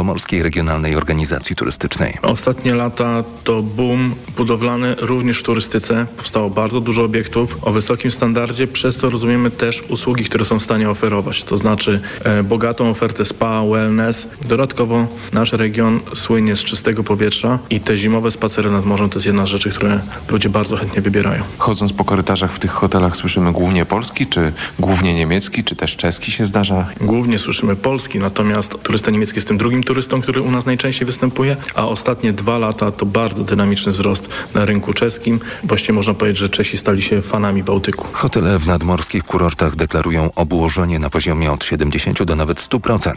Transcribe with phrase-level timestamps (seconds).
[0.00, 2.18] Zachodniopomorskiej Regionalnej Organizacji Turystycznej.
[2.22, 6.06] Ostatnie lata to boom budowlany również w turystyce.
[6.16, 10.62] Powstało bardzo dużo obiektów o wysokim standardzie, przez co rozumiemy też usługi, które są w
[10.62, 11.44] stanie oferować.
[11.44, 14.28] To znaczy e, bogatą ofertę spa, wellness.
[14.48, 19.26] Dodatkowo nasz region słynie z czystego powietrza i te zimowe spacery nad morzem to jest
[19.26, 21.42] jedna z rzeczy, które ludzie bardzo chętnie wybierają.
[21.58, 26.32] Chodząc po korytarzach w tych hotelach słyszymy głównie polski, czy głównie niemiecki, czy też czeski
[26.32, 26.86] się zdarza?
[27.00, 31.56] Głównie słyszymy polski, natomiast turysta niemiecki jest tym drugim turystą, który u nas najczęściej występuje,
[31.74, 35.40] a ostatnie dwa lata to bardzo dynamiczny wzrost na rynku czeskim.
[35.64, 38.06] Właściwie można powiedzieć, że Czesi stali się fanami Bałtyku.
[38.12, 43.12] Hotele w nadmorskich kurortach deklarują obłożenie na poziomie od 70 do nawet 100%.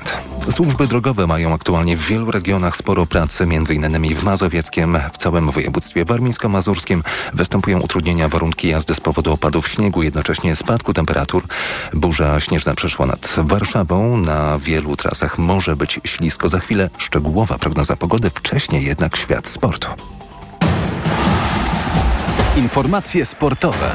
[0.50, 4.16] Służby drogowe mają aktualnie w wielu regionach sporo pracy, m.in.
[4.16, 10.56] w Mazowieckiem, w całym województwie warmińsko-mazurskim występują utrudnienia warunki jazdy z powodu opadów śniegu, jednocześnie
[10.56, 11.44] spadku temperatur.
[11.94, 14.18] Burza śnieżna przeszła nad Warszawą.
[14.18, 16.50] Na wielu trasach może być ślisko.
[16.50, 19.88] Za chwilę szczegółowa prognoza pogody, wcześniej jednak świat sportu.
[22.58, 23.92] Informacje sportowe.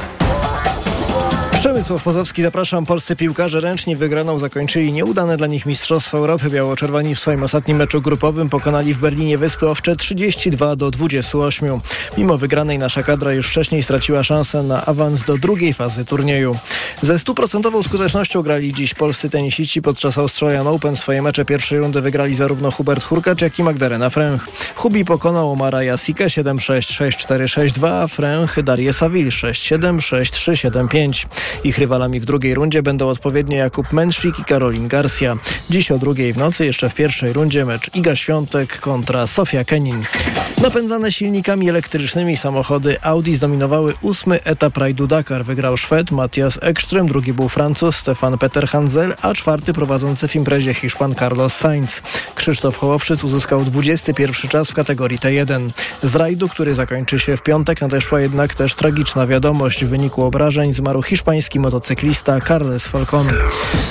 [1.58, 2.86] Przemysław Pozowski, zapraszam.
[2.86, 6.50] Polscy piłkarze ręczni wygraną zakończyli nieudane dla nich Mistrzostwa Europy.
[6.50, 11.80] Biało-czerwoni w swoim ostatnim meczu grupowym pokonali w Berlinie Wyspy Owcze 32 do 28.
[12.18, 16.56] Mimo wygranej nasza kadra już wcześniej straciła szansę na awans do drugiej fazy turnieju.
[17.02, 20.96] Ze stuprocentową skutecznością grali dziś polscy tenisiści podczas Australian Open.
[20.96, 24.48] Swoje mecze pierwszej rundy wygrali zarówno Hubert Hurkacz, jak i Magdalena Fręch.
[24.74, 31.26] Hubi pokonał Omara Jasika 7-6, 6-4, 6-2, a Fręch Darię Saville 6-7, 6-3, 7-5.
[31.64, 35.36] Ich rywalami w drugiej rundzie będą odpowiednio Jakub Menszik i Karolin Garcia.
[35.70, 40.02] Dziś o drugiej w nocy, jeszcze w pierwszej rundzie mecz Iga Świątek kontra Sofia Kenin.
[40.62, 45.44] Napędzane silnikami elektrycznymi samochody Audi zdominowały ósmy etap rajdu Dakar.
[45.44, 50.74] Wygrał Szwed Matthias Ekström, drugi był Francuz Stefan Peter Hanzel, a czwarty prowadzący w imprezie
[50.74, 52.02] Hiszpan Carlos Sainz.
[52.34, 55.70] Krzysztof Hołowszyc uzyskał 21 czas w kategorii T1.
[56.02, 59.84] Z rajdu, który zakończy się w piątek, nadeszła jednak też tragiczna wiadomość.
[59.84, 63.26] W wyniku obrażeń zmarł hiszpański motocyklista Carles Falcon.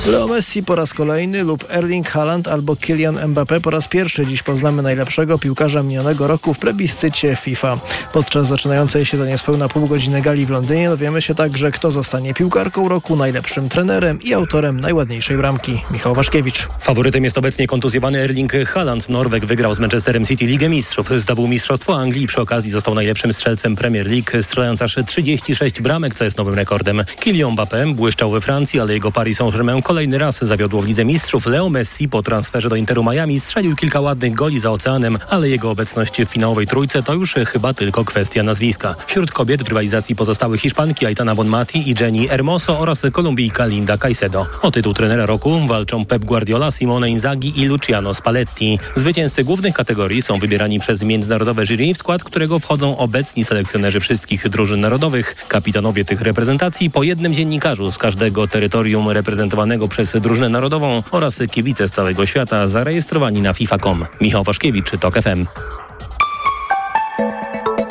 [0.07, 4.43] Leo Messi po raz kolejny lub Erling Haaland albo Kylian Mbappé po raz pierwszy dziś
[4.43, 7.77] poznamy najlepszego piłkarza minionego roku w plebiscycie FIFA.
[8.13, 12.33] Podczas zaczynającej się za niespełna pół godziny gali w Londynie dowiemy się także, kto zostanie
[12.33, 15.81] piłkarką roku, najlepszym trenerem i autorem najładniejszej bramki.
[15.91, 16.67] Michał Waszkiewicz.
[16.79, 19.09] Faworytem jest obecnie kontuzjowany Erling Haaland.
[19.09, 21.09] Norweg wygrał z Manchesterem City Ligę Mistrzów.
[21.17, 26.15] Zdobył Mistrzostwo Anglii i przy okazji został najlepszym strzelcem Premier League, strzelając aż 36 bramek,
[26.15, 27.03] co jest nowym rekordem.
[27.19, 31.45] Kylian Mbappé błyszczał we Francji, ale jego Paris Saint-Germain kolejny raz zawiodło w Lidze Mistrzów.
[31.45, 35.71] Leo Messi po transferze do Interu Miami strzelił kilka ładnych goli za oceanem, ale jego
[35.71, 38.95] obecność w finałowej trójce to już chyba tylko kwestia nazwiska.
[39.07, 44.45] Wśród kobiet w rywalizacji pozostały Hiszpanki Aitana Bonmati i Jenny Hermoso oraz Kolumbijka Linda Caicedo.
[44.61, 48.79] O tytuł trenera roku walczą Pep Guardiola, Simone Inzaghi i Luciano Spalletti.
[48.95, 54.49] Zwycięzcy głównych kategorii są wybierani przez międzynarodowe jury, w skład którego wchodzą obecni selekcjonerzy wszystkich
[54.49, 55.35] drużyn narodowych.
[55.47, 61.87] Kapitanowie tych reprezentacji po jednym dziennikarzu z każdego terytorium reprezentowanego przez drużynę narodową oraz kibice
[61.87, 64.05] z całego świata zarejestrowani na FIFA.com.
[64.21, 65.45] Michał Waszkiewicz, TOK FM.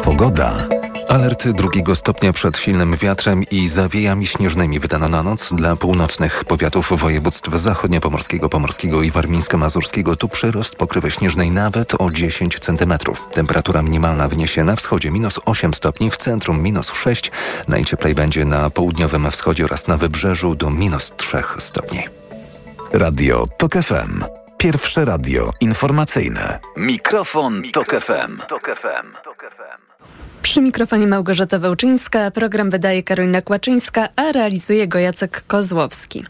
[0.04, 0.75] Pogoda.
[1.08, 6.92] Alert drugiego stopnia przed silnym wiatrem i zawiejami śnieżnymi wydano na noc dla północnych powiatów
[7.00, 10.16] województw zachodniopomorskiego, pomorskiego i warmińsko-mazurskiego.
[10.16, 12.94] Tu przyrost pokrywy śnieżnej nawet o 10 cm.
[13.32, 17.30] Temperatura minimalna wyniesie na wschodzie minus 8 stopni, w centrum minus 6.
[17.68, 22.02] Najcieplej będzie na południowym wschodzie oraz na wybrzeżu do minus 3 stopni.
[22.92, 24.24] Radio TOK FM.
[24.58, 26.58] Pierwsze radio informacyjne.
[26.76, 28.40] Mikrofon, Tok FM.
[30.42, 36.24] Przy mikrofonie Małgorzata Wełczyńska, program wydaje Karolina Kłaczyńska, a realizuje go Jacek Kozłowski.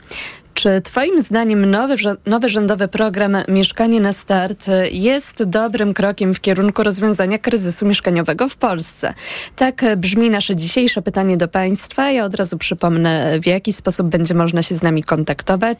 [0.56, 1.94] Czy Twoim zdaniem nowy,
[2.26, 8.56] nowy rządowy program Mieszkanie na Start jest dobrym krokiem w kierunku rozwiązania kryzysu mieszkaniowego w
[8.56, 9.14] Polsce?
[9.56, 12.10] Tak brzmi nasze dzisiejsze pytanie do Państwa.
[12.10, 15.78] Ja od razu przypomnę, w jaki sposób będzie można się z nami kontaktować.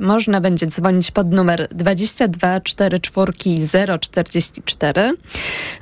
[0.00, 3.32] Można będzie dzwonić pod numer 22 44
[4.00, 5.12] 044.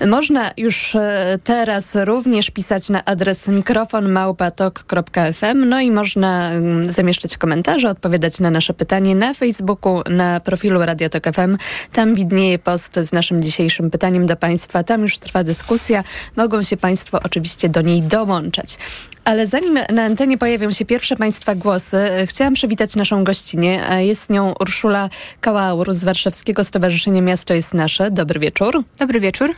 [0.06, 7.90] Można już e, teraz również pisać na adres mikrofonmałpatok.fm no i można mm, zamieszczać komentarze,
[7.90, 11.56] odpowiadać na nasze pytanie na Facebooku, na profilu Radio Tok FM.
[11.92, 14.84] Tam widnieje post z naszym dzisiejszym pytaniem do Państwa.
[14.84, 16.04] Tam już trwa dyskusja.
[16.36, 18.78] Mogą się Państwo oczywiście do niej dołączać.
[19.26, 24.04] Ale zanim na antenie pojawią się pierwsze Państwa głosy, e, chciałam przywitać naszą gościnę.
[24.04, 25.08] Jest nią Urszula
[25.40, 28.10] Kałaur z Warszawskiego Stowarzyszenia Miasto jest Nasze.
[28.10, 28.82] Dobry wieczór.
[28.98, 29.54] Dobry wieczór.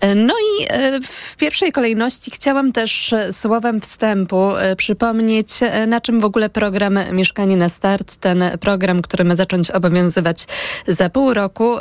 [0.00, 5.48] E, no i e, w pierwszej kolejności chciałam też słowem wstępu przypomnieć,
[5.86, 10.46] na czym w ogóle program Mieszkanie na Start, ten program, który ma zacząć obowiązywać
[10.88, 11.76] za pół roku,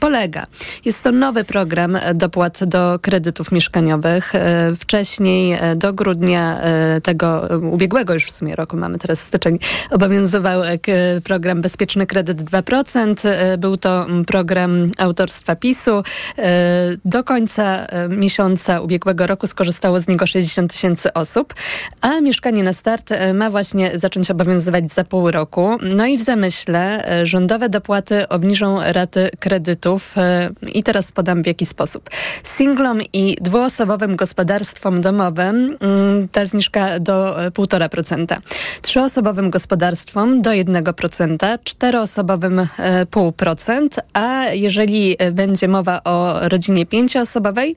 [0.00, 0.46] polega.
[0.84, 4.32] Jest to nowy program dopłat do kredytów mieszkaniowych.
[4.78, 6.59] Wcześniej do grudnia
[7.02, 9.58] tego ubiegłego już w sumie roku, mamy teraz styczeń,
[9.90, 10.78] obowiązywał e,
[11.24, 13.28] program Bezpieczny Kredyt 2%.
[13.28, 16.02] E, był to program autorstwa PiSu.
[17.04, 21.54] Do końca miesiąca ubiegłego roku skorzystało z niego 60 tysięcy osób,
[22.00, 25.78] a Mieszkanie na Start ma właśnie zacząć obowiązywać za pół roku.
[25.94, 30.14] No i w zamyśle rządowe dopłaty obniżą raty kredytów
[30.72, 32.10] i teraz podam w jaki sposób.
[32.44, 35.76] Singlom i dwuosobowym gospodarstwom domowym
[36.32, 38.32] ta zniżka do 1,5%.
[38.32, 38.40] E,
[38.82, 47.76] Trzyosobowym gospodarstwom do 1%, czteroosobowym 0,5%, e, a jeżeli e, będzie mowa o rodzinie pięcioosobowej,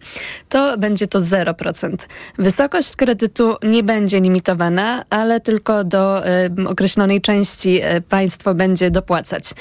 [0.50, 1.96] to będzie to 0%.
[2.38, 6.24] Wysokość kredytu nie będzie limitowana, ale tylko do
[6.68, 9.54] określonej części państwo będzie dopłacać.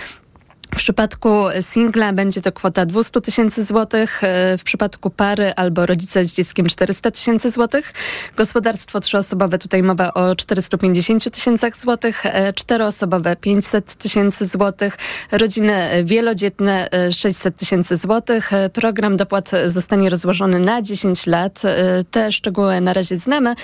[0.72, 1.28] W przypadku
[1.60, 6.66] singla będzie to kwota 200 tysięcy złotych, e, w przypadku pary albo rodzica z dzieckiem
[6.66, 7.92] 400 tysięcy złotych.
[8.36, 14.96] Gospodarstwo trzyosobowe, tutaj mowa o 450 tysięcach złotych, e, czteroosobowe 500 tysięcy złotych,
[15.32, 18.50] rodziny wielodzietne 600 tysięcy złotych.
[18.72, 21.62] Program dopłat zostanie rozłożony na 10 lat.
[21.64, 23.54] E, te szczegóły na razie znamy.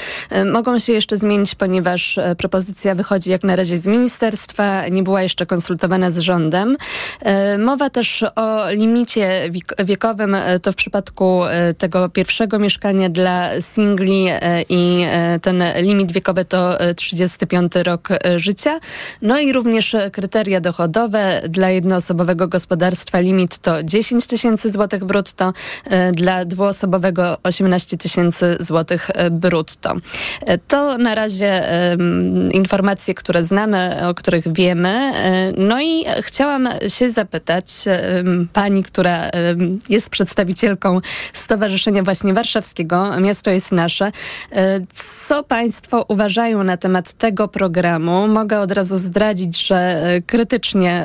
[0.53, 5.47] Mogą się jeszcze zmienić, ponieważ propozycja wychodzi jak na razie z ministerstwa, nie była jeszcze
[5.47, 6.77] konsultowana z rządem.
[7.21, 9.51] E, mowa też o limicie
[9.85, 14.29] wiekowym, e, to w przypadku e, tego pierwszego mieszkania dla singli
[14.69, 15.05] i
[15.43, 18.81] ten limit wiekowy to 35 rok życia.
[19.23, 25.53] No i również kryteria dochodowe dla jednoosobowego gospodarstwa limit to 10 tysięcy złotych brutto,
[26.13, 29.95] dla dwuosobowego 18 tysięcy złotych brutto.
[30.69, 31.63] To na razie
[32.53, 35.13] informacje, które znamy, o których wiemy.
[35.57, 37.67] No i chciałam się zapytać
[38.53, 39.31] pani, która
[39.89, 41.01] jest przedstawicielką
[41.33, 44.13] Stowarzyszenia właśnie Warszawskiego, Miasto jest Nasze,
[44.53, 48.29] e, co państwo uważają na temat tego programu?
[48.29, 51.05] Mogę od razu zdradzić, że e, krytycznie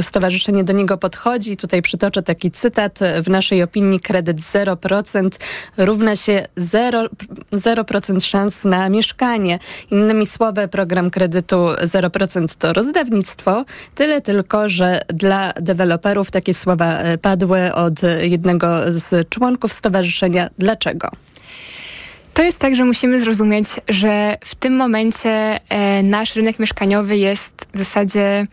[0.00, 1.56] stowarzyszenie do niego podchodzi.
[1.56, 2.98] Tutaj przytoczę taki cytat.
[3.24, 5.28] W naszej opinii kredyt 0%
[5.76, 7.08] równa się 0%,
[7.52, 7.84] 0
[8.20, 9.58] szans na mieszkanie.
[9.90, 17.18] Innymi słowy, program kredytu 0% to rozdawnictwo, tyle tylko, że dla deweloperów takie słowa e,
[17.18, 20.48] padły od jednego z członków stowarzyszenia.
[20.58, 21.10] Dlaczego?
[22.34, 25.30] To jest tak, że musimy zrozumieć, że w tym momencie
[25.68, 28.46] e, nasz rynek mieszkaniowy jest w zasadzie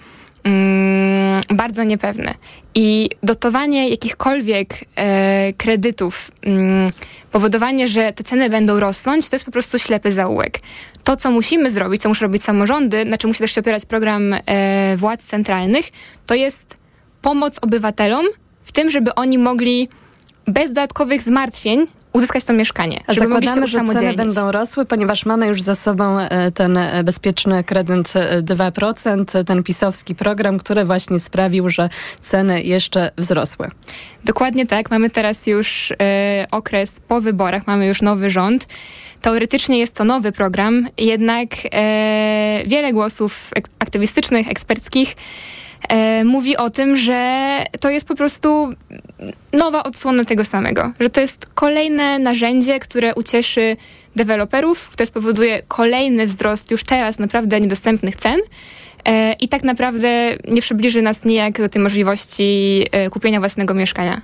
[1.49, 2.33] bardzo niepewny.
[2.75, 6.91] I dotowanie jakichkolwiek e, kredytów, mm,
[7.31, 10.59] powodowanie, że te ceny będą rosnąć, to jest po prostu ślepy zaułek.
[11.03, 14.33] To, co musimy zrobić, co muszą robić samorządy, na czym musi też się opierać program
[14.33, 15.85] e, władz centralnych,
[16.25, 16.77] to jest
[17.21, 18.25] pomoc obywatelom
[18.63, 19.89] w tym, żeby oni mogli
[20.47, 21.85] bez dodatkowych zmartwień
[22.17, 22.99] uzyskać to mieszkanie.
[23.07, 27.03] A żeby zakładamy, że ceny będą rosły, ponieważ mamy już za sobą e, ten e,
[27.03, 31.89] bezpieczny kredyt 2%, e, ten pisowski program, który właśnie sprawił, że
[32.21, 33.67] ceny jeszcze wzrosły.
[34.25, 34.91] Dokładnie tak.
[34.91, 35.93] Mamy teraz już
[36.51, 38.67] okres po wyborach, mamy już nowy rząd.
[39.21, 41.49] Teoretycznie jest to nowy program, jednak
[42.65, 45.15] wiele głosów aktywistycznych, eksperckich
[45.89, 48.73] e, mówi o tym, że to jest po prostu
[49.53, 53.77] nowa odsłona tego samego, że to jest kolejne narzędzie, które ucieszy
[54.15, 58.39] deweloperów, które spowoduje kolejny wzrost już teraz naprawdę niedostępnych cen,
[59.07, 64.21] E, i tak naprawdę nie przybliży nas nijak do tej możliwości e, kupienia własnego mieszkania.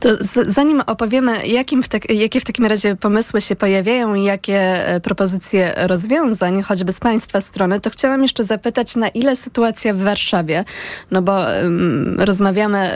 [0.00, 0.08] To
[0.46, 5.00] zanim opowiemy, jakim w tak, jakie w takim razie pomysły się pojawiają i jakie e,
[5.00, 10.64] propozycje rozwiązań, choćby z Państwa strony, to chciałam jeszcze zapytać, na ile sytuacja w Warszawie,
[11.10, 11.44] no bo
[12.18, 12.90] rozmawiamy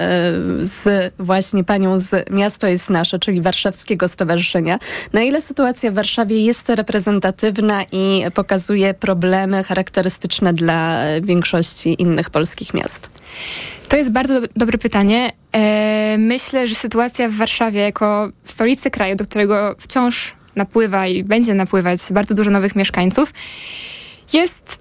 [0.60, 4.78] z właśnie panią z Miasto jest Nasze, czyli Warszawskiego Stowarzyszenia,
[5.12, 12.74] na ile sytuacja w Warszawie jest reprezentatywna i pokazuje problemy charakterystyczne dla większości innych polskich
[12.74, 13.08] miast?
[13.88, 15.32] To jest bardzo dobre pytanie.
[15.52, 21.24] E, myślę, że sytuacja w Warszawie jako w stolicy kraju, do którego wciąż napływa i
[21.24, 23.32] będzie napływać bardzo dużo nowych mieszkańców,
[24.32, 24.77] jest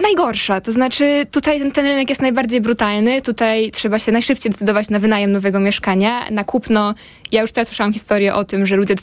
[0.00, 0.60] najgorsza.
[0.60, 3.22] To znaczy, tutaj ten, ten, rynek jest najbardziej brutalny.
[3.22, 6.94] Tutaj trzeba się najszybciej decydować na wynajem nowego mieszkania, na kupno.
[7.32, 8.94] Ja już teraz słyszałam historię o tym, że ludzie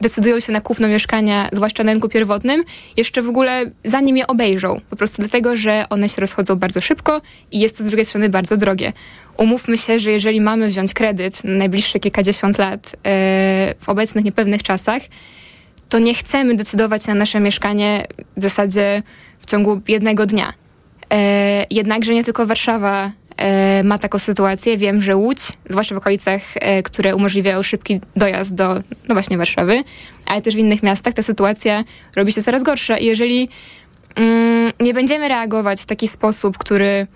[0.00, 2.64] decydują się na kupno mieszkania, zwłaszcza na rynku pierwotnym,
[2.96, 4.80] jeszcze w ogóle zanim je obejrzą.
[4.90, 7.20] Po prostu dlatego, że one się rozchodzą bardzo szybko
[7.52, 8.92] i jest to z drugiej strony bardzo drogie.
[9.36, 13.00] Umówmy się, że jeżeli mamy wziąć kredyt na najbliższe kilkadziesiąt lat yy,
[13.80, 15.02] w obecnych niepewnych czasach,
[15.88, 18.06] to nie chcemy decydować na nasze mieszkanie
[18.36, 19.02] w zasadzie
[19.54, 20.52] ciągu jednego dnia.
[21.12, 24.76] E, jednakże nie tylko Warszawa e, ma taką sytuację.
[24.78, 28.74] Wiem, że Łódź, zwłaszcza w okolicach, e, które umożliwiają szybki dojazd do,
[29.08, 29.84] no właśnie, Warszawy,
[30.26, 31.84] ale też w innych miastach ta sytuacja
[32.16, 32.98] robi się coraz gorsza.
[32.98, 33.48] I jeżeli
[34.14, 37.06] mm, nie będziemy reagować w taki sposób, który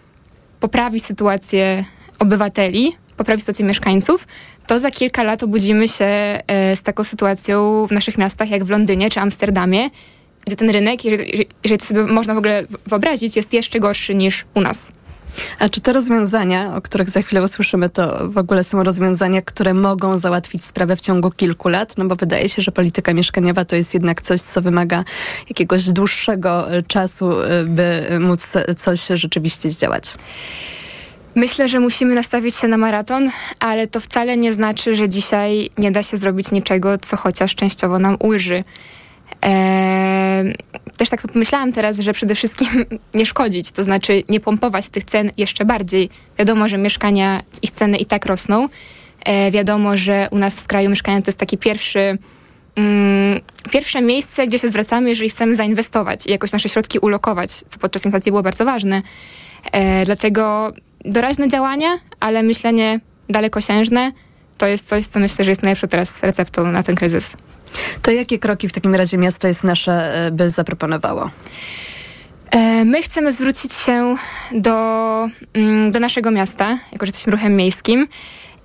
[0.60, 1.84] poprawi sytuację
[2.18, 4.26] obywateli, poprawi sytuację mieszkańców,
[4.66, 6.40] to za kilka lat obudzimy się
[6.74, 9.90] z taką sytuacją w naszych miastach, jak w Londynie czy Amsterdamie,
[10.46, 14.44] gdzie ten rynek, jeżeli, jeżeli to sobie można w ogóle wyobrazić, jest jeszcze gorszy niż
[14.54, 14.92] u nas.
[15.58, 19.74] A czy te rozwiązania, o których za chwilę usłyszymy, to w ogóle są rozwiązania, które
[19.74, 21.98] mogą załatwić sprawę w ciągu kilku lat?
[21.98, 25.04] No bo wydaje się, że polityka mieszkaniowa to jest jednak coś, co wymaga
[25.48, 27.30] jakiegoś dłuższego e, czasu,
[27.66, 30.14] by móc coś rzeczywiście zdziałać.
[31.34, 33.30] Myślę, że musimy nastawić się na maraton,
[33.60, 37.98] ale to wcale nie znaczy, że dzisiaj nie da się zrobić niczego, co chociaż częściowo
[37.98, 38.64] nam ulży.
[40.96, 42.68] Też tak pomyślałam teraz, że przede wszystkim
[43.14, 46.08] nie szkodzić, to znaczy nie pompować tych cen jeszcze bardziej.
[46.38, 48.68] Wiadomo, że mieszkania i ceny i tak rosną.
[49.26, 52.18] Eee, wiadomo, że u nas w kraju mieszkania to jest taki pierwszy,
[52.76, 53.40] mm,
[53.70, 58.04] pierwsze miejsce, gdzie się zwracamy, jeżeli chcemy zainwestować i jakoś nasze środki ulokować, co podczas
[58.04, 59.02] inflacji było bardzo ważne.
[59.72, 60.72] Eee, dlatego
[61.04, 64.12] doraźne działania, ale myślenie dalekosiężne
[64.58, 67.34] to jest coś, co myślę, że jest najlepszą teraz receptą na ten kryzys.
[68.02, 71.30] To jakie kroki w takim razie miasto jest nasze, e, by zaproponowało?
[72.50, 74.16] E, my chcemy zwrócić się
[74.52, 74.76] do,
[75.54, 78.08] mm, do naszego miasta, jako że jesteśmy ruchem miejskim.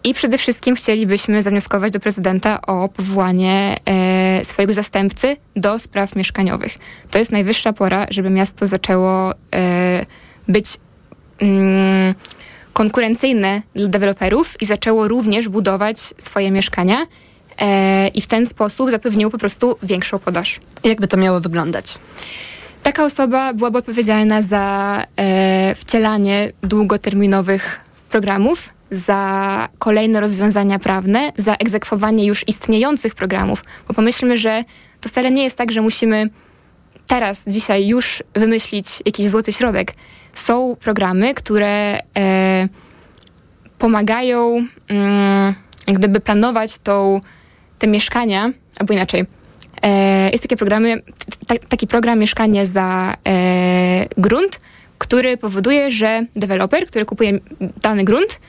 [0.03, 6.77] I przede wszystkim chcielibyśmy zawnioskować do prezydenta o powołanie e, swojego zastępcy do spraw mieszkaniowych.
[7.11, 10.05] To jest najwyższa pora, żeby miasto zaczęło e,
[10.47, 10.77] być
[11.39, 12.13] mm,
[12.73, 17.05] konkurencyjne dla deweloperów i zaczęło również budować swoje mieszkania
[18.15, 20.59] i w ten sposób zapewniło po prostu większą podaż.
[20.83, 21.99] Jakby to miało wyglądać?
[22.83, 32.25] Taka osoba byłaby odpowiedzialna za e, wcielanie długoterminowych programów, za kolejne rozwiązania prawne, za egzekwowanie
[32.25, 33.63] już istniejących programów.
[33.87, 34.63] Bo pomyślmy, że
[35.01, 36.29] to wcale nie jest tak, że musimy
[37.07, 39.93] teraz, dzisiaj już wymyślić jakiś złoty środek
[40.33, 42.67] są programy, które e,
[43.77, 45.53] pomagają mm,
[45.87, 47.21] gdyby planować tą,
[47.79, 49.25] te mieszkania, albo inaczej.
[49.83, 51.01] E, jest takie programy,
[51.69, 54.59] taki program mieszkanie za e, grunt,
[54.97, 57.39] który powoduje, że deweloper, który kupuje
[57.81, 58.39] dany grunt,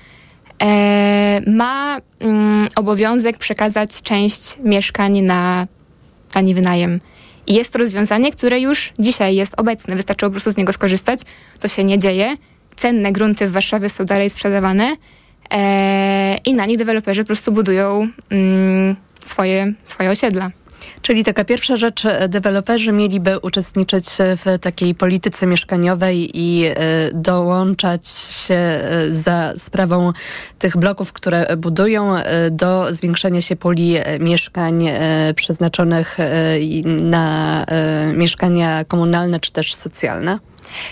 [0.62, 5.66] e, ma mm, obowiązek przekazać część mieszkań na
[6.32, 7.00] tani wynajem
[7.46, 9.96] i jest to rozwiązanie, które już dzisiaj jest obecne.
[9.96, 11.20] Wystarczy po prostu z niego skorzystać.
[11.60, 12.36] To się nie dzieje.
[12.76, 14.96] Cenne grunty w Warszawie są dalej sprzedawane
[16.44, 20.50] i na nich deweloperzy po prostu budują mm, swoje, swoje osiedla.
[21.02, 26.74] Czyli taka pierwsza rzecz, e, deweloperzy mieliby uczestniczyć w takiej polityce mieszkaniowej i e,
[27.14, 30.12] dołączać się e, za sprawą
[30.58, 32.14] tych bloków, które budują
[32.50, 34.88] do zwiększenia się puli mieszkań
[35.36, 36.16] przeznaczonych
[37.02, 37.66] na
[38.14, 40.38] mieszkania komunalne czy też socjalne?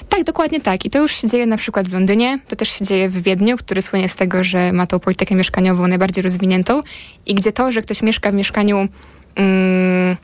[0.09, 0.85] Tak, dokładnie tak.
[0.85, 3.57] I to już się dzieje na przykład w Londynie, to też się dzieje w Wiedniu,
[3.57, 6.81] który słynie z tego, że ma tą politykę mieszkaniową najbardziej rozwiniętą
[7.26, 8.88] i gdzie to, że ktoś mieszka w mieszkaniu
[9.35, 10.17] mm,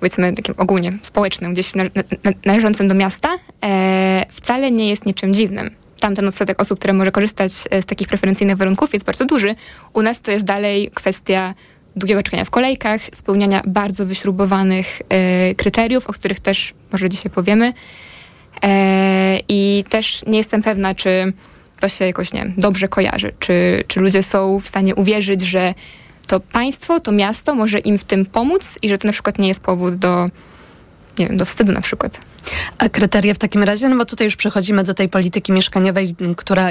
[0.00, 3.28] powiedzmy takim ogólnie społecznym, gdzieś na, na, należącym do miasta,
[3.64, 5.70] e, wcale nie jest niczym dziwnym.
[6.00, 9.54] Tamten odsetek osób, które może korzystać e, z takich preferencyjnych warunków jest bardzo duży.
[9.92, 11.54] U nas to jest dalej kwestia
[11.96, 17.72] długiego czekania w kolejkach, spełniania bardzo wyśrubowanych e, kryteriów, o których też może dzisiaj powiemy.
[18.62, 21.32] E, I też nie jestem pewna, czy
[21.80, 25.74] to się jakoś nie dobrze kojarzy, czy, czy ludzie są w stanie uwierzyć, że
[26.26, 29.48] to państwo, to miasto może im w tym pomóc i że to na przykład nie
[29.48, 30.26] jest powód do,
[31.18, 32.20] nie wiem, do wstydu na przykład.
[32.78, 36.70] A kryteria w takim razie, no bo tutaj już przechodzimy do tej polityki mieszkaniowej, która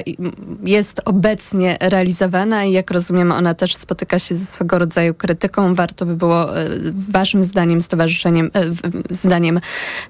[0.64, 5.76] jest obecnie realizowana i jak rozumiem, ona też spotyka się ze swego rodzaju krytyką.
[5.76, 6.70] Warto by było e,
[7.10, 8.62] waszym zdaniem, stowarzyszeniem, e,
[9.10, 9.60] zdaniem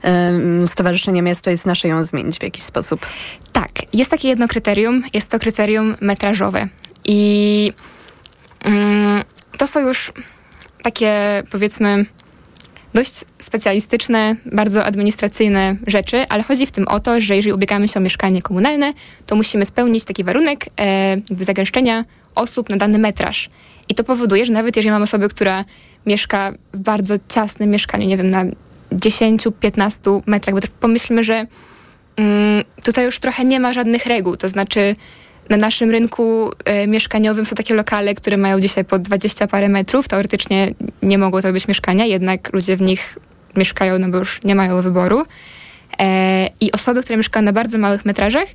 [0.04, 3.06] e, Stowarzyszenia Miasto jest nasze ją zmienić w jakiś sposób?
[3.54, 6.68] Tak, jest takie jedno kryterium, jest to kryterium metrażowe
[7.06, 7.72] i
[8.64, 9.24] mm,
[9.58, 10.12] to są już
[10.84, 12.06] takie, powiedzmy,
[12.94, 18.00] dość specjalistyczne, bardzo administracyjne rzeczy, ale chodzi w tym o to, że jeżeli ubiegamy się
[18.00, 18.94] o mieszkanie komunalne,
[19.26, 23.50] to musimy spełnić taki warunek e, zagęszczenia osób na dany metraż.
[23.90, 25.66] I to powoduje, że nawet jeżeli mamy osobę, która
[26.06, 28.46] mieszka w bardzo ciasnym mieszkaniu, nie wiem, na
[28.92, 31.46] 10-15 metrach, bo pomyślmy, że
[32.16, 34.96] mm, tutaj już trochę nie ma żadnych reguł, to znaczy
[35.50, 40.08] na naszym rynku e, mieszkaniowym są takie lokale, które mają dzisiaj po 20 parę metrów.
[40.08, 43.18] Teoretycznie nie mogło to być mieszkania, jednak ludzie w nich
[43.58, 45.26] mieszkają, no bo już nie mają wyboru.
[46.00, 48.48] E, I osoby, które mieszkają na bardzo małych metrażach,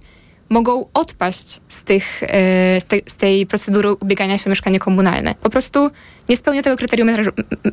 [0.48, 5.34] mogą odpaść z, tych, e, z, te, z tej procedury ubiegania się o mieszkanie komunalne.
[5.34, 5.90] Po prostu
[6.28, 7.26] nie spełnia tego kryterium metraż,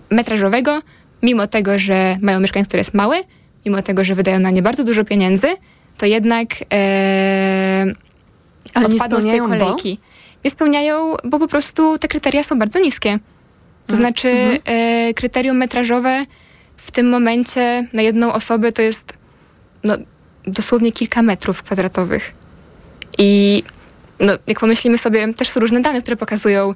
[0.09, 0.81] metrażowego,
[1.23, 3.17] mimo tego, że mają mieszkanie, które jest małe,
[3.65, 5.47] mimo tego, że wydają na nie bardzo dużo pieniędzy,
[5.97, 6.47] to jednak
[8.75, 9.65] Ale nie odpadną z tej spełniają, bo?
[9.65, 9.99] kolejki.
[10.45, 13.19] Nie spełniają, bo po prostu te kryteria są bardzo niskie.
[13.87, 14.59] To Mm, znaczy mhm.
[14.65, 16.25] e, kryterium metrażowe
[16.77, 19.13] w tym momencie na jedną osobę to jest
[19.83, 19.97] no,
[20.43, 22.33] dosłownie kilka metrów kwadratowych.
[23.17, 23.63] I
[24.19, 26.73] no, jak pomyślimy sobie, też są różne dane, które pokazują,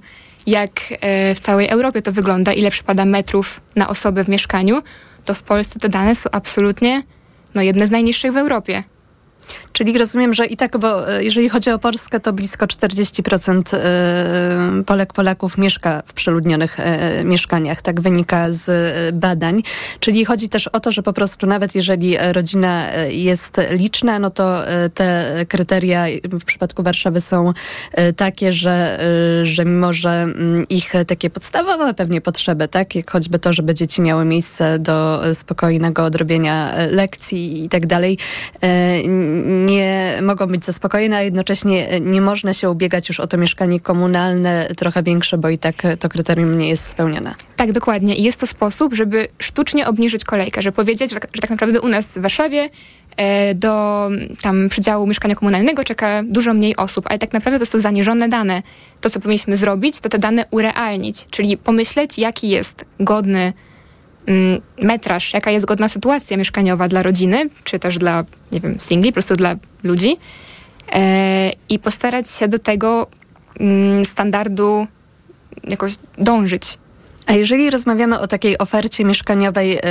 [0.48, 4.82] jak e, w całej Europie to wygląda, ile przypada metrów na osobę w mieszkaniu,
[5.25, 7.03] to w Polsce te dane są absolutnie
[7.56, 8.84] no, jedne z najniższych w Europie.
[9.79, 14.84] Czyli rozumiem, że i tak, bo e, jeżeli chodzi o Polskę, to blisko 40% e,
[14.86, 17.82] Polek, Polaków mieszka w przeludnionych e, mieszkaniach.
[17.82, 18.70] Tak wynika z
[19.15, 19.62] badań.
[20.00, 24.60] Czyli chodzi też o to, że po prostu nawet jeżeli rodzina jest liczna, no to
[24.94, 27.53] te kryteria w przypadku Warszawy są
[28.15, 29.00] takie, że,
[29.44, 34.01] że mimo, że mm, ich takie podstawowe pewnie potrzeby, tak, jak choćby to, żeby dzieci
[34.01, 38.18] miały miejsce do spokojnego odrobienia lekcji i tak dalej,
[39.46, 44.67] nie mogą być zaspokojone, a jednocześnie nie można się ubiegać już o to mieszkanie komunalne
[44.77, 47.34] trochę większe, bo i tak to kryterium nie jest spełnione.
[47.55, 48.15] Tak, dokładnie.
[48.15, 52.17] Jest to sposób, żeby sztucznie obniżyć kolejkę, żeby powiedzieć, że tak, tak naprawdę u nas
[52.17, 52.69] w Warszawie
[53.17, 54.10] e, do
[54.41, 58.63] tam przedziału mieszkania komunalnego czeka dużo mniej osób, ale tak naprawdę to są zaniżone dane.
[59.01, 63.53] To, co powinniśmy zrobić, to te dane urealnić, czyli pomyśleć, jaki jest godny
[64.81, 69.13] metraż, jaka jest godna sytuacja mieszkaniowa dla rodziny, czy też dla, nie wiem, singli, po
[69.13, 70.17] prostu dla ludzi
[70.93, 73.07] e, i postarać się do tego
[73.59, 74.88] mm, standardu
[75.63, 76.77] jakoś dążyć.
[77.29, 79.81] A jeżeli rozmawiamy o takiej ofercie mieszkaniowej e,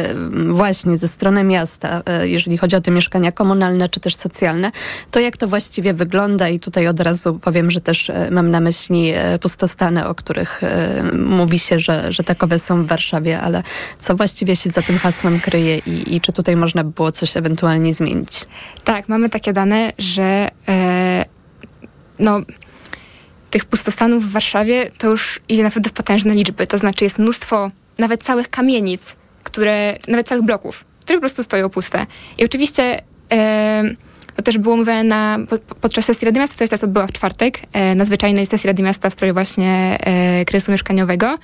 [0.53, 4.71] właśnie ze strony miasta, e, jeżeli chodzi o te mieszkania komunalne czy też socjalne,
[5.11, 6.49] to jak to właściwie wygląda?
[6.49, 10.61] I tutaj od razu powiem, że też e, mam na myśli pustostany, o których
[11.13, 13.63] mówi się, że, że takowe są w Warszawie, ale
[13.99, 17.37] co właściwie się za tym hasłem kryje i, i czy tutaj można by było coś
[17.37, 18.47] ewentualnie zmienić?
[18.85, 21.25] Tak, mamy takie dane, że e,
[22.19, 22.41] no,
[23.51, 26.67] tych pustostanów w Warszawie to już idzie naprawdę w potężne liczby.
[26.67, 31.69] To znaczy jest mnóstwo nawet całych kamienic, które, nawet całych bloków, które po prostu stoją
[31.69, 32.07] puste.
[32.39, 33.03] I oczywiście
[34.37, 37.61] to też było mówione na, po, podczas sesji Rady Miasta, która teraz odbyła w czwartek,
[37.73, 41.39] e, na zwyczajnej sesji Rady Miasta w sprawie właśnie e, kryzysu mieszkaniowego,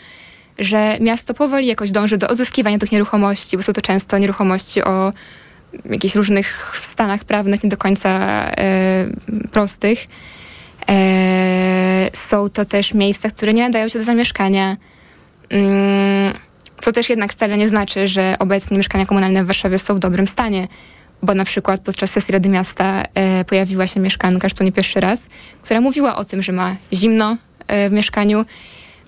[0.58, 5.12] że miasto powoli jakoś dąży do odzyskiwania tych nieruchomości, bo są to często nieruchomości o
[5.90, 9.06] jakichś różnych stanach prawnych nie do końca e,
[9.52, 10.04] prostych.
[10.88, 14.76] E, są to też miejsca, które nie nadają się do zamieszkania.
[15.50, 16.34] Mm,
[16.80, 20.26] co też jednak wcale nie znaczy, że obecnie mieszkania komunalne w Warszawie są w dobrym
[20.26, 20.68] stanie.
[21.22, 25.00] Bo na przykład podczas sesji Rady Miasta e, pojawiła się mieszkanka, już to nie pierwszy
[25.00, 25.28] raz,
[25.62, 28.44] która mówiła o tym, że ma zimno e, w mieszkaniu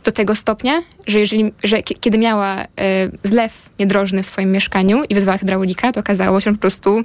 [0.05, 2.65] do tego stopnia, że, jeżeli, że ki- kiedy miała
[3.23, 7.03] zlew niedrożny w swoim mieszkaniu i wezwała hydraulika, to okazało się, że po prostu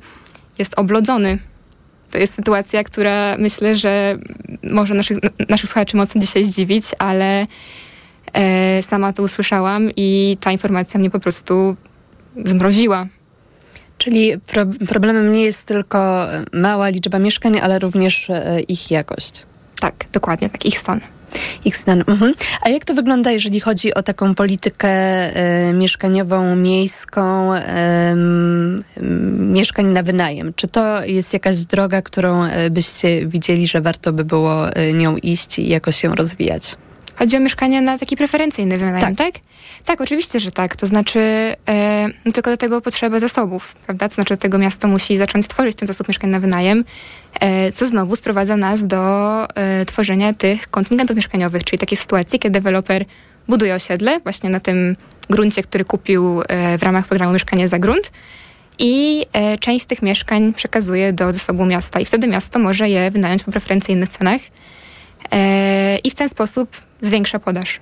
[0.60, 1.38] jest oblodzony.
[2.12, 4.18] To jest sytuacja, która myślę, że
[4.64, 5.18] może naszych,
[5.50, 7.48] naszych słuchaczy mocno dzisiaj zdziwić, ale
[8.34, 11.76] e, sama to usłyszałam i ta informacja mnie po prostu
[12.46, 13.08] zmroziła.
[13.98, 19.46] Czyli pro, problemem nie jest tylko mała liczba mieszkań, ale również e, ich jakość.
[19.80, 21.00] Tak, dokładnie, tak, ich stan.
[22.08, 22.34] Mhm.
[22.62, 28.84] A jak to wygląda, jeżeli chodzi o taką politykę e, mieszkaniową, miejską, em,
[29.54, 30.54] mieszkań na wynajem?
[30.56, 35.18] Czy to jest jakaś droga, którą e, byście widzieli, że warto by było e, nią
[35.18, 36.76] iść i jakoś się rozwijać?
[37.22, 39.34] Chodzi o mieszkanie na taki preferencyjny wynajem, tak?
[39.86, 40.76] Tak, oczywiście, że tak.
[40.76, 41.20] To znaczy,
[41.68, 44.10] e, no tylko do tego potrzeba zasobów, prawda?
[44.10, 46.84] To znaczy, do tego miasto musi zacząć tworzyć ten zasób mieszkań na wynajem,
[47.40, 52.54] e, co znowu sprowadza nas do e, tworzenia tych kontyngentów mieszkaniowych, czyli takiej sytuacji, kiedy
[52.54, 53.06] deweloper
[53.48, 54.96] buduje osiedle właśnie na tym
[55.30, 58.12] gruncie, który kupił e, w ramach programu Mieszkanie za grunt
[58.80, 63.12] i e, część z tych mieszkań przekazuje do zasobu miasta i wtedy miasto może je
[63.12, 64.42] wynająć po preferencyjnych cenach
[66.04, 67.80] i w ten sposób zwiększa podaż.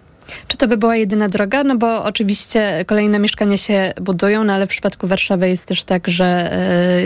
[0.48, 1.64] Czy to by była jedyna droga?
[1.64, 6.08] No bo oczywiście kolejne mieszkania się budują, no ale w przypadku Warszawy jest też tak,
[6.08, 7.02] że e,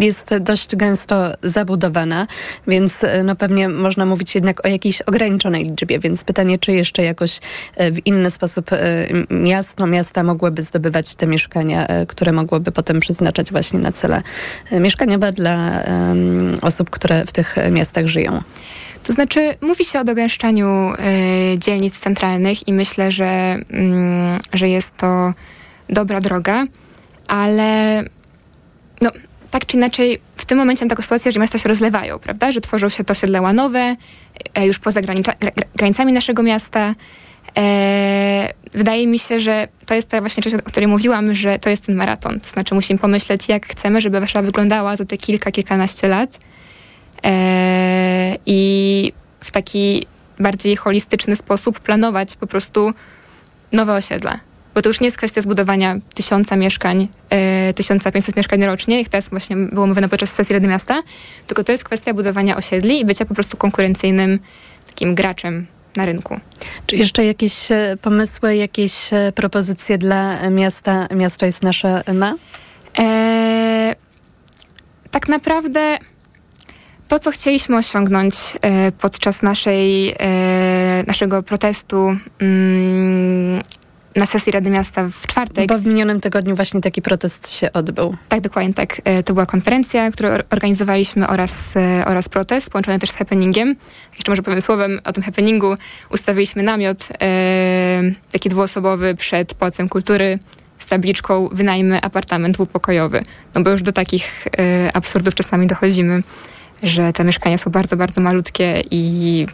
[0.00, 2.26] jest dość gęsto zabudowana,
[2.66, 7.02] więc e, no pewnie można mówić jednak o jakiejś ograniczonej liczbie, więc pytanie, czy jeszcze
[7.02, 7.40] jakoś
[7.76, 8.70] e, w inny sposób
[9.30, 14.22] miasto, miasta mogłyby zdobywać te mieszkania, które mogłyby potem przeznaczać właśnie na cele
[14.72, 15.82] mieszkaniowe dla
[16.62, 18.42] osób, które w tych miastach żyją.
[19.02, 20.92] To znaczy, mówi się o dogęszczaniu
[21.54, 25.34] y, dzielnic centralnych i myślę, że, mm, że jest to
[25.88, 26.66] dobra droga,
[27.26, 28.02] ale
[29.00, 29.10] no,
[29.50, 32.52] tak czy inaczej, w tym momencie mam taką sytuację, że miasta się rozlewają, prawda?
[32.52, 33.96] Że tworzą się to osiedla łanowe,
[34.54, 35.00] e, już poza
[35.74, 36.94] granicami naszego miasta.
[37.58, 41.70] E, wydaje mi się, że to jest ta właśnie rzecz, o której mówiłam, że to
[41.70, 42.40] jest ten maraton.
[42.40, 46.38] To znaczy musimy pomyśleć, jak chcemy, żeby Warszawa wyglądała za te kilka, kilkanaście lat
[48.46, 50.06] i w taki
[50.38, 52.92] bardziej holistyczny sposób planować po prostu
[53.72, 54.38] nowe osiedla.
[54.74, 59.28] Bo to już nie jest kwestia zbudowania tysiąca mieszkań, e, 1500 mieszkań rocznie, jak teraz
[59.28, 61.02] właśnie było mówione podczas sesji Rady Miasta,
[61.46, 64.38] tylko to jest kwestia budowania osiedli i bycia po prostu konkurencyjnym
[64.86, 66.40] takim graczem na rynku.
[66.86, 71.08] Czy jeszcze jakieś e, pomysły, jakieś e, propozycje dla miasta?
[71.16, 72.34] Miasto jest nasze ma?
[72.98, 73.94] E,
[75.10, 75.98] tak naprawdę
[77.12, 83.62] to, co chcieliśmy osiągnąć e, podczas naszej, e, naszego protestu mm,
[84.16, 85.68] na sesji Rady Miasta w czwartek.
[85.68, 88.16] Bo w minionym tygodniu właśnie taki protest się odbył.
[88.28, 89.00] Tak, dokładnie tak.
[89.04, 91.74] E, to była konferencja, którą organizowaliśmy oraz,
[92.06, 93.76] oraz protest, połączony też z happeningiem.
[94.14, 95.74] Jeszcze może powiem słowem o tym happeningu.
[96.10, 97.08] Ustawiliśmy namiot
[98.32, 100.38] taki dwuosobowy przed Pałacem Kultury
[100.78, 103.22] z tabliczką wynajmy apartament dwupokojowy.
[103.54, 104.48] No bo już do takich
[104.94, 106.22] absurdów czasami dochodzimy
[106.82, 109.46] że te mieszkania są bardzo, bardzo malutkie i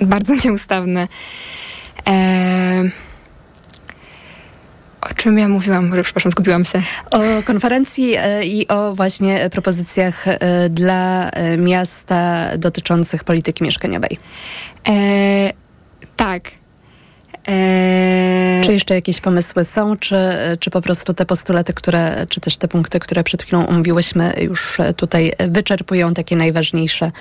[0.00, 1.08] bardzo nieustawne.
[2.08, 2.82] E,
[5.00, 5.92] o czym ja mówiłam?
[6.02, 6.82] Przepraszam, zgubiłam się.
[7.10, 10.38] O konferencji e, i o właśnie propozycjach e,
[10.70, 14.18] dla e, miasta dotyczących polityki mieszkaniowej.
[14.88, 15.52] E,
[16.16, 16.63] tak.
[17.46, 18.64] Eee...
[18.64, 20.16] Czy jeszcze jakieś pomysły są, czy,
[20.60, 24.78] czy po prostu te postulaty, które, czy też te punkty, które przed chwilą omówiłyśmy, już
[24.96, 27.12] tutaj wyczerpują takie najważniejsze,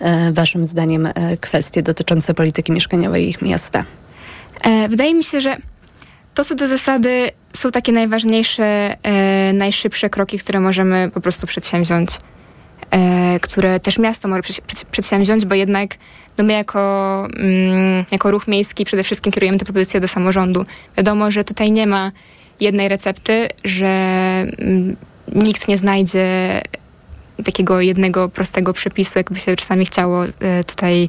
[0.00, 3.84] e, waszym zdaniem, e, kwestie dotyczące polityki mieszkaniowej ich miasta?
[4.62, 5.56] E, wydaje mi się, że
[6.34, 8.96] to co do zasady są takie najważniejsze,
[9.54, 12.10] najszybsze kroki, które możemy po prostu przedsięwziąć.
[13.42, 14.42] Które też miasto może
[14.90, 15.96] przedsięwziąć, bo jednak
[16.38, 20.64] no my jako, mm, jako ruch miejski przede wszystkim kierujemy tę propozycję do samorządu.
[20.96, 22.12] Wiadomo, że tutaj nie ma
[22.60, 23.86] jednej recepty, że
[24.58, 24.96] mm,
[25.34, 26.60] nikt nie znajdzie
[27.44, 31.08] takiego jednego prostego przepisu, jakby się czasami chciało e, tutaj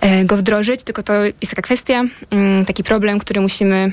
[0.00, 3.92] e, go wdrożyć, tylko to jest taka kwestia, mm, taki problem, który musimy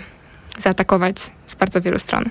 [0.57, 1.15] zaatakować
[1.47, 2.29] z bardzo wielu stron.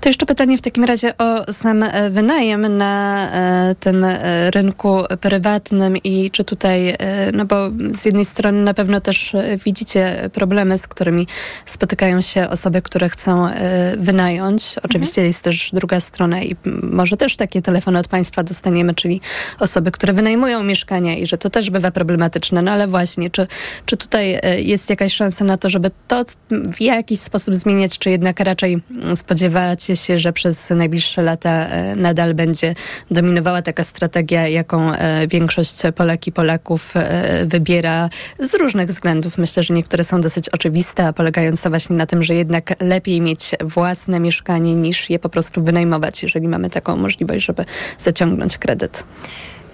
[0.00, 5.02] To jeszcze pytanie w takim razie o sam e, wynajem na e, tym e, rynku
[5.20, 6.96] prywatnym i czy tutaj,
[7.32, 11.26] no bo z jednej strony na pewno też widzicie problemy, z którymi
[11.66, 13.48] spotykają się osoby, które chcą
[13.96, 14.74] wynająć.
[14.82, 15.26] Oczywiście mhm.
[15.26, 19.20] jest też druga strona i może też takie telefony od państwa dostaniemy, czyli
[19.60, 22.62] osoby, które wynajmują mieszkania i że to też bywa problematyczne.
[22.62, 23.46] No ale właśnie, czy,
[23.86, 28.40] czy tutaj jest jakaś szansa na to, żeby to w jakiś sposób zmieniać, czy jednak
[28.40, 28.82] raczej
[29.14, 32.74] spodziewa obawiacie się, że przez najbliższe lata e, nadal będzie
[33.10, 39.38] dominowała taka strategia, jaką e, większość Polek i Polaków e, wybiera z różnych względów.
[39.38, 43.50] Myślę, że niektóre są dosyć oczywiste, a polegające właśnie na tym, że jednak lepiej mieć
[43.60, 47.64] własne mieszkanie niż je po prostu wynajmować, jeżeli mamy taką możliwość, żeby
[47.98, 49.04] zaciągnąć kredyt.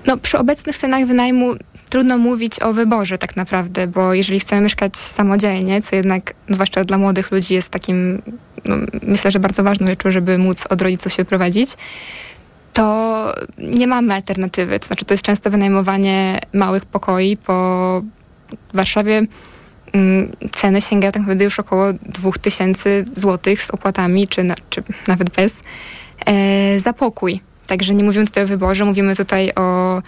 [0.06, 1.54] No, przy obecnych cenach wynajmu
[1.94, 6.98] trudno mówić o wyborze tak naprawdę, bo jeżeli chcemy mieszkać samodzielnie, co jednak, zwłaszcza dla
[6.98, 8.22] młodych ludzi, jest takim,
[8.64, 11.70] no, myślę, że bardzo ważną rzeczą, żeby móc od rodziców się prowadzić,
[12.72, 14.80] to nie mamy alternatywy.
[14.80, 18.02] To znaczy, to jest często wynajmowanie małych pokoi po
[18.74, 19.22] Warszawie.
[19.92, 25.30] Mm, ceny sięgają tak naprawdę już około 2000 zł z opłatami, czy, na, czy nawet
[25.30, 25.62] bez,
[26.26, 27.40] e, za pokój.
[27.66, 30.02] Także nie mówimy tutaj o wyborze, mówimy tutaj o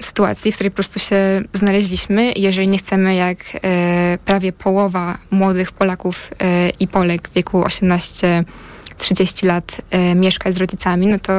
[0.00, 2.32] sytuacji, w której po prostu się znaleźliśmy.
[2.36, 9.46] Jeżeli nie chcemy, jak e, prawie połowa młodych Polaków e, i Polek w wieku 18-30
[9.46, 11.32] lat e, mieszkać z rodzicami, no to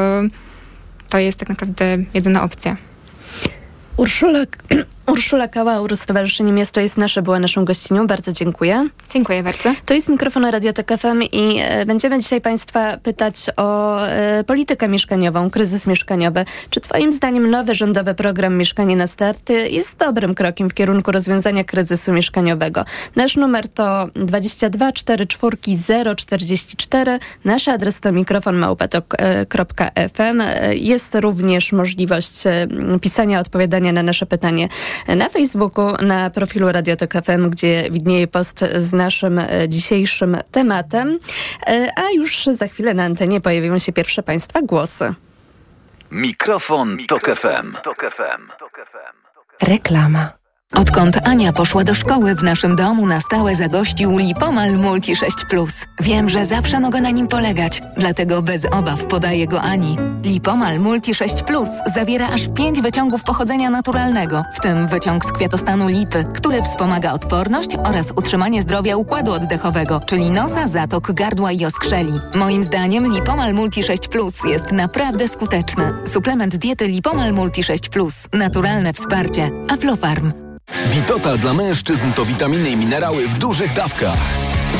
[1.09, 2.77] to jest tak naprawdę jedyna opcja.
[3.99, 4.39] Urszula,
[5.11, 8.07] Urszula Kałaur, Stowarzyszenie Miasto jest Nasze była naszą gościnią.
[8.07, 8.89] Bardzo dziękuję.
[9.09, 9.73] Dziękuję bardzo.
[9.85, 15.49] To jest mikrofon Radiotek FM i e, będziemy dzisiaj Państwa pytać o e, politykę mieszkaniową,
[15.49, 16.45] kryzys mieszkaniowy.
[16.69, 21.63] Czy Twoim zdaniem nowy rządowy program Mieszkanie na Starty jest dobrym krokiem w kierunku rozwiązania
[21.63, 22.85] kryzysu mieszkaniowego?
[23.15, 25.57] Nasz numer to 22 44
[26.15, 27.19] 044.
[27.45, 30.41] Nasz adres to mikrofon małpatok.fm.
[30.41, 32.67] E, jest również możliwość e,
[33.01, 34.69] pisania odpowiadania na nasze pytanie
[35.07, 41.19] na Facebooku, na profilu Radiotek FM, gdzie widnieje post z naszym e, dzisiejszym tematem.
[41.95, 45.13] A już za chwilę na antenie pojawią się pierwsze Państwa głosy.
[46.11, 47.75] Mikrofon, Tok FM.
[49.61, 50.38] Reklama.
[50.75, 55.71] Odkąd Ania poszła do szkoły, w naszym domu na stałe zagościł Lipomal Multi 6 Plus.
[56.01, 59.97] Wiem, że zawsze mogę na nim polegać, dlatego bez obaw podaję go Ani.
[60.23, 65.87] Lipomal Multi 6 Plus zawiera aż 5 wyciągów pochodzenia naturalnego, w tym wyciąg z kwiatostanu
[65.87, 72.13] lipy, który wspomaga odporność oraz utrzymanie zdrowia układu oddechowego, czyli nosa, zatok, gardła i oskrzeli.
[72.35, 75.93] Moim zdaniem Lipomal Multi 6 Plus jest naprawdę skuteczny.
[76.07, 78.15] Suplement diety Lipomal Multi 6 Plus.
[78.33, 79.51] Naturalne wsparcie.
[79.69, 80.31] Aflofarm.
[80.85, 84.17] Witotal dla mężczyzn to witaminy i minerały w dużych dawkach.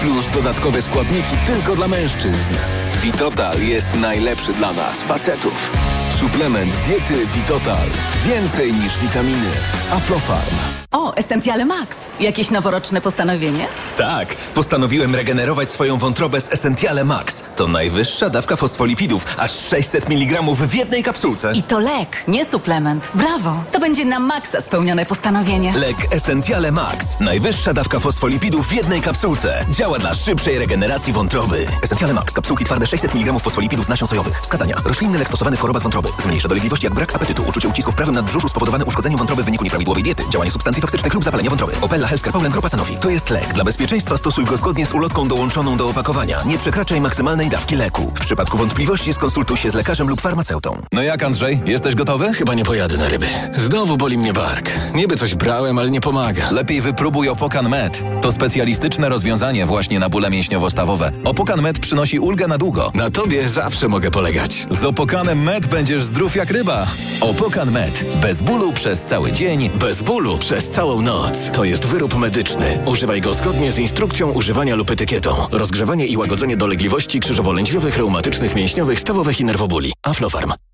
[0.02, 2.54] Plus dodatkowe składniki tylko dla mężczyzn.
[3.02, 5.72] Witotal jest najlepszy dla nas, facetów.
[6.20, 7.88] Suplement diety Witotal.
[8.26, 9.50] Więcej niż witaminy.
[9.92, 10.56] Aflofarm.
[10.92, 11.98] O, Essentiale Max.
[12.20, 13.66] Jakieś noworoczne postanowienie?
[13.98, 17.42] Tak, postanowiłem regenerować swoją wątrobę z Essentiale Max.
[17.56, 21.52] To najwyższa dawka fosfolipidów, aż 600 mg w jednej kapsułce.
[21.54, 23.10] I to lek, nie suplement.
[23.14, 23.64] Brawo!
[23.72, 25.74] To będzie na maksa spełnione postanowienie.
[25.78, 27.20] Lek Essentiale Max.
[27.20, 29.66] Najwyższa dawka fosfolipidów w jednej kapsułce.
[29.80, 31.66] Działa dla szybszej regeneracji wątroby.
[31.84, 32.34] Essentiale Max.
[32.34, 34.42] Kapsułki twarde 600 mg fosfolipidów z nasion sojowych.
[34.42, 34.76] Wskazania.
[34.86, 36.10] Roślinny lek stosowany w chorobach wątroby.
[36.24, 39.64] Zmniejsza dolegliwości jak brak apetytu, uczucie ucisku w prawym nadbrzuszu spowodowane uszkodzeniem wątroby w wyniku
[39.64, 41.74] nieprawidłowej diety, działanie substancji toksycznych lub zapalenie wątroby.
[41.82, 42.98] Opella Healthcare Poland Grupa Sanofi.
[42.98, 43.54] To jest lek.
[43.54, 46.38] Dla bezpieczeństwa stosuj go zgodnie z ulotką dołączoną do opakowania.
[46.46, 48.12] Nie przekraczaj maksymalnej dawki leku.
[48.16, 50.82] W przypadku wątpliwości skonsultuj się z lekarzem lub farmaceutą.
[50.92, 51.62] No jak Andrzej?
[51.66, 52.34] Jesteś gotowy?
[52.34, 53.28] Chyba nie pojadę na ryby.
[53.54, 54.72] Znowu boli mnie bark.
[54.94, 56.52] Niby coś brałem, ale nie pomaga.
[56.52, 58.04] Lepiej wypróbuj Opokan Med.
[58.22, 61.12] To specjalistyczne rozwiązanie właśnie na bóle mięśniowo-stawowe.
[61.26, 62.92] Opokan Med przynosi ulgę na długo.
[62.94, 64.68] Na tobie zawsze mogę polegać.
[64.70, 66.88] Z Opokanem Med będziesz zdrów jak ryba.
[67.22, 68.06] Opokan Med.
[68.22, 69.70] Bez bólu przez cały dzień.
[69.70, 71.50] Bez bólu przez całą noc.
[71.54, 72.80] To jest wyrób medyczny.
[72.86, 75.36] Używaj go zgodnie z instrukcją używania lub etykietą.
[75.52, 79.94] Rozgrzewanie i łagodzenie dolegliwości krzyżowo-lędźwiowych, reumatycznych, mięśniowych, stawowych i nerwobóli.
[80.04, 80.54] Aflofarm.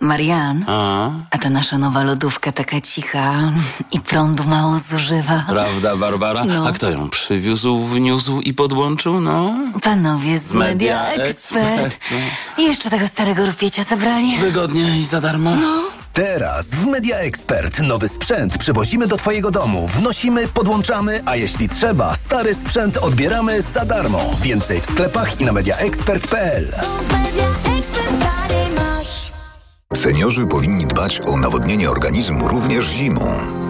[0.00, 1.10] Marian, A?
[1.30, 3.32] a ta nasza nowa lodówka taka cicha
[3.92, 5.44] i prądu mało zużywa.
[5.48, 6.44] Prawda, Barbara?
[6.44, 6.68] No.
[6.68, 9.54] A kto ją przywiózł, wniósł i podłączył, no?
[9.82, 11.98] Panowie z Media, Media Expert.
[12.58, 14.38] Jeszcze tego starego rupiecia zabrali.
[14.38, 15.56] Wygodnie i za darmo?
[15.56, 15.80] No.
[16.12, 22.16] Teraz w Media Expert nowy sprzęt przywozimy do Twojego domu, wnosimy, podłączamy, a jeśli trzeba,
[22.16, 24.20] stary sprzęt odbieramy za darmo.
[24.42, 26.68] Więcej w sklepach i na mediaexpert.pl.
[30.00, 33.69] Seniorzy powinni dbać o nawodnienie organizmu również zimą.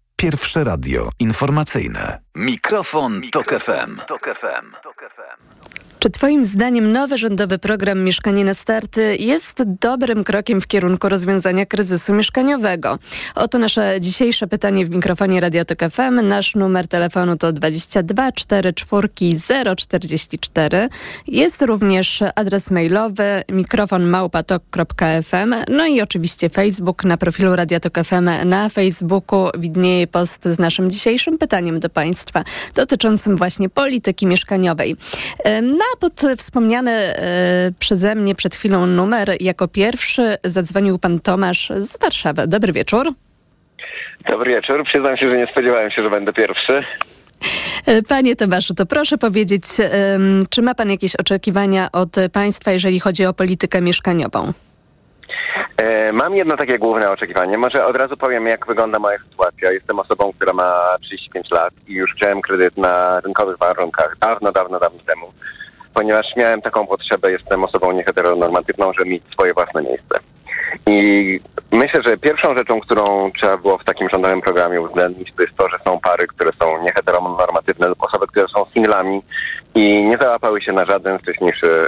[0.21, 2.21] Pierwsze radio informacyjne.
[2.35, 4.90] Mikrofon, Tok FM.
[6.01, 11.65] Czy Twoim zdaniem nowy rządowy program Mieszkanie na Starty jest dobrym krokiem w kierunku rozwiązania
[11.65, 12.97] kryzysu mieszkaniowego?
[13.35, 16.27] Oto nasze dzisiejsze pytanie w mikrofonie Radiotek FM.
[16.27, 19.09] Nasz numer telefonu to 22 44
[19.75, 20.89] 044.
[21.27, 25.55] Jest również adres mailowy mikrofon małpatok.fm.
[25.67, 28.29] No i oczywiście Facebook na profilu Radiotek FM.
[28.45, 32.43] Na Facebooku widnieje post z naszym dzisiejszym pytaniem do Państwa
[32.75, 34.95] dotyczącym właśnie polityki mieszkaniowej.
[35.43, 37.15] Em, Na pod wspomniany e,
[37.79, 42.47] przeze mnie przed chwilą numer jako pierwszy zadzwonił pan Tomasz z Warszawy.
[42.47, 43.07] Dobry wieczór.
[44.29, 44.83] Dobry wieczór.
[44.85, 46.83] Przyznam się, że nie spodziewałem się, że będę pierwszy.
[47.85, 49.63] E, Panie Tomaszu, to proszę powiedzieć,
[50.49, 54.53] czy ma pan jakieś oczekiwania od państwa, jeżeli chodzi o politykę mieszkaniową?
[55.77, 57.57] E, mam jedno takie główne oczekiwanie.
[57.57, 59.71] Może od razu powiem, jak wygląda moja sytuacja.
[59.71, 64.79] Jestem osobą, która ma 35 lat i już wziąłem kredyt na rynkowych warunkach dawno, dawno,
[64.79, 65.33] dawno temu.
[65.93, 70.19] Ponieważ miałem taką potrzebę, jestem osobą nieheteronormatywną, żeby mieć swoje własne miejsce.
[70.87, 71.39] I
[71.71, 75.69] myślę, że pierwszą rzeczą, którą trzeba było w takim rządowym programie uwzględnić, to jest to,
[75.69, 79.21] że są pary, które są nieheteronormatywne lub osoby, które są singlami
[79.75, 81.87] i nie załapały się na żaden wcześniejszy e,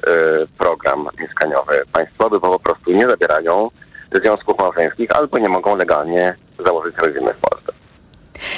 [0.58, 3.70] program mieszkaniowy państwowy, bo po prostu nie zabierają
[4.12, 6.36] związków małżeńskich albo nie mogą legalnie
[6.66, 7.63] założyć rodziny w Polsce.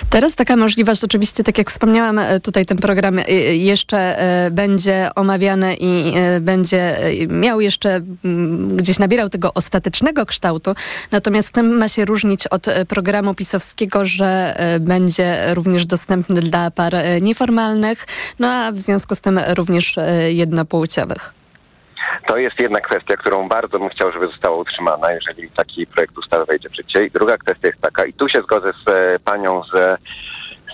[0.10, 3.24] Teraz taka możliwość, oczywiście, tak jak wspomniałam, e, tutaj ten program e,
[3.56, 6.98] jeszcze e, będzie omawiany i będzie
[7.30, 8.02] miał jeszcze
[8.68, 10.74] gdzieś nabierał tego ostatecznego kształtu.
[11.12, 18.06] Natomiast tym ma się różnić od programu pisowskiego, że będzie również dostępny dla par nieformalnych,
[18.40, 19.96] no a w związku z tym również
[20.28, 21.45] jednopłciowych.
[22.28, 26.46] To jest jedna kwestia, którą bardzo bym chciał, żeby została utrzymana, jeżeli taki projekt ustawy
[26.46, 27.06] wejdzie w życie.
[27.06, 30.00] I druga kwestia jest taka, i tu się zgodzę z e, panią z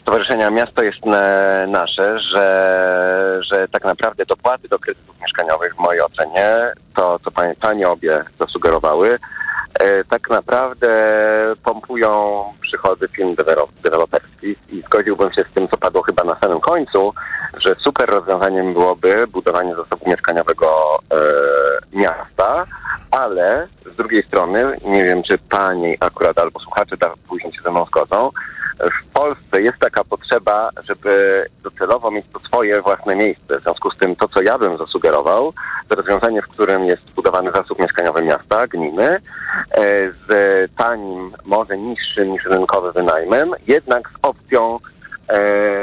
[0.02, 6.02] Stowarzyszenia Miasto jest e, nasze, że, że tak naprawdę dopłaty do kredytów mieszkaniowych w mojej
[6.02, 9.20] ocenie, to co pani, panie obie zasugerowały,
[10.10, 10.90] tak naprawdę
[11.64, 16.60] pompują przychody firm dewelop- deweloperskich i zgodziłbym się z tym, co padło chyba na samym
[16.60, 17.14] końcu,
[17.58, 21.18] że super rozwiązaniem byłoby budowanie zasobu mieszkaniowego e,
[21.98, 22.66] miasta,
[23.12, 26.96] ale z drugiej strony, nie wiem czy pani akurat albo słuchacze
[27.28, 28.30] później się ze mną zgodzą,
[28.90, 33.60] w Polsce jest taka potrzeba, żeby docelowo mieć to swoje własne miejsce.
[33.60, 35.54] W związku z tym to, co ja bym zasugerował,
[35.88, 39.20] to rozwiązanie, w którym jest budowany zasób mieszkaniowy miasta, gminy, e,
[40.28, 40.32] z
[40.78, 44.80] tanim, może niższym niż rynkowy wynajmem, jednak z opcją
[45.30, 45.82] e,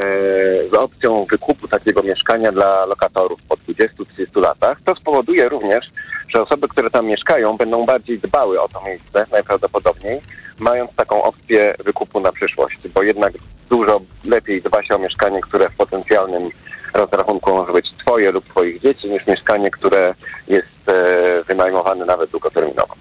[0.71, 4.77] z opcją wykupu takiego mieszkania dla lokatorów po 20-30 latach.
[4.85, 5.91] To spowoduje również,
[6.29, 10.21] że osoby, które tam mieszkają, będą bardziej dbały o to miejsce, najprawdopodobniej,
[10.59, 13.33] mając taką opcję wykupu na przyszłość, bo jednak
[13.69, 16.49] dużo lepiej dba się o mieszkanie, które w potencjalnym
[16.93, 20.13] rozrachunku może być twoje lub twoich dzieci, niż mieszkanie, które
[20.47, 22.95] jest e, wynajmowane nawet długoterminowo.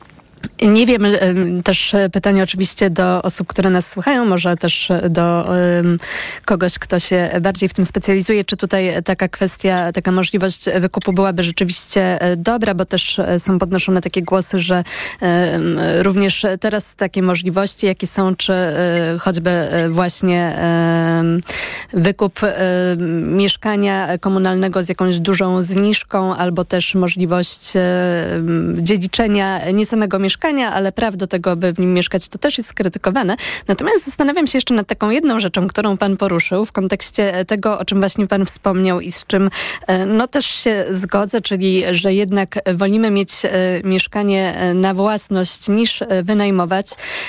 [0.63, 5.11] Nie wiem, em, też e, pytanie oczywiście do osób, które nas słuchają, może też e,
[5.11, 5.49] do
[6.45, 11.43] kogoś, kto się bardziej w tym specjalizuje, czy tutaj taka kwestia, taka możliwość wykupu byłaby
[11.43, 14.85] rzeczywiście dobra, bo też są podnoszone takie głosy, że
[15.99, 18.53] również teraz takie możliwości, jakie są, czy
[19.21, 19.51] choćby
[19.91, 20.59] właśnie
[21.93, 22.41] wykup
[23.23, 27.73] mieszkania komunalnego z jakąś dużą zniżką, albo też możliwość
[28.79, 32.71] dziedziczenia nie samego mieszkania, ale praw do tego, by w nim mieszkać, to też jest
[32.71, 33.37] skrytykowane.
[33.69, 37.85] Natomiast zastanawiam się jeszcze nad taką jedną rzeczą, którą pan poruszył w kontekście tego, o
[37.85, 39.51] czym właśnie pan wspomniał i z czym
[39.87, 43.51] e, no też się zgodzę, czyli że jednak wolimy mieć e,
[43.85, 46.87] mieszkanie e, na własność niż e, wynajmować.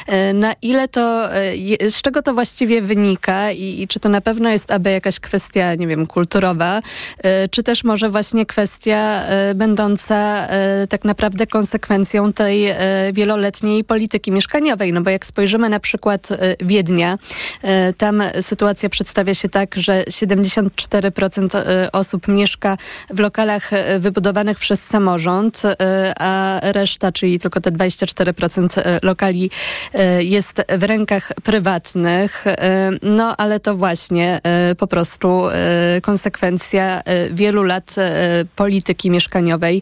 [0.08, 4.22] E, Na ile to, e, z czego to właściwie wynika i, i czy to na
[4.22, 6.82] pewno jest aby jakaś kwestia, nie wiem, kulturowa,
[7.24, 12.78] e, czy też może właśnie kwestia e, będąca e, tak naprawdę konsekwencją tej e,
[13.14, 14.94] wieloletniej polityki mieszkaniowej.
[14.94, 17.18] No bo jak spojrzymy na przykład e, Wiednia,
[17.62, 22.78] e, tam sytuacja przedstawia się tak, że 74% e, osób mieszka
[23.10, 23.70] w lokalach
[24.00, 25.62] wybudowanych przez samorząd,
[26.20, 29.50] a reszta, czyli tylko te 24% e, lokali
[30.20, 32.46] jest w rękach prywatnych.
[33.02, 34.40] No ale to właśnie
[34.78, 35.42] po prostu
[36.02, 37.96] konsekwencja wielu lat
[38.56, 39.82] polityki mieszkaniowej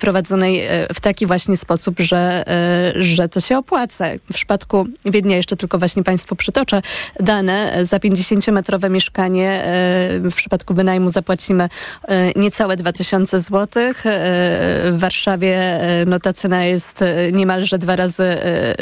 [0.00, 4.04] prowadzonej w taki właśnie sposób, że, e, że to się opłaca.
[4.30, 6.82] W przypadku Wiednia jeszcze tylko właśnie Państwu przytoczę
[7.20, 7.84] dane.
[7.84, 11.68] Za 50-metrowe mieszkanie e, w przypadku wynajmu zapłacimy
[12.08, 13.82] e, niecałe 2000 zł.
[14.04, 18.36] W Warszawie no, ta cena jest niemalże dwa razy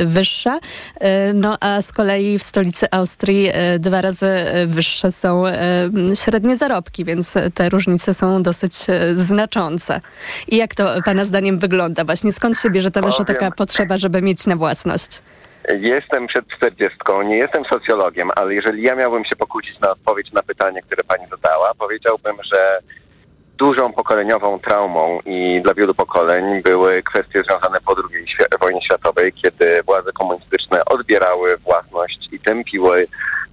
[0.06, 0.58] wyższa.
[1.34, 4.26] No a z kolei w stolicy Austrii dwa razy
[4.66, 5.44] wyższe są
[6.24, 8.74] średnie zarobki, więc te różnice są dosyć
[9.14, 10.00] znaczące.
[10.48, 12.04] I jak to Pana zdaniem wygląda?
[12.04, 13.26] Właśnie skąd się bierze ta nasza Powiem.
[13.44, 15.22] Taka potrzeba, żeby mieć na własność?
[15.80, 20.42] Jestem przed czterdziestką, nie jestem socjologiem, ale jeżeli ja miałbym się pokłócić na odpowiedź na
[20.42, 22.78] pytanie, które pani zadała, powiedziałbym, że
[23.58, 28.26] dużą pokoleniową traumą i dla wielu pokoleń były kwestie związane po II
[28.60, 33.06] wojnie światowej, kiedy władze komunistyczne odbierały własność i tępiły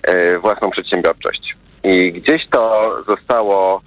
[0.03, 1.55] e, własną przedsiębiorczość.
[1.83, 3.81] I gdzieś to zostało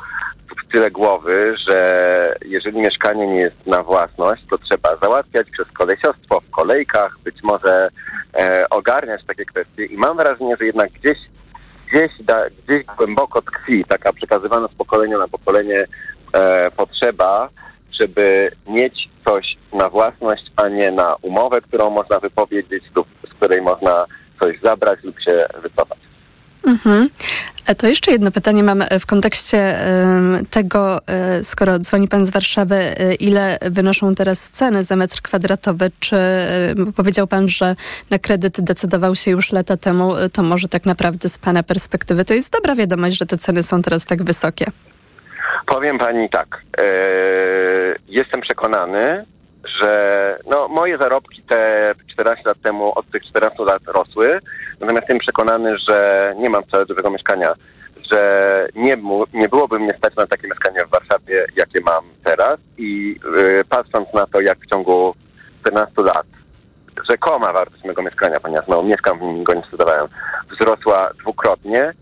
[0.75, 6.51] tyle głowy, że jeżeli mieszkanie nie jest na własność, to trzeba załatwiać przez kolesiostwo w
[6.51, 7.89] kolejkach, być może
[8.35, 11.19] e, ogarniać takie kwestie i mam wrażenie, że jednak gdzieś,
[11.93, 15.85] gdzieś, da, gdzieś głęboko tkwi taka przekazywana z pokolenia na pokolenie
[16.33, 17.49] e, potrzeba,
[18.01, 23.63] żeby mieć coś na własność, a nie na umowę, którą można wypowiedzieć lub z której
[23.63, 24.05] można
[24.41, 25.99] coś zabrać lub się wycofać.
[26.67, 27.09] Mhm.
[27.67, 29.79] A to jeszcze jedno pytanie mam e, w kontekście
[30.51, 35.91] tego, e, skoro dzwoni pan z Warszawy, e, ile wynoszą teraz ceny za metr kwadratowy?
[36.01, 37.75] Czy e, powiedział pan, że
[38.11, 42.25] na kredyt decydował się już lata temu, e, to może tak naprawdę z pana perspektywy
[42.25, 44.65] to jest dobra wiadomość, że te ceny są teraz tak wysokie?
[45.67, 46.63] Powiem pani tak.
[46.79, 46.85] E,
[48.09, 49.25] jestem przekonany,
[49.81, 54.41] że no, moje zarobki te 14 lat temu od tych 14 lat rosły,
[54.85, 57.55] natomiast jestem przekonany, że nie mam wcale dużego mieszkania,
[58.13, 58.97] że nie,
[59.33, 62.59] nie byłoby mnie stać na takie mieszkanie w Warszawie, jakie mam teraz.
[62.79, 65.15] I e, patrząc na to, jak w ciągu
[65.61, 66.27] 14 lat
[67.11, 70.09] rzekoma wartość mojego mieszkania, ponieważ no, mieszkam w nim, go nie sprzedawałem,
[70.51, 71.93] wzrosła dwukrotnie,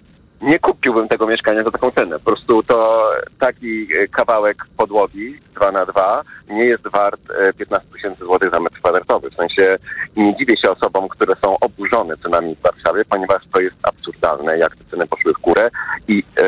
[0.43, 2.19] nie kupiłbym tego mieszkania za taką cenę.
[2.19, 7.89] Po prostu to taki e, kawałek podłogi 2 na 2 nie jest wart e, 15
[7.93, 9.31] tysięcy złotych za metr kwadratowy.
[9.31, 9.77] W sensie
[10.17, 14.77] nie dziwię się osobom, które są oburzone cenami w Warszawie, ponieważ to jest absurdalne, jak
[14.77, 15.69] te ceny poszły w górę
[16.09, 16.45] i e,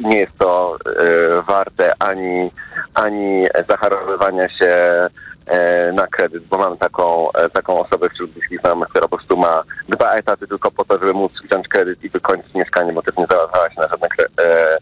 [0.00, 2.50] nie jest to e, warte ani,
[2.94, 5.08] ani zaharowywania się e,
[5.92, 9.62] na kredyt, bo mam taką, e, taką osobę wśród bliskich znajomych, która po prostu ma
[9.88, 13.26] dwa etaty tylko po to, żeby móc wziąć kredyt i wykończyć mieszkanie, bo też nie
[13.30, 14.08] załatwiała się na żadne,
[14.40, 14.78] e,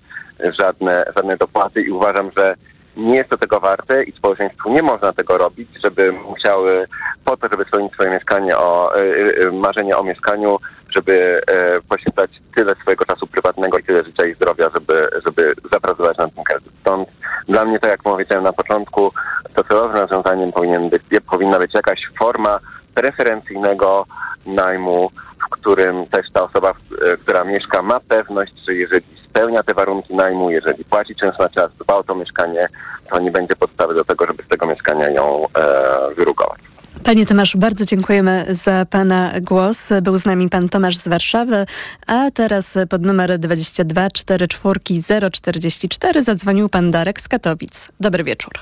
[0.60, 2.54] żadne, żadne dopłaty i uważam, że
[2.96, 6.86] nie jest to tego warte i społeczeństwu nie można tego robić, żeby musiały
[7.24, 9.02] po to, żeby spełnić swoje mieszkanie, o, e,
[9.46, 10.58] e, marzenie o mieszkaniu,
[10.94, 16.18] żeby e, poświęcać tyle swojego czasu prywatnego i tyle życia i zdrowia, żeby, żeby zapracować
[16.18, 16.72] nad tym kredyt.
[16.80, 17.08] Stąd
[17.48, 19.12] dla mnie, tak jak powiedziałem na początku,
[19.56, 22.58] docelowym rozwiązaniem powinien być, powinna być jakaś forma
[22.94, 24.06] preferencyjnego
[24.46, 25.10] najmu,
[25.46, 26.72] w którym też ta osoba,
[27.04, 31.48] e, która mieszka, ma pewność, że jeżeli spełnia te warunki najmu, jeżeli płaci czynsz na
[31.48, 32.68] czas, dba o to mieszkanie,
[33.10, 36.75] to nie będzie podstawy do tego, żeby z tego mieszkania ją e, wyrugować.
[37.04, 39.92] Panie Tomaszu, bardzo dziękujemy za Pana głos.
[40.02, 41.66] Był z nami Pan Tomasz z Warszawy,
[42.06, 44.80] a teraz pod numer 22 44
[45.30, 47.88] 044 zadzwonił Pan Darek z Katowic.
[48.00, 48.52] Dobry wieczór.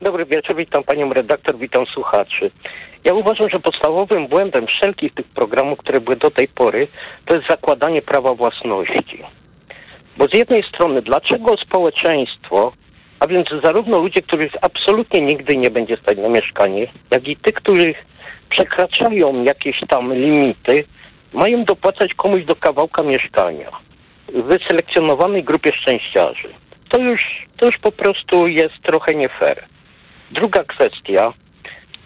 [0.00, 2.50] Dobry wieczór, witam panią redaktor, witam słuchaczy.
[3.04, 6.88] Ja uważam, że podstawowym błędem wszelkich tych programów, które były do tej pory,
[7.26, 9.22] to jest zakładanie prawa własności.
[10.16, 12.72] Bo z jednej strony, dlaczego społeczeństwo,
[13.22, 17.54] a więc zarówno ludzie, których absolutnie nigdy nie będzie stać na mieszkanie, jak i tych,
[17.54, 17.96] których
[18.48, 20.84] przekraczają jakieś tam limity,
[21.32, 23.70] mają dopłacać komuś do kawałka mieszkania
[24.28, 26.48] w wyselekcjonowanej grupie szczęściarzy.
[26.88, 27.20] To już,
[27.56, 29.64] to już po prostu jest trochę nie fair.
[30.30, 31.32] Druga kwestia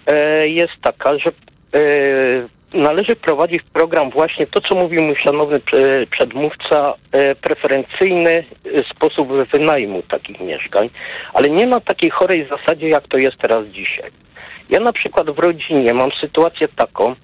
[0.06, 1.30] e, jest taka, że
[1.74, 8.30] e, należy wprowadzić w program właśnie to, co mówił mój szanowny prze- przedmówca, e, preferencyjny
[8.30, 8.44] e,
[8.94, 10.90] sposób wynajmu takich mieszkań,
[11.34, 14.10] ale nie na takiej chorej zasadzie, jak to jest teraz dzisiaj.
[14.70, 17.14] Ja na przykład w rodzinie mam sytuację taką,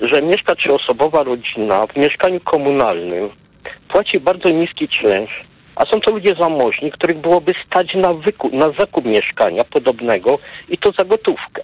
[0.00, 3.30] że mieszka trzyosobowa rodzina w mieszkaniu komunalnym,
[3.88, 5.44] płaci bardzo niski czynsz,
[5.76, 8.14] a są to ludzie zamożni, których byłoby stać na,
[8.52, 10.38] na zakup mieszkania podobnego
[10.68, 11.62] i to za gotówkę.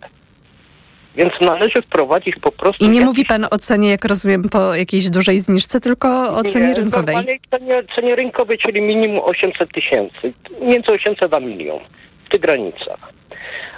[1.16, 2.84] Więc należy wprowadzić po prostu...
[2.84, 6.42] I nie jakiś- mówi Pan o cenie, jak rozumiem, po jakiejś dużej zniżce, tylko o
[6.42, 7.16] cenie Nie, rynkowej.
[7.50, 10.32] Cenie, cenie rynkowej, czyli minimum 800 tysięcy.
[10.60, 11.78] Między 800 a milion.
[12.26, 13.12] W tych granicach.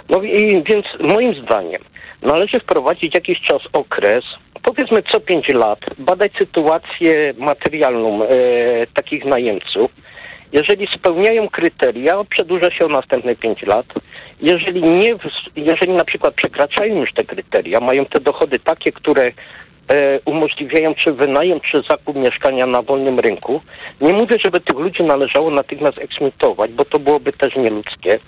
[0.09, 1.81] No i więc moim zdaniem
[2.21, 4.25] należy wprowadzić jakiś czas, okres,
[4.63, 8.27] powiedzmy co 5 lat, badać sytuację materialną e,
[8.93, 9.91] takich najemców.
[10.53, 13.85] Jeżeli spełniają kryteria, przedłuża się o następne 5 lat.
[14.41, 15.15] Jeżeli nie,
[15.55, 21.13] jeżeli na przykład przekraczają już te kryteria, mają te dochody takie, które e, umożliwiają czy
[21.13, 23.61] wynajem, czy zakup mieszkania na wolnym rynku.
[24.01, 28.19] Nie mówię, żeby tych ludzi należało natychmiast eksmitować, bo to byłoby też nieludzkie,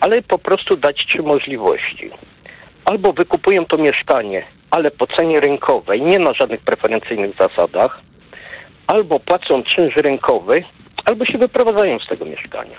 [0.00, 2.10] ale po prostu dać trzy możliwości.
[2.84, 8.00] Albo wykupują to mieszkanie, ale po cenie rynkowej, nie na żadnych preferencyjnych zasadach,
[8.86, 10.64] albo płacą czynsz rynkowy,
[11.04, 12.76] albo się wyprowadzają z tego mieszkania.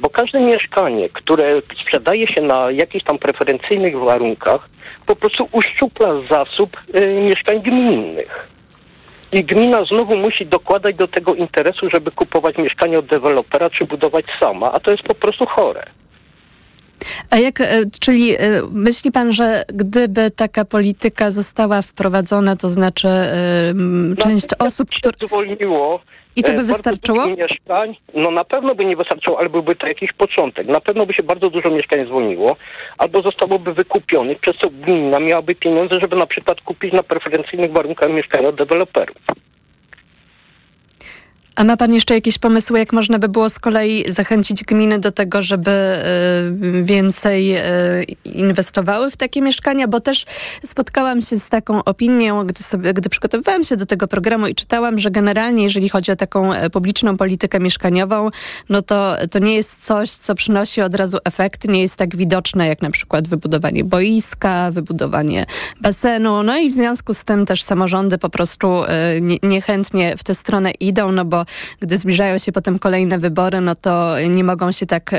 [0.00, 4.68] Bo każde mieszkanie, które sprzedaje się na jakichś tam preferencyjnych warunkach,
[5.06, 8.48] po prostu uszczupla zasób y, mieszkań gminnych.
[9.32, 14.24] I gmina znowu musi dokładać do tego interesu, żeby kupować mieszkanie od dewelopera, czy budować
[14.40, 15.86] sama, a to jest po prostu chore.
[17.30, 17.66] A jak, e,
[18.00, 18.38] czyli e,
[18.72, 23.74] myśli pan, że gdyby taka polityka została wprowadzona, to znaczy e,
[24.18, 25.26] część osób, które...
[25.26, 26.00] zwolniło.
[26.40, 27.26] I to by e, wystarczyło?
[27.26, 30.66] Mieszkań, no na pewno by nie wystarczyło, ale byłby to jakiś początek.
[30.66, 32.56] Na pewno by się bardzo dużo mieszkań zwolniło,
[32.98, 38.10] albo zostałoby wykupionych, przez co gmina miałaby pieniądze, żeby na przykład kupić na preferencyjnych warunkach
[38.10, 39.16] mieszkania od deweloperów.
[41.60, 45.10] A ma pan jeszcze jakieś pomysły, jak można by było z kolei zachęcić gminy do
[45.10, 47.62] tego, żeby y, więcej y,
[48.24, 49.88] inwestowały w takie mieszkania?
[49.88, 50.24] Bo też
[50.64, 54.98] spotkałam się z taką opinią, gdy, sobie, gdy przygotowywałam się do tego programu i czytałam,
[54.98, 58.30] że generalnie, jeżeli chodzi o taką e, publiczną politykę mieszkaniową,
[58.68, 62.66] no to to nie jest coś, co przynosi od razu efekty, nie jest tak widoczne
[62.66, 65.46] jak na przykład wybudowanie boiska, wybudowanie
[65.80, 66.42] basenu.
[66.42, 68.82] No i w związku z tym też samorządy po prostu
[69.20, 71.44] nie, niechętnie w tę stronę idą, no bo
[71.80, 75.10] gdy zbliżają się potem kolejne wybory, no to nie mogą się tak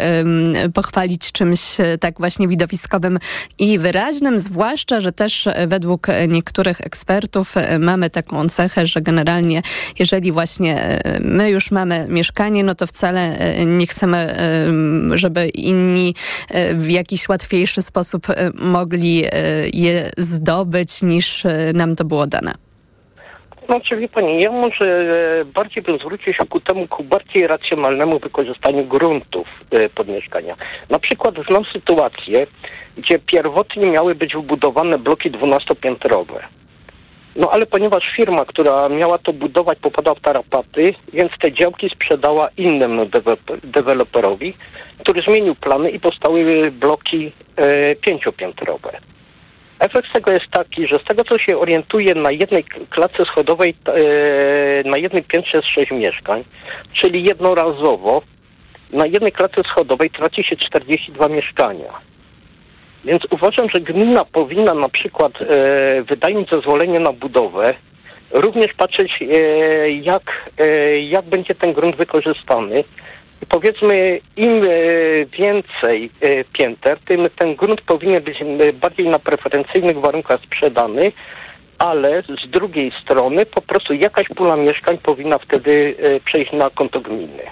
[0.74, 3.20] pochwalić czymś e, tak właśnie widowiskowym
[3.60, 9.62] i wyraźnym, zwłaszcza, że też według niektórych ekspertów e, mamy taką cechę, że generalnie
[10.00, 16.16] jeżeli właśnie e, my już mamy mieszkanie, no to wcale nie chcemy, em, żeby inni
[16.74, 19.24] w jakiś łatwiejszy sposób mogli
[19.74, 22.71] je zdobyć niż nam to było dane.
[23.72, 24.86] Znaczy, wie pani, ja może
[25.42, 30.56] e, bardziej bym zwrócił się ku temu, ku bardziej racjonalnemu wykorzystaniu gruntów e, pod mieszkania.
[30.90, 32.48] Na przykład znam sytuację,
[32.98, 36.44] gdzie pierwotnie miały być wybudowane bloki dwunastopiętrowe.
[37.36, 42.50] No ale ponieważ firma, która miała to budować, popadała w tarapaty, więc te działki sprzedała
[42.58, 44.54] innemu dewe- deweloperowi,
[45.00, 48.98] który zmienił plany i powstały bloki e, pięciopiętrowe.
[49.82, 54.90] Efekt tego jest taki, że z tego co się orientuje na jednej klatce schodowej, e,
[54.90, 56.44] na jednym piętrze jest sześć mieszkań,
[56.94, 58.22] czyli jednorazowo
[58.94, 61.94] na jednej klatce schodowej traci się 42 mieszkania.
[63.06, 67.74] Więc uważam, że gmina powinna na przykład e, wydając zezwolenie na budowę
[68.32, 72.84] również patrzeć e, jak, e, jak będzie ten grunt wykorzystany.
[73.50, 74.68] Powiedzmy im e,
[75.26, 81.12] więcej e, pięter, tym ten grunt powinien być e, bardziej na preferencyjnych warunkach sprzedany,
[81.78, 87.44] ale z drugiej strony po prostu jakaś pula mieszkań powinna wtedy przejść na konto gminy.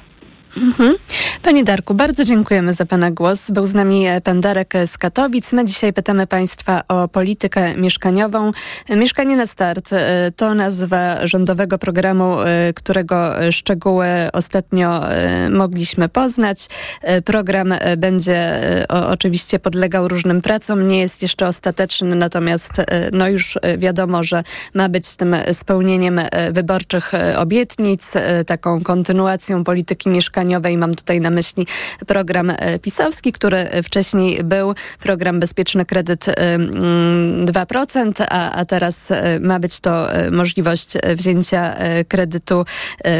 [0.57, 0.95] Mhm.
[1.43, 3.51] Panie Darku, bardzo dziękujemy za Pana głos.
[3.51, 5.53] Był z nami e, pan Darek z Katowic.
[5.53, 8.51] My dzisiaj pytamy Państwa o politykę mieszkaniową.
[8.89, 16.67] Mieszkanie na start e, to nazwa rządowego programu, e, którego szczegóły ostatnio e, mogliśmy poznać.
[17.01, 22.85] E, Program e, będzie e, oczywiście podlegał różnym pracom, nie jest jeszcze ostateczny, natomiast e,
[23.13, 24.43] no już e, wiadomo, że
[24.73, 30.48] ma być tym spełnieniem e, wyborczych e, obietnic, e, taką kontynuacją polityki mieszkaniowej.
[30.77, 31.67] Mam tutaj na myśli
[32.07, 34.73] program e, pisowski, który wcześniej był.
[34.99, 41.75] Program Bezpieczny Kredyt e, mm, 2%, a, a teraz e, ma być to możliwość wzięcia
[42.07, 42.65] kredytu,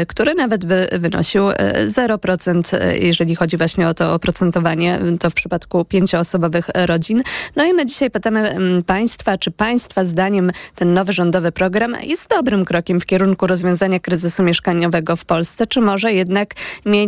[0.08, 5.34] który nawet by wynosił e, 0%, e, jeżeli chodzi właśnie o to oprocentowanie, to w
[5.34, 7.22] przypadku pięcioosobowych rodzin.
[7.56, 12.30] No i my dzisiaj pytamy mm, Państwa, czy Państwa zdaniem ten nowy rządowy program jest
[12.30, 16.54] dobrym krokiem w kierunku rozwiązania kryzysu mieszkaniowego w Polsce, czy może jednak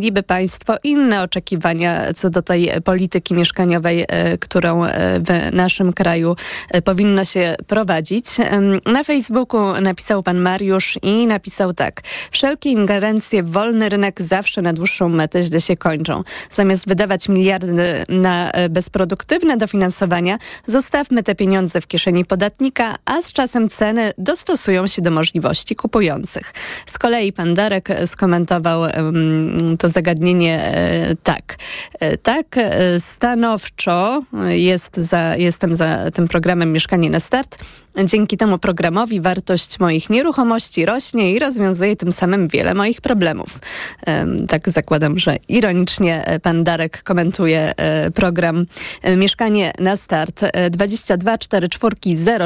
[0.03, 6.37] mieliby Państwo inne oczekiwania co do tej polityki mieszkaniowej, e, którą e, w naszym kraju
[6.71, 8.27] e, powinno się prowadzić.
[8.87, 12.01] Na Facebooku napisał pan Mariusz i napisał tak.
[12.31, 16.23] Wszelkie ingerencje w wolny rynek zawsze na dłuższą metę źle się kończą.
[16.51, 23.69] Zamiast wydawać miliardy na bezproduktywne dofinansowania, zostawmy te pieniądze w kieszeni podatnika, a z czasem
[23.69, 26.53] ceny dostosują się do możliwości kupujących.
[26.87, 31.57] Z kolei pan Darek skomentował em, to zagadnienie e, tak.
[32.01, 37.65] E, Tak, e, stanowczo jest za, jestem za tym programem Mieszkanie na Start.
[38.05, 43.59] Dzięki temu programowi wartość moich nieruchomości rośnie i rozwiązuje tym samym wiele moich problemów.
[44.07, 47.73] Em, Tak zakładam, że ironicznie pan Darek komentuje
[48.15, 48.67] program
[49.17, 50.43] Mieszkanie na Start.
[50.43, 51.97] E, 22 44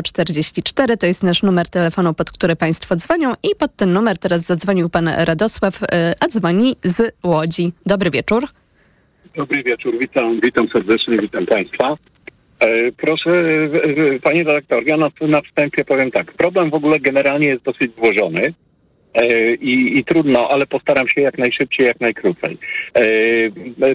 [0.03, 4.43] 044 to jest nasz numer telefonu, pod który państwo dzwonią i pod ten numer teraz
[4.43, 5.81] zadzwonił pan Radosław,
[6.21, 7.36] a dzwoni z Łodzi.
[7.87, 8.45] Dobry wieczór.
[9.37, 11.97] Dobry wieczór, witam, witam serdecznie, witam Państwa.
[12.61, 16.33] E, proszę, e, e, Panie redaktor, ja na, na wstępie powiem tak.
[16.33, 18.55] Problem w ogóle generalnie jest dosyć złożony
[19.61, 22.59] i, i trudno, ale postaram się jak najszybciej, jak najkrócej.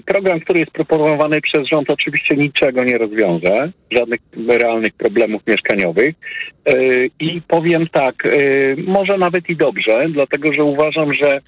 [0.06, 6.16] Program, który jest proponowany przez rząd oczywiście niczego nie rozwiąże, żadnych realnych problemów mieszkaniowych
[7.20, 8.16] i powiem tak,
[8.78, 11.42] może nawet i dobrze, dlatego że uważam, że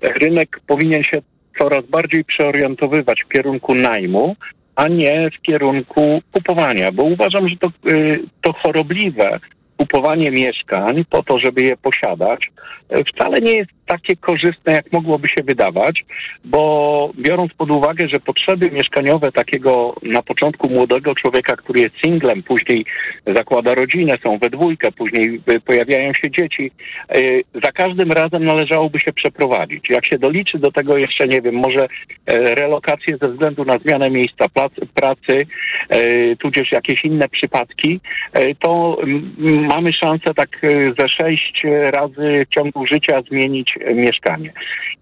[0.00, 1.18] rynek powinien się
[1.58, 4.36] coraz bardziej przeorientowywać w kierunku najmu,
[4.76, 9.40] a nie w kierunku kupowania, bo uważam, że to, y, to chorobliwe
[9.76, 12.50] kupowanie mieszkań po to, żeby je posiadać,
[12.96, 16.04] y, wcale nie jest takie korzystne, jak mogłoby się wydawać,
[16.44, 22.42] bo biorąc pod uwagę, że potrzeby mieszkaniowe takiego na początku młodego człowieka, który jest singlem,
[22.42, 22.84] później
[23.26, 26.70] zakłada rodzinę, są we dwójkę, później y, pojawiają się dzieci,
[27.16, 29.90] y, za każdym razem należałoby się przeprowadzić.
[29.90, 31.86] Jak się doliczy do tego jeszcze, nie wiem, może
[32.26, 34.46] e, relokacje ze względu na zmianę miejsca
[34.94, 35.46] pracy,
[35.88, 38.00] e, tudzież jakieś inne przypadki,
[38.32, 40.68] e, to mm, mamy szansę tak e,
[40.98, 44.52] ze sześć razy w ciągu życia zmienić e, mieszkanie.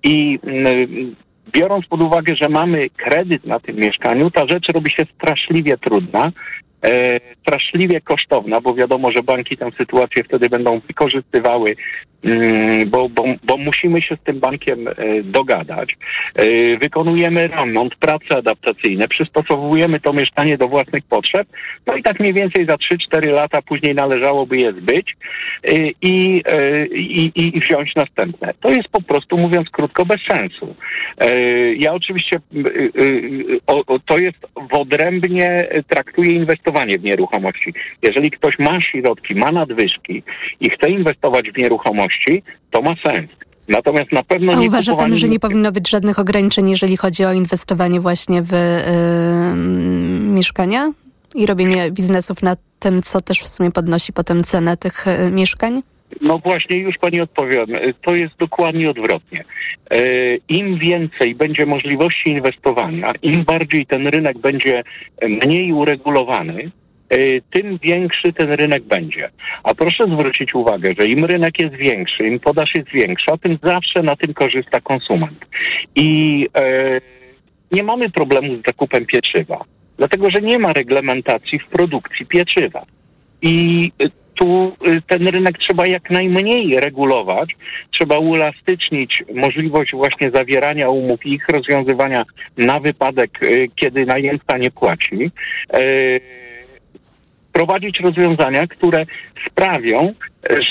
[0.02, 1.16] I mm,
[1.52, 6.32] biorąc pod uwagę, że mamy kredyt na tym mieszkaniu, ta rzecz robi się straszliwie trudna,
[6.82, 11.76] e, straszliwie kosztowna, bo wiadomo, że banki tę sytuację wtedy będą wykorzystywały,
[12.24, 15.96] mm, bo, bo, bo musimy się z tym bankiem e, dogadać.
[16.34, 21.48] E, wykonujemy remont, prace adaptacyjne, przystosowujemy to mieszkanie do własnych potrzeb,
[21.86, 25.16] no i tak mniej więcej za 3-4 lata później należałoby je zbyć
[25.64, 25.72] e,
[26.02, 26.42] i,
[27.34, 28.54] i, wziąć następne.
[28.60, 30.74] To jest po prostu, mówiąc krótko, bez sensu.
[31.78, 32.40] Ja oczywiście,
[34.06, 34.38] to jest
[34.70, 37.74] w odrębnie traktuję inwestowanie w nieruchomości.
[38.02, 40.22] Jeżeli ktoś ma środki, ma nadwyżki
[40.60, 43.30] i chce inwestować w nieruchomości, to ma sens.
[43.68, 47.24] Natomiast na pewno A nie uważa pan, że nie powinno być żadnych ograniczeń, jeżeli chodzi
[47.24, 49.56] o inwestowanie właśnie w y,
[50.34, 50.92] mieszkania
[51.34, 55.82] i robienie biznesów na tym, co też w sumie podnosi potem cenę tych y, mieszkań?
[56.20, 57.74] No właśnie, już pani odpowiem.
[57.74, 59.44] E, To jest dokładnie odwrotnie.
[59.90, 59.98] E,
[60.48, 64.82] Im więcej będzie możliwości inwestowania, im bardziej ten rynek będzie
[65.22, 66.70] mniej uregulowany,
[67.10, 69.30] e, tym większy ten rynek będzie.
[69.62, 74.02] A proszę zwrócić uwagę, że im rynek jest większy, im podaż jest większa, tym zawsze
[74.02, 75.44] na tym korzysta konsument.
[75.96, 77.00] I e,
[77.72, 79.64] nie mamy problemu z zakupem pieczywa,
[79.98, 82.84] dlatego że nie ma reglementacji w produkcji pieczywa.
[83.42, 87.56] I y, tu y, ten rynek trzeba jak najmniej regulować,
[87.90, 92.22] trzeba uelastycznić możliwość właśnie zawierania umów i ich rozwiązywania
[92.56, 95.30] na wypadek, y, kiedy najemca nie płaci.
[95.78, 96.20] Y,
[97.52, 99.06] Prowadzić rozwiązania, które
[99.50, 100.14] sprawią,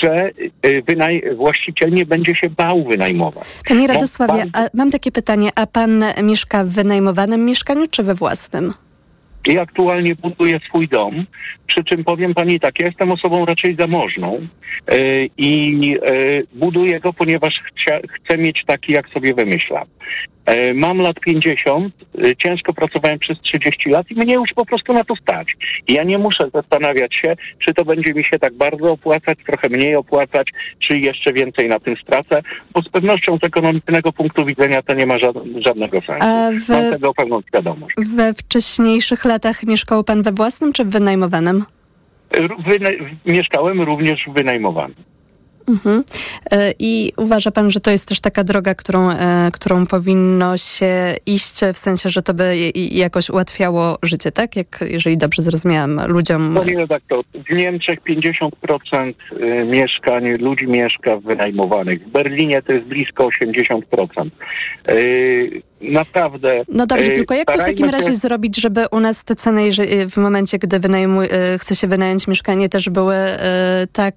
[0.02, 0.30] że
[0.62, 3.44] wynaj- właściciel nie będzie się bał wynajmować.
[3.68, 8.14] Panie Bo Radosławie, a mam takie pytanie, a pan mieszka w wynajmowanym mieszkaniu czy we
[8.14, 8.72] własnym?
[9.46, 11.26] I aktualnie buduję swój dom,
[11.66, 14.48] przy czym powiem pani tak, ja jestem osobą raczej zamożną
[14.92, 19.86] yy, i yy, buduję go, ponieważ chcia, chcę mieć taki, jak sobie wymyślam.
[20.48, 24.92] Yy, mam lat 50, yy, ciężko pracowałem przez 30 lat i mnie już po prostu
[24.92, 25.48] na to stać.
[25.88, 29.94] Ja nie muszę zastanawiać się, czy to będzie mi się tak bardzo opłacać, trochę mniej
[29.96, 32.42] opłacać, czy jeszcze więcej na tym stracę,
[32.74, 36.26] bo z pewnością z ekonomicznego punktu widzenia to nie ma ża- żadnego sensu.
[36.52, 37.94] W- Mam tego pełną świadomość.
[38.16, 41.64] We wcześniejszych latach mieszkał pan we własnym czy w wynajmowanym?
[42.66, 42.90] Wyna-
[43.26, 44.96] mieszkałem również w wynajmowanym.
[45.68, 46.04] Mhm.
[46.50, 51.14] E, I uważa pan, że to jest też taka droga, którą, e, którą powinno się
[51.26, 54.56] iść, w sensie, że to by jakoś ułatwiało życie, tak?
[54.56, 56.54] Jak, jeżeli dobrze zrozumiałam, ludziom.
[56.54, 62.02] Panie redaktor, w Niemczech 50% y, mieszkań, ludzi mieszka wynajmowanych.
[62.02, 64.30] W Berlinie to jest blisko 80%.
[65.82, 66.62] Y, Naprawdę.
[66.68, 69.34] No dobrze, y, tylko jak to w takim razie się- zrobić, żeby u nas te
[69.34, 74.14] ceny, jeżeli- w momencie, gdy wynajmu, e, chce się wynająć mieszkanie, też były e, tak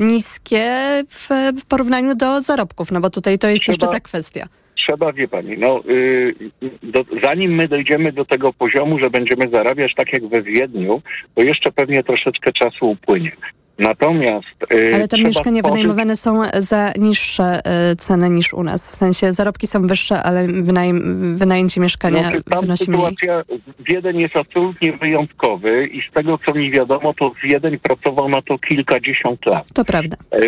[0.00, 0.70] niskie
[1.10, 1.28] w,
[1.68, 2.92] porównaniu do zarobków?
[2.92, 4.46] No bo tutaj to jest Trzeba- jeszcze ta kwestia.
[4.74, 6.34] Trzeba, wie pani, no, y,
[6.82, 11.02] do, zanim my dojdziemy do tego poziomu, że będziemy zarabiać tak jak we Wiedniu,
[11.34, 13.32] to jeszcze pewnie troszeczkę czasu upłynie.
[13.78, 14.72] Natomiast.
[14.74, 18.90] y, Ale trzeba mieszkania wynajmowane są za niższe e, ceny niż u nas.
[18.90, 23.00] W sensie zarobki są wyższe, ale wynajem, wynajęcie mieszkania Znaczy, tam wynosi mniej.
[23.00, 23.42] sytuacja,
[23.88, 28.58] Wiedeń jest absolutnie wyjątkowy i z tego, co mi wiadomo, to Wiedeń pracował na to
[28.58, 29.64] kilkadziesiąt lat.
[29.74, 30.16] To prawda.
[30.30, 30.38] E,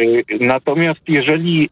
[0.41, 1.70] Natomiast jeżeli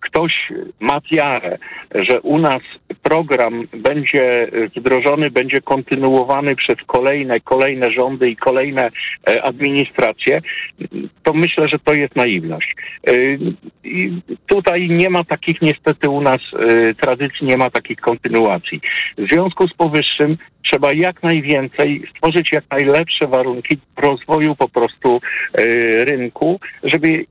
[0.00, 1.58] ktoś ma wiarę,
[1.94, 2.62] że u nas
[3.02, 8.90] program będzie wdrożony, będzie kontynuowany przez kolejne, kolejne rządy i kolejne
[9.30, 10.40] e, administracje,
[11.22, 12.74] to myślę, że to jest naiwność.
[13.06, 13.12] E,
[13.84, 18.80] I tutaj nie ma takich niestety u nas e, tradycji, nie ma takich kontynuacji.
[19.18, 25.20] W związku z powyższym trzeba jak najwięcej stworzyć jak najlepsze warunki rozwoju po prostu
[25.54, 27.24] e, rynku, żeby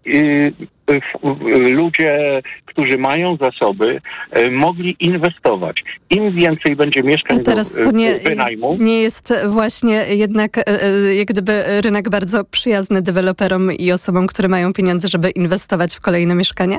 [1.59, 2.41] ludzie,
[2.78, 4.01] którzy mają zasoby,
[4.32, 5.84] e, mogli inwestować.
[6.09, 10.57] Im więcej będzie mieszkań A teraz do to e, nie, wynajmu, nie jest właśnie jednak
[10.57, 16.01] e, jak gdyby rynek bardzo przyjazny deweloperom i osobom, które mają pieniądze, żeby inwestować w
[16.01, 16.78] kolejne mieszkania?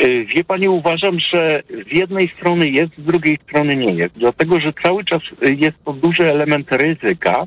[0.00, 1.62] Y, Wie pani, uważam, że
[1.92, 4.14] z jednej strony jest, z drugiej strony nie jest.
[4.16, 7.44] Dlatego, że cały czas y, jest to duży element ryzyka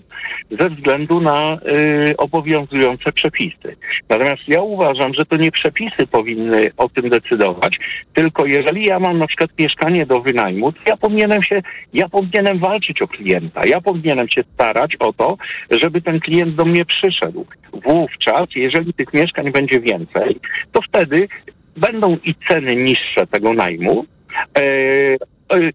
[0.59, 3.75] ze względu na y, obowiązujące przepisy.
[4.09, 7.77] Natomiast ja uważam, że to nie przepisy powinny o tym decydować,
[8.13, 11.61] tylko jeżeli ja mam na przykład mieszkanie do wynajmu, to ja powinienem się,
[11.93, 13.61] ja powinienem walczyć o klienta.
[13.67, 15.37] Ja powinienem się starać o to,
[15.81, 17.45] żeby ten klient do mnie przyszedł.
[17.73, 20.39] Wówczas, jeżeli tych mieszkań będzie więcej,
[20.71, 21.27] to wtedy
[21.77, 24.05] będą i ceny niższe tego najmu.
[24.57, 25.17] E, e,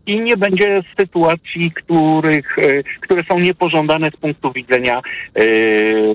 [0.07, 5.01] I nie będzie sytuacji, których, e, które są niepożądane z punktu widzenia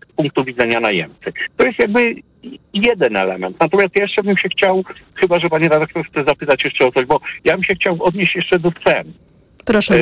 [0.09, 1.33] z punktu widzenia najemcy.
[1.57, 2.15] To jest jakby
[2.73, 3.57] jeden element.
[3.59, 4.83] Natomiast ja jeszcze bym się chciał,
[5.15, 8.36] chyba że pani redaktor chce zapytać jeszcze o coś, bo ja bym się chciał odnieść
[8.36, 9.13] jeszcze do cen.
[9.65, 9.93] Proszę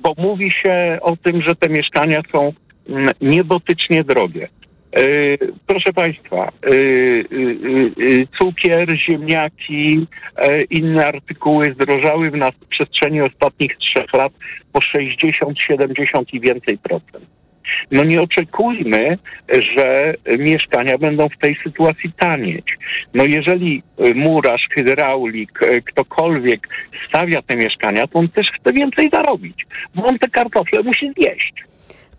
[0.00, 2.52] bo mówi się o tym, że te mieszkania są
[2.88, 4.48] mm, niebotycznie drogie.
[4.96, 10.06] E, Proszę Państwa, e, e, cukier, ziemniaki,
[10.70, 14.32] inne artykuły zdrożały w nas w przestrzeni ostatnich trzech lat
[14.72, 17.26] po 60, 70 i więcej procent.
[17.90, 19.18] No nie oczekujmy,
[19.76, 22.78] że mieszkania będą w tej sytuacji tanieć.
[23.14, 23.82] No jeżeli
[24.14, 26.68] murarz, hydraulik, ktokolwiek
[27.08, 31.54] stawia te mieszkania, to on też chce więcej zarobić, bo on te kartofle musi zjeść.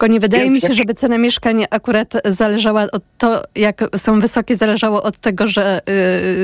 [0.04, 4.56] Tylko nie wydaje mi się, żeby cena mieszkań akurat zależała od to, jak są wysokie,
[4.56, 5.80] zależało od tego, że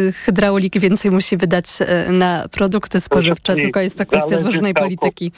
[0.07, 5.31] y, hydraulik więcej musi wydać y, na produkty spożywcze, tylko jest to kwestia złożonej polityki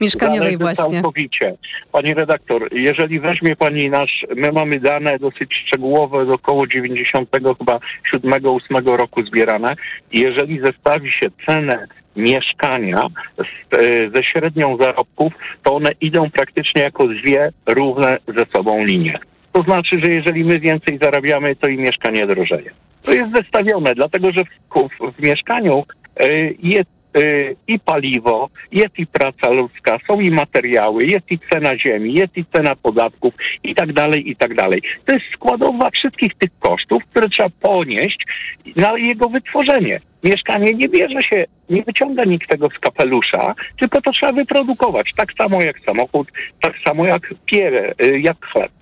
[0.00, 1.02] mieszkaniowej właśnie.
[1.02, 1.54] Całkowicie.
[1.92, 7.80] Pani redaktor, jeżeli weźmie pani nasz, my mamy dane dosyć szczegółowe, do około 90 chyba
[8.14, 9.76] 7-8 roku zbierane
[10.12, 11.86] jeżeli zestawi się cenę
[12.16, 13.06] mieszkania
[13.38, 19.18] z, e, ze średnią zarobków, to one idą praktycznie jako dwie równe ze sobą linie.
[19.52, 22.70] To znaczy, że jeżeli my więcej zarabiamy, to i mieszkanie drożeje.
[23.04, 25.84] To jest zestawione, dlatego że w, w, w mieszkaniu
[26.16, 26.28] e,
[26.62, 26.95] jest
[27.68, 32.44] i paliwo, jest i praca ludzka, są i materiały, jest i cena ziemi, jest i
[32.44, 34.82] cena podatków i tak dalej, i tak dalej.
[35.04, 38.26] To jest składowa wszystkich tych kosztów, które trzeba ponieść
[38.76, 40.00] na jego wytworzenie.
[40.24, 45.10] Mieszkanie nie bierze się, nie wyciąga nikt tego z kapelusza, tylko to trzeba wyprodukować.
[45.16, 46.28] Tak samo jak samochód,
[46.60, 48.72] tak samo jak pierę, y, jak chleb.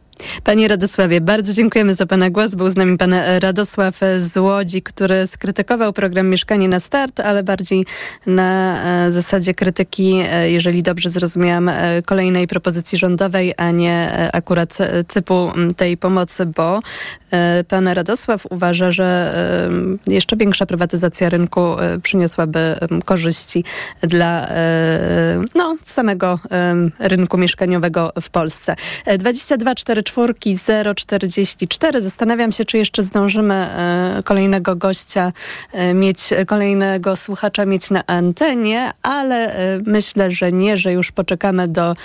[0.44, 2.54] Panie Radosławie, bardzo dziękujemy za Pana głos.
[2.54, 7.86] Był z nami Pan Radosław z Łodzi, który skrytykował program Mieszkanie na Start, ale bardziej
[8.26, 14.78] na e, zasadzie krytyki, e, jeżeli dobrze zrozumiałam, e, kolejnej propozycji rządowej, a nie akurat
[15.08, 16.80] typu tej pomocy, bo
[17.68, 19.34] Pan Radosław uważa, że
[20.06, 23.64] jeszcze większa prywatyzacja rynku przyniosłaby korzyści
[24.02, 24.48] dla
[25.54, 26.38] no, samego
[26.98, 28.76] rynku mieszkaniowego w Polsce.
[29.06, 30.58] E, 22 4 czwórki
[30.96, 32.00] 044.
[32.00, 35.32] Zastanawiam się, czy jeszcze zdążymy e, kolejnego gościa
[35.72, 41.68] e, mieć, kolejnego słuchacza mieć na antenie, ale e, myślę, że nie, że już poczekamy
[41.68, 41.96] do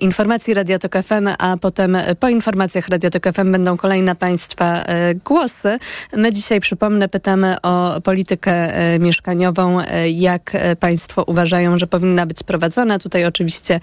[0.00, 4.84] informacji Radiotok FM, a potem po informacjach Radiotok FM będą kolejne Państwa
[5.24, 5.78] głosy.
[6.16, 8.68] My dzisiaj, przypomnę, pytamy o politykę
[8.98, 9.78] mieszkaniową,
[10.14, 12.98] jak Państwo uważają, że powinna być prowadzona.
[12.98, 13.80] Tutaj oczywiście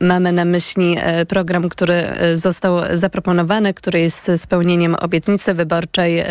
[0.00, 0.96] mamy na myśli
[1.28, 6.26] program, który e, został zaproponowany, który jest spełnieniem obietnicy wyborczej e,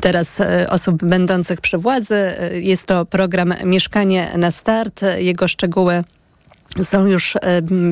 [0.00, 2.14] teraz e, osób będących przy władzy.
[2.14, 5.00] E, Jest to program Mieszkanie na start.
[5.18, 6.04] Jego szczegóły
[6.82, 7.40] są już e,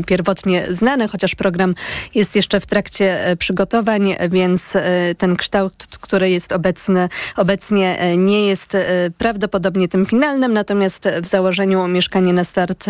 [0.07, 1.75] pierwotnie znane, chociaż program
[2.15, 8.47] jest jeszcze w trakcie e, przygotowań, więc e, ten kształt, który jest obecny, obecnie nie
[8.47, 8.77] jest
[9.19, 12.87] prawdopodobnie tym finalnym, natomiast w założeniu mieszkanie na start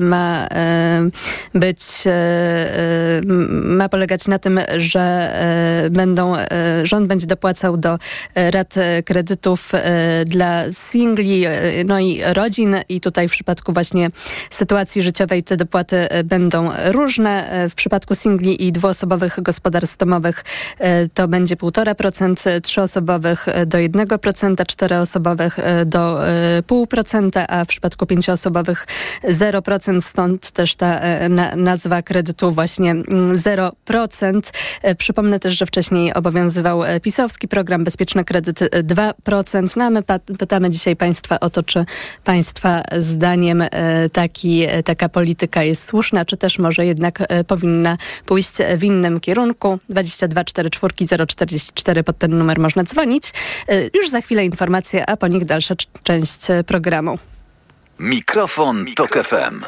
[0.00, 0.48] ma
[1.54, 1.80] być,
[3.50, 5.32] ma polegać na tym, że
[5.90, 6.34] będą,
[6.82, 7.98] rząd będzie dopłacał do
[8.34, 8.74] rat
[9.04, 9.72] kredytów
[10.26, 11.44] dla singli,
[11.84, 12.76] no i rodzin.
[12.88, 14.08] I tutaj w przypadku właśnie
[14.50, 17.50] sytuacji życiowej te dopłaty e, będą różne.
[17.50, 20.44] E, W przypadku singli i dwuosobowych gospodarstw domowych
[20.78, 28.06] e, to będzie 1,5%, e, trzyosobowych do 1%, czteroosobowych do e, 0,5%, a w przypadku
[28.06, 28.86] pięcioosobowych
[29.24, 34.40] 0%, stąd też ta na, nazwa kredytu właśnie mm, 0%.
[34.82, 39.76] E, Przypomnę też, że wcześniej obowiązywał pisowski program Bezpieczny Kredyt e, 2%.
[39.76, 40.02] No a my
[40.38, 41.84] pytamy dzisiaj Państwa o to, czy
[42.24, 43.64] Państwa zdaniem
[44.12, 47.96] taki, e, polityka jest słuszna, czy też może jednak e, powinna
[48.26, 49.78] pójść w innym kierunku.
[49.88, 53.32] 22 44 044 pod ten numer można dzwonić.
[53.68, 57.18] E, Już za chwilę informacje, a po nich dalsza część e, programu.
[57.98, 59.64] Mikrofon, Tok FM.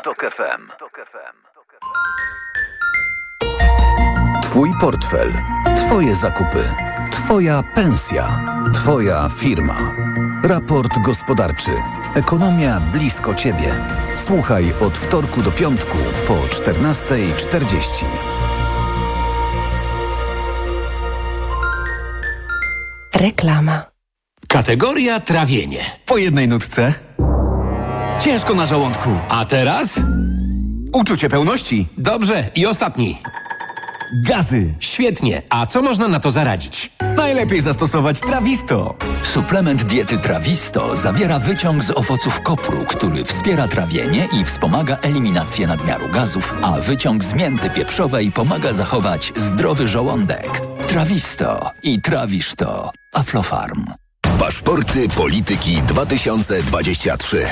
[4.43, 5.33] Twój portfel.
[5.77, 6.69] Twoje zakupy.
[7.11, 8.41] Twoja pensja.
[8.75, 9.77] Twoja firma.
[10.43, 11.71] Raport gospodarczy.
[12.15, 13.75] Ekonomia blisko Ciebie.
[14.17, 15.99] Słuchaj od wtorku do piątku
[16.29, 18.05] po 14.40.
[23.15, 23.83] Reklama.
[24.49, 25.85] Kategoria trawienie.
[26.07, 26.95] Po jednej nutce.
[28.21, 29.11] Ciężko na żołądku.
[29.29, 30.01] A teraz?
[30.93, 31.87] Uczucie pełności.
[31.99, 32.45] Dobrze.
[32.55, 33.23] I ostatni.
[34.27, 34.75] Gazy.
[34.81, 35.43] Świetnie.
[35.51, 36.91] A co można na to zaradzić?
[37.17, 38.95] Najlepiej zastosować Trawisto.
[39.23, 46.09] Suplement diety Trawisto zawiera wyciąg z owoców kopru, który wspiera trawienie i wspomaga eliminację nadmiaru
[46.09, 50.63] gazów, a wyciąg z mięty pieprzowej pomaga zachować zdrowy żołądek.
[50.89, 52.91] Trawisto i trawisz to.
[53.15, 53.85] Aflofarm.
[54.39, 57.47] Paszporty Polityki 2023.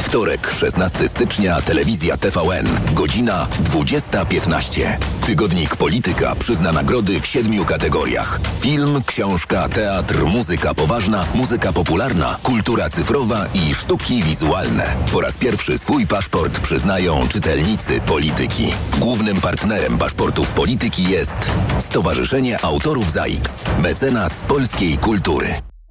[0.00, 4.96] Wtorek, 16 stycznia, telewizja TVN, godzina 20.15.
[5.26, 8.40] Tygodnik Polityka przyzna nagrody w siedmiu kategoriach.
[8.60, 14.84] Film, książka, teatr, muzyka poważna, muzyka popularna, kultura cyfrowa i sztuki wizualne.
[15.12, 18.72] Po raz pierwszy swój paszport przyznają czytelnicy Polityki.
[18.98, 25.48] Głównym partnerem paszportów Polityki jest Stowarzyszenie Autorów ZAIX, mecenas polskiej kultury.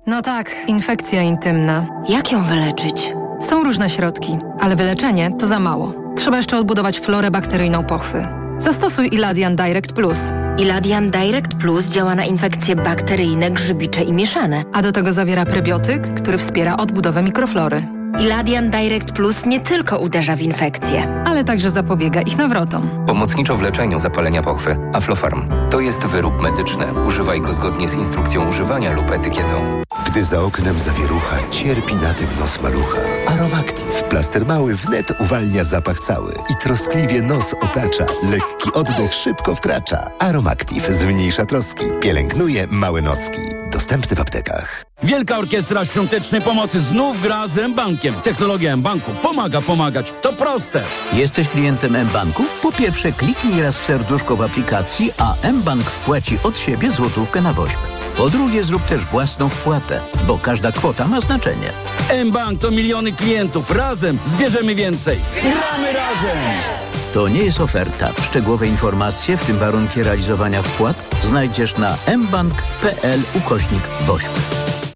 [0.07, 1.87] No tak, infekcja intymna.
[2.09, 3.24] Jak ją wyleczyć?
[3.45, 5.93] Są różne środki, ale wyleczenie to za mało.
[6.15, 8.27] Trzeba jeszcze odbudować florę bakteryjną pochwy.
[8.57, 10.19] Zastosuj Iladian Direct Plus.
[10.57, 14.63] Iladian Direct Plus działa na infekcje bakteryjne, grzybicze i mieszane.
[14.73, 17.94] A do tego zawiera prebiotyk, który wspiera odbudowę mikroflory.
[18.19, 23.05] Iladian Direct Plus nie tylko uderza w infekcje, ale także zapobiega ich nawrotom.
[23.07, 24.77] Pomocniczo w leczeniu zapalenia pochwy.
[24.93, 25.49] Aflofarm.
[25.69, 26.85] To jest wyrób medyczny.
[27.07, 29.81] Używaj go zgodnie z instrukcją używania lub etykietą.
[30.05, 32.99] Gdy za oknem zawierucha, cierpi na tym nos malucha.
[33.27, 34.03] Aromactive.
[34.03, 38.05] Plaster mały wnet uwalnia zapach cały i troskliwie nos otacza.
[38.31, 40.11] Lekki oddech szybko wkracza.
[40.19, 41.85] Aromactive zmniejsza troski.
[42.01, 43.39] Pielęgnuje małe noski.
[43.71, 44.84] Dostępny w aptekach.
[45.03, 48.15] Wielka Orkiestra Świątecznej Pomocy znów gra z M-Bankiem.
[48.15, 50.13] Technologia M-Banku pomaga pomagać.
[50.21, 50.83] To proste.
[51.13, 52.43] Jesteś klientem M-Banku?
[52.61, 57.53] Po pierwsze kliknij raz w serduszko w aplikacji, a M-Bank wpłaci od siebie złotówkę na
[57.53, 57.77] woźb.
[58.17, 61.69] Po drugie zrób też własną wpłatę, bo każda kwota ma znaczenie.
[62.09, 63.71] M-Bank to miliony klientów.
[63.71, 65.19] Razem zbierzemy więcej.
[65.41, 66.94] Gramy razem!
[67.15, 68.09] To nie jest oferta.
[68.21, 74.31] Szczegółowe informacje, w tym warunki realizowania wpłat, znajdziesz na mbank.pl ukośnik woźb.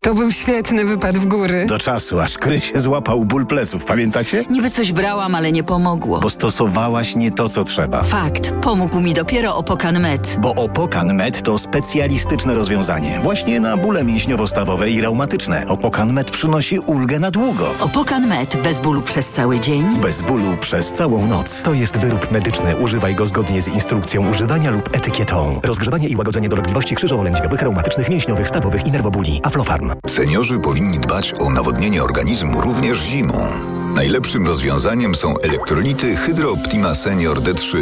[0.01, 1.65] To był świetny wypad w góry.
[1.65, 4.45] Do czasu, aż Kry się złapał ból pleców, pamiętacie?
[4.49, 6.19] Niby coś brałam, ale nie pomogło.
[6.19, 8.03] Bo stosowałaś nie to, co trzeba.
[8.03, 8.53] Fakt.
[8.61, 10.37] Pomógł mi dopiero Opokan Med.
[10.41, 13.19] Bo Opokan Med to specjalistyczne rozwiązanie.
[13.23, 15.67] Właśnie na bóle mięśniowo-stawowe i reumatyczne.
[15.67, 17.73] Opokan Med przynosi ulgę na długo.
[17.79, 18.57] Opokan Med.
[18.63, 19.85] Bez bólu przez cały dzień.
[20.01, 21.61] Bez bólu przez całą noc.
[21.61, 22.75] To jest wyrób medyczny.
[22.75, 25.59] Używaj go zgodnie z instrukcją używania lub etykietą.
[25.63, 29.41] Rozgrzewanie i łagodzenie dolegliwości krzyżowo-lędźwiowych, reumatycznych, mięśniowych, stawowych i nerwobóli.
[29.43, 29.91] Aflofarm.
[30.07, 33.78] Seniorzy powinni dbać o nawodnienie organizmu również zimą.
[33.95, 37.77] Najlepszym rozwiązaniem są elektrolity Hydro Optima Senior D3.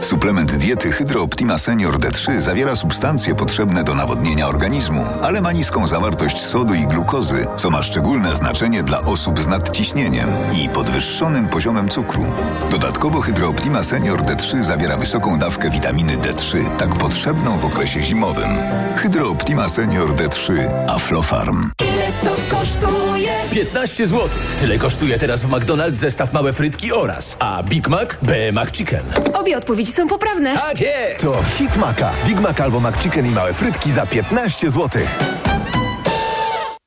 [0.00, 5.86] Suplement diety Hydro Optima Senior D3 zawiera substancje potrzebne do nawodnienia organizmu, ale ma niską
[5.86, 10.28] zawartość sodu i glukozy, co ma szczególne znaczenie dla osób z nadciśnieniem
[10.64, 12.24] i podwyższonym poziomem cukru.
[12.70, 18.50] Dodatkowo Hydro Optima Senior D3 zawiera wysoką dawkę witaminy D3, tak potrzebną w okresie zimowym.
[18.96, 20.52] Hydro Optima Senior D3
[20.88, 21.70] Aflofarm.
[21.80, 23.32] Ile to kosztuje?
[23.52, 24.28] 15 zł.
[24.58, 29.02] Tyle kosztuje teraz w McDonald's zestaw małe frytki oraz, a Big Mac B McChicken.
[29.34, 30.54] Obie odpowiedzi są poprawne.
[30.54, 31.20] Tak jest!
[31.20, 32.10] To Hit Maca.
[32.26, 35.02] Big Mac albo McChicken i małe frytki za 15 zł.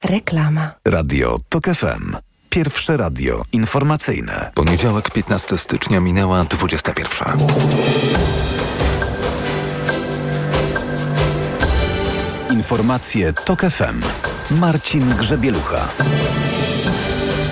[0.03, 0.72] Reklama.
[0.86, 2.16] Radio TOK FM.
[2.49, 4.51] Pierwsze radio informacyjne.
[4.53, 7.38] Poniedziałek 15 stycznia minęła 21.
[12.51, 14.01] Informacje TOK FM.
[14.51, 15.88] Marcin Grzebielucha.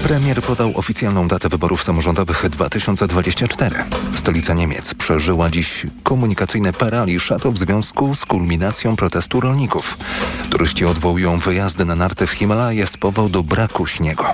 [0.03, 3.75] Premier podał oficjalną datę wyborów samorządowych 2024.
[4.13, 9.97] Stolica Niemiec przeżyła dziś komunikacyjny paraliż, a to w związku z kulminacją protestu rolników.
[10.49, 14.25] Turyści odwołują wyjazdy na narty w Himalaje z powodu braku śniegu.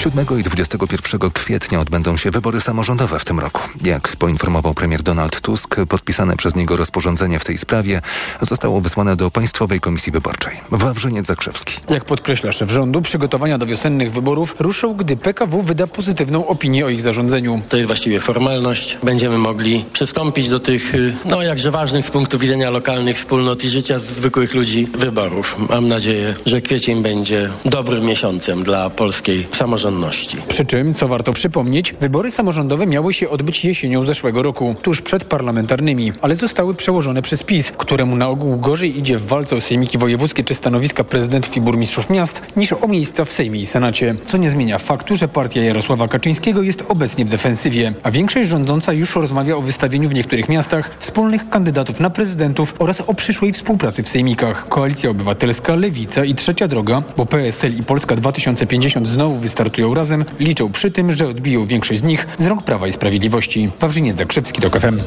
[0.00, 3.62] 7 i 21 kwietnia odbędą się wybory samorządowe w tym roku.
[3.84, 8.00] Jak poinformował premier Donald Tusk, podpisane przez niego rozporządzenie w tej sprawie
[8.40, 10.60] zostało wysłane do Państwowej Komisji Wyborczej.
[10.70, 11.74] Wawrzyniec Zakrzewski.
[11.90, 16.88] Jak podkreśla szef rządu, przygotowania do wiosennych wyborów ruszą, gdy PKW wyda pozytywną opinię o
[16.88, 17.62] ich zarządzeniu.
[17.68, 18.98] To jest właściwie formalność.
[19.02, 20.92] Będziemy mogli przystąpić do tych,
[21.24, 25.56] no jakże ważnych z punktu widzenia lokalnych wspólnot i życia zwykłych ludzi wyborów.
[25.68, 30.36] Mam nadzieję, że kwiecień będzie dobrym miesiącem dla polskiej samorządowości praworządności.
[30.48, 35.24] Przy czym, co warto przypomnieć, wybory samorządowe miały się odbyć jesienią zeszłego roku, tuż przed
[35.24, 39.98] parlamentarnymi, ale zostały przełożone przez PiS, któremu na ogół gorzej idzie w walce o sejmiki
[39.98, 44.36] wojewódzkie czy stanowiska prezydentów i burmistrzów miast niż o miejsca w Sejmie i Senacie, co
[44.36, 49.16] nie zmienia faktu, że partia Jarosława Kaczyńskiego jest obecnie w defensywie, a większość rządząca już
[49.16, 54.08] rozmawia o wystawieniu w niektórych miastach wspólnych kandydatów na prezydentów oraz o przyszłej współpracy w
[54.08, 54.68] sejmikach.
[54.68, 60.72] Koalicja Obywatelska, Lewica i Trzecia Droga, bo PSL i Polska 2050 znowu wystartują razem, liczą
[60.72, 63.70] przy tym, że odbiją większość z nich z rąk Prawa i Sprawiedliwości.
[63.80, 64.98] Wawrzyniec Zakrzewski, to FM.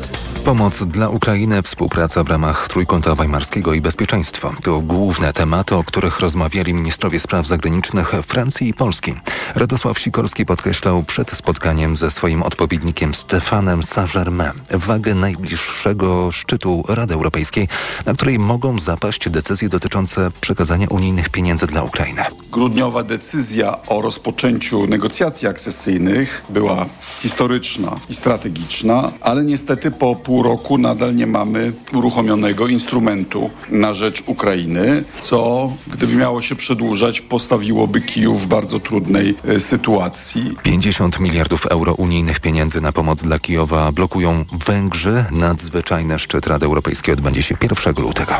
[0.44, 4.54] Pomoc dla Ukrainy, współpraca w ramach Trójkąta Weimarskiego i bezpieczeństwo.
[4.64, 9.14] To główne tematy, o których rozmawiali ministrowie spraw zagranicznych Francji i Polski.
[9.56, 17.68] Radosław Sikorski podkreślał przed spotkaniem ze swoim odpowiednikiem Stefanem Saint-Germain wagę najbliższego szczytu Rady Europejskiej,
[18.06, 22.22] na której mogą zapaść decyzje dotyczące przekazania unijnych pieniędzy dla Ukrainy.
[22.52, 26.86] Grudniowa decyzja o rozpoczęciu negocjacji akcesyjnych była
[27.22, 34.24] historyczna i strategiczna, ale niestety po pół roku nadal nie mamy uruchomionego instrumentu na rzecz
[34.26, 40.56] Ukrainy, co gdyby miało się przedłużać, postawiłoby Kijów w bardzo trudnej e, sytuacji.
[40.64, 45.26] 50 miliardów euro unijnych pieniędzy na pomoc dla Kijowa blokują Węgrzy.
[45.32, 48.34] Nadzwyczajny szczyt Rady Europejskiej odbędzie się 1 lutego.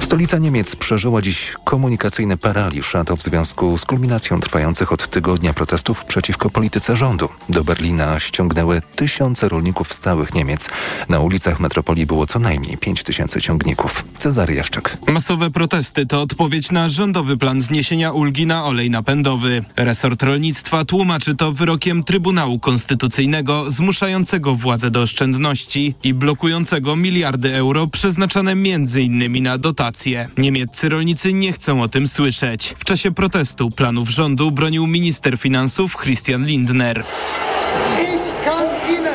[0.00, 5.49] Stolica Niemiec przeżyła dziś komunikacyjny paraliż, a to w związku z kulminacją trwających od tygodnia
[5.54, 7.28] protestów przeciwko polityce rządu.
[7.48, 10.68] Do Berlina ściągnęły tysiące rolników z całych Niemiec.
[11.08, 14.04] Na ulicach metropolii było co najmniej 5 tysięcy ciągników.
[14.18, 14.96] Cezary Jaszczyk.
[15.08, 19.64] Masowe protesty to odpowiedź na rządowy plan zniesienia ulgi na olej napędowy.
[19.76, 27.86] Resort rolnictwa tłumaczy to wyrokiem Trybunału Konstytucyjnego zmuszającego władze do oszczędności i blokującego miliardy euro
[27.86, 29.42] przeznaczane m.in.
[29.42, 30.28] na dotacje.
[30.38, 32.74] Niemieccy rolnicy nie chcą o tym słyszeć.
[32.78, 37.04] W czasie protestu planów rządu bronił minister finansów Christian Lindner.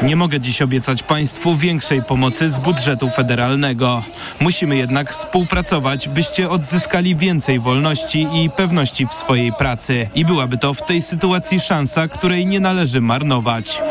[0.01, 4.03] Nie mogę dziś obiecać Państwu większej pomocy z budżetu federalnego.
[4.39, 10.09] Musimy jednak współpracować, byście odzyskali więcej wolności i pewności w swojej pracy.
[10.15, 13.81] I byłaby to w tej sytuacji szansa, której nie należy marnować.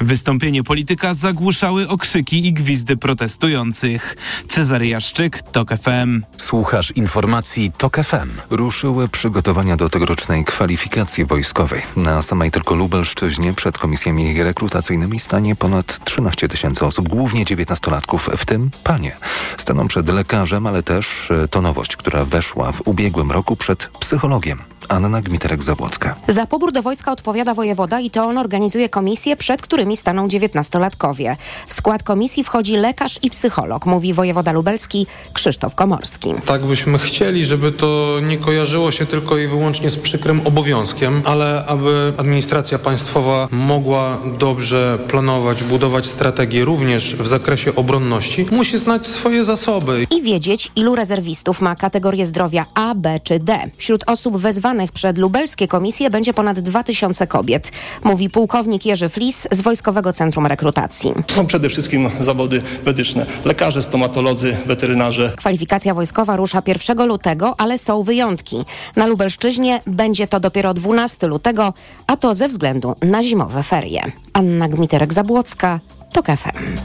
[0.00, 4.16] Wystąpienie polityka zagłuszały okrzyki i gwizdy protestujących.
[4.48, 6.22] Cezary Jaszczyk, TOK FM.
[6.36, 8.30] Słuchasz informacji TOK FM.
[8.50, 11.82] Ruszyły przygotowania do tegorocznej kwalifikacji wojskowej.
[11.96, 18.44] Na samej tylko Lubelszczyźnie przed komisjami rekrutacyjnymi stanie ponad 13 tysięcy osób, głównie 19-latków, w
[18.44, 19.16] tym panie.
[19.58, 24.58] Staną przed lekarzem, ale też e, to nowość, która weszła w ubiegłym roku przed psychologiem.
[24.88, 26.14] Anna Gmiterek-Zabłocka.
[26.28, 31.36] Za pobór do wojska odpowiada wojewoda i to on organizuje komisje, przed którymi staną dziewiętnastolatkowie.
[31.66, 36.34] W skład komisji wchodzi lekarz i psycholog, mówi wojewoda lubelski Krzysztof Komorski.
[36.46, 41.64] Tak byśmy chcieli, żeby to nie kojarzyło się tylko i wyłącznie z przykrym obowiązkiem, ale
[41.66, 49.44] aby administracja państwowa mogła dobrze planować, budować strategię również w zakresie obronności, musi znać swoje
[49.44, 50.06] zasoby.
[50.10, 53.70] I wiedzieć, ilu rezerwistów ma kategorię zdrowia A, B czy D.
[53.76, 57.72] Wśród osób wezwanych przed lubelskie komisje będzie ponad 2000 kobiet,
[58.04, 61.14] mówi pułkownik Jerzy Flis z Wojskowego Centrum Rekrutacji.
[61.26, 63.26] Są przede wszystkim zawody medyczne.
[63.44, 65.32] Lekarze, stomatolodzy, weterynarze.
[65.36, 68.64] Kwalifikacja wojskowa rusza 1 lutego, ale są wyjątki.
[68.96, 71.72] Na Lubelszczyźnie będzie to dopiero 12 lutego,
[72.06, 74.02] a to ze względu na zimowe ferie.
[74.32, 75.78] Anna Gmiterek-Zabłocka,
[76.12, 76.78] TOK FM.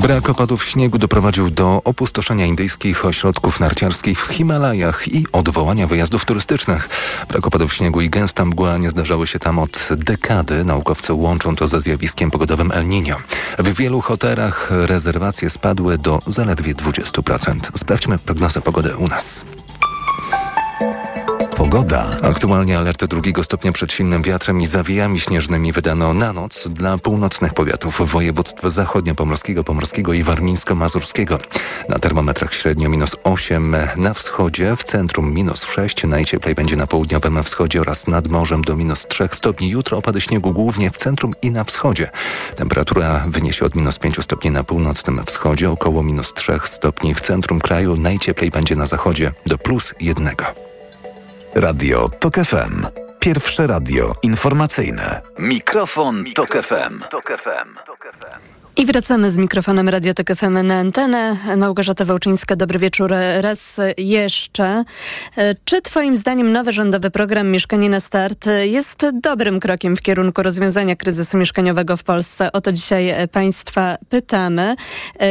[0.00, 6.88] Brak opadów śniegu doprowadził do opustoszenia indyjskich ośrodków narciarskich w Himalajach i odwołania wyjazdów turystycznych.
[7.28, 10.64] Brak opadów śniegu i gęsta mgła nie zdarzały się tam od dekady.
[10.64, 13.14] Naukowcy łączą to ze zjawiskiem pogodowym El Niño.
[13.58, 17.78] W wielu hotelach rezerwacje spadły do zaledwie 20%.
[17.78, 19.44] Sprawdźmy prognozę pogody u nas.
[21.58, 22.10] Pogoda.
[22.22, 27.54] Aktualnie alerty drugiego stopnia przed silnym wiatrem i zawijami śnieżnymi wydano na noc dla północnych
[27.54, 31.38] powiatów województw zachodnio-pomorskiego, pomorskiego i warmińsko-mazurskiego.
[31.88, 37.44] Na termometrach średnio minus 8 na wschodzie, w centrum minus 6, najcieplej będzie na południowym
[37.44, 39.70] wschodzie oraz nad morzem do minus 3 stopni.
[39.70, 42.10] Jutro opady śniegu głównie w centrum i na wschodzie.
[42.56, 47.60] Temperatura wyniesie od minus 5 stopni na północnym wschodzie, około minus 3 stopni w centrum
[47.60, 47.96] kraju.
[47.96, 50.28] Najcieplej będzie na zachodzie do plus 1.
[51.54, 52.86] Radio TOK FM.
[53.18, 55.20] Pierwsze radio informacyjne.
[55.38, 57.02] Mikrofon, Tok FM.
[58.78, 61.36] I wracamy z mikrofonem Radiotek FM na antenę.
[61.56, 64.84] Małgorzata Wałczyńska, dobry wieczór raz jeszcze.
[65.64, 70.96] Czy Twoim zdaniem nowy rządowy program Mieszkanie na Start jest dobrym krokiem w kierunku rozwiązania
[70.96, 72.52] kryzysu mieszkaniowego w Polsce?
[72.52, 74.74] O to dzisiaj Państwa pytamy.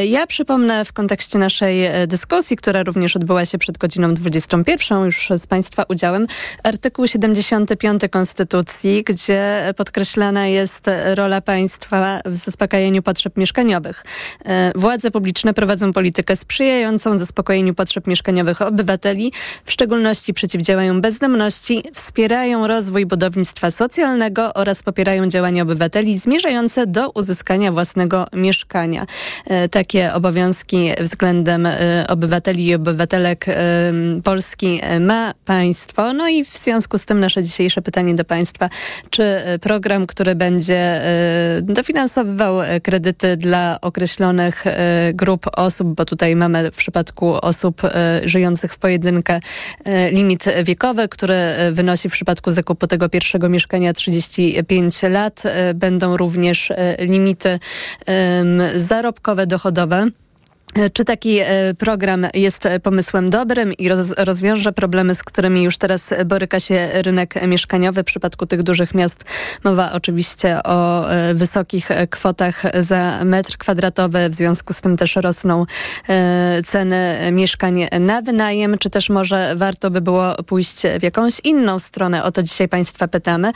[0.05, 5.47] Ja przypomnę w kontekście naszej dyskusji, która również odbyła się przed godziną 21, już z
[5.47, 6.27] Państwa udziałem,
[6.63, 10.85] artykuł 75 Konstytucji, gdzie podkreślana jest
[11.15, 14.03] rola państwa w zaspokajaniu potrzeb mieszkaniowych.
[14.45, 19.31] E, władze publiczne prowadzą politykę sprzyjającą zaspokojeniu potrzeb mieszkaniowych obywateli,
[19.65, 27.71] w szczególności przeciwdziałają bezdomności, wspierają rozwój budownictwa socjalnego oraz popierają działania obywateli zmierzające do uzyskania
[27.71, 29.05] własnego mieszkania.
[29.45, 33.45] E, takie obowiązki względem e, obywateli i obywatelek
[34.23, 36.13] Polski ma państwo.
[36.13, 38.69] No i w związku z tym nasze dzisiejsze pytanie do państwa,
[39.09, 41.01] czy program, który będzie
[41.61, 48.73] dofinansowywał kredyty dla określonych e, grup osób, bo tutaj mamy w przypadku osób e, żyjących
[48.73, 49.39] w pojedynkę
[49.85, 51.35] e, limit wiekowy, który
[51.71, 55.43] wynosi w przypadku zakupu tego pierwszego mieszkania 35 lat.
[55.75, 57.59] Będą również limity
[58.75, 60.07] zarobkowe, dochodowe.
[60.93, 66.13] Czy taki e, program jest pomysłem dobrym i roz, rozwiąże problemy, z którymi już teraz
[66.25, 68.01] boryka się rynek mieszkaniowy?
[68.01, 69.23] W przypadku tych dużych miast
[69.63, 75.65] mowa oczywiście o e, wysokich kwotach za metr kwadratowy, w związku z tym też rosną
[76.09, 81.79] e, ceny mieszkań na wynajem, czy też może warto by było pójść w jakąś inną
[81.79, 82.23] stronę?
[82.23, 83.51] O to dzisiaj Państwa pytamy.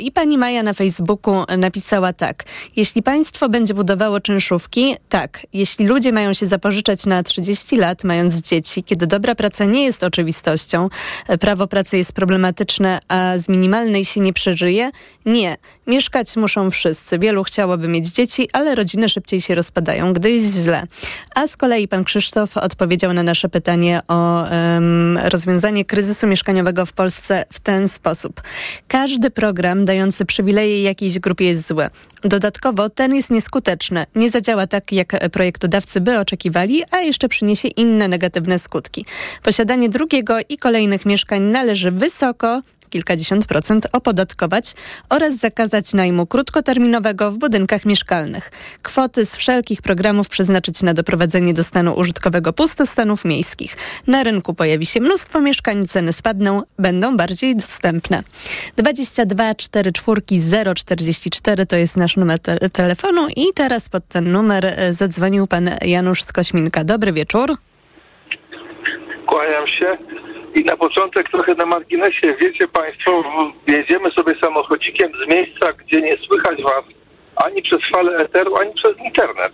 [0.00, 2.44] I pani Maja na Facebooku napisała tak.
[2.76, 5.46] Jeśli państwo będzie budowało czynszówki, tak.
[5.52, 10.04] Jeśli ludzie mają się zapożyczać na 30 lat, mając dzieci, kiedy dobra praca nie jest
[10.04, 10.88] oczywistością,
[11.28, 14.90] e, prawo pracy jest problematyczne, a z minimalnej się nie przeżyje?
[15.26, 15.56] Nie.
[15.86, 17.18] Mieszkać muszą wszyscy.
[17.18, 20.86] Wielu chciałoby mieć dzieci, ale rodziny szybciej się rozpadają, gdy jest źle.
[21.34, 26.92] A z kolei pan Krzysztof odpowiedział na nasze pytanie o um, rozwiązanie kryzysu mieszkaniowego w
[26.92, 28.42] Polsce w ten sposób.
[28.88, 31.88] Każdy program dający przywileje jakiejś grupie jest zły.
[32.24, 34.06] Dodatkowo ten jest nieskuteczny.
[34.14, 36.27] Nie zadziała tak, jak projektodawcy by oczekiwali,
[36.90, 39.04] a jeszcze przyniesie inne negatywne skutki.
[39.42, 44.74] Posiadanie drugiego i kolejnych mieszkań należy wysoko kilkadziesiąt procent opodatkować
[45.08, 48.50] oraz zakazać najmu krótkoterminowego w budynkach mieszkalnych.
[48.82, 53.76] Kwoty z wszelkich programów przeznaczyć na doprowadzenie do stanu użytkowego pustostanów miejskich.
[54.06, 58.22] Na rynku pojawi się mnóstwo mieszkań, ceny spadną, będą bardziej dostępne.
[58.76, 64.92] 22 44 044 to jest nasz numer te telefonu i teraz pod ten numer e,
[64.92, 66.84] zadzwonił pan Janusz z Kośminka.
[66.84, 67.56] Dobry wieczór.
[69.26, 69.98] Kłaniam się.
[70.58, 72.36] I na początek trochę na marginesie.
[72.40, 73.24] Wiecie Państwo,
[73.66, 76.84] jedziemy sobie samochodzikiem z miejsca, gdzie nie słychać Was
[77.36, 79.52] ani przez falę eteru, ani przez internet.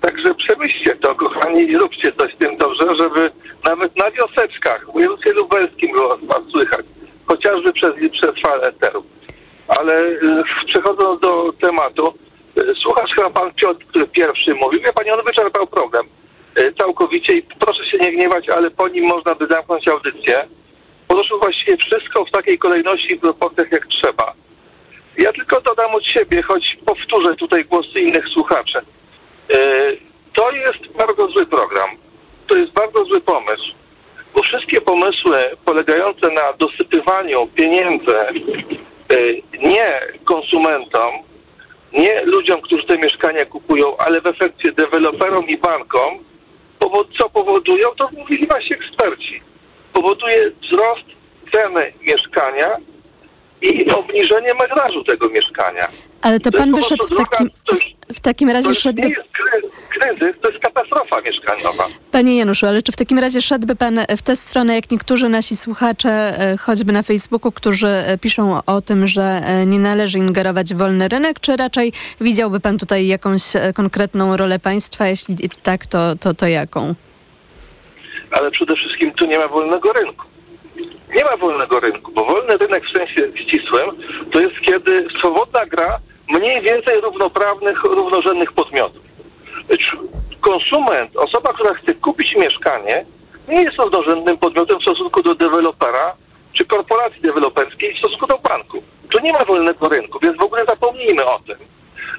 [0.00, 3.30] Także przemyślcie to, kochani, i róbcie coś z tym dobrze, żeby
[3.64, 6.86] nawet na wioseczkach, w województwie lubelskim było Was słychać,
[7.26, 9.04] chociażby przez, przez falę eteru.
[9.68, 10.18] Ale y,
[10.66, 12.14] przechodząc do tematu,
[12.58, 16.06] y, słuchasz chyba Pan Piotr, który pierwszy mówił, wie Pani, on wyczerpał problem.
[16.56, 20.48] E, całkowicie i proszę się nie gniewać, ale po nim można by zamknąć audycję.
[21.08, 24.34] Poruszył właściwie wszystko w takiej kolejności i proporcjach jak trzeba.
[25.18, 28.78] Ja tylko dodam od siebie, choć powtórzę tutaj głosy innych słuchaczy.
[29.54, 29.56] E,
[30.34, 31.90] to jest bardzo zły program.
[32.46, 33.74] To jest bardzo zły pomysł.
[34.34, 38.32] Bo wszystkie pomysły polegające na dosypywaniu pieniędzy e,
[39.58, 41.10] nie konsumentom,
[41.92, 46.18] nie ludziom, którzy te mieszkania kupują, ale w efekcie deweloperom i bankom,
[47.18, 49.40] co powodują, to mówili właśnie eksperci.
[49.92, 51.04] Powoduje wzrost
[51.52, 52.76] ceny mieszkania
[53.62, 55.88] i obniżenie metrażu tego mieszkania.
[56.22, 57.50] Ale to, to pan wyszedł w takim,
[58.14, 59.08] w takim razie szedłby...
[59.08, 59.34] jest
[59.94, 61.86] kryzys, to jest katastrofa mieszkaniowa.
[62.12, 65.56] Panie Januszu, ale czy w takim razie szedłby pan w tę stronę, jak niektórzy nasi
[65.56, 70.74] słuchacze, e, choćby na Facebooku, którzy e, piszą o tym, że e, nie należy ingerować
[70.74, 73.42] w wolny rynek, czy raczej widziałby pan tutaj jakąś
[73.74, 75.06] konkretną rolę państwa?
[75.06, 76.94] Jeśli tak, to, to, to jaką?
[78.30, 80.24] Ale przede wszystkim tu nie ma wolnego rynku.
[81.16, 83.90] Nie ma wolnego rynku, bo wolny rynek w sensie ścisłym
[84.32, 89.03] to jest kiedy swobodna gra mniej więcej równoprawnych, równorzędnych podmiotów.
[90.40, 93.06] Konsument, osoba, która chce kupić mieszkanie,
[93.48, 96.16] nie jest równorzędnym podmiotem w stosunku do dewelopera
[96.52, 98.82] czy korporacji deweloperskiej w stosunku do banku.
[99.10, 101.56] Tu nie ma wolnego rynku, więc w ogóle zapomnijmy o tym.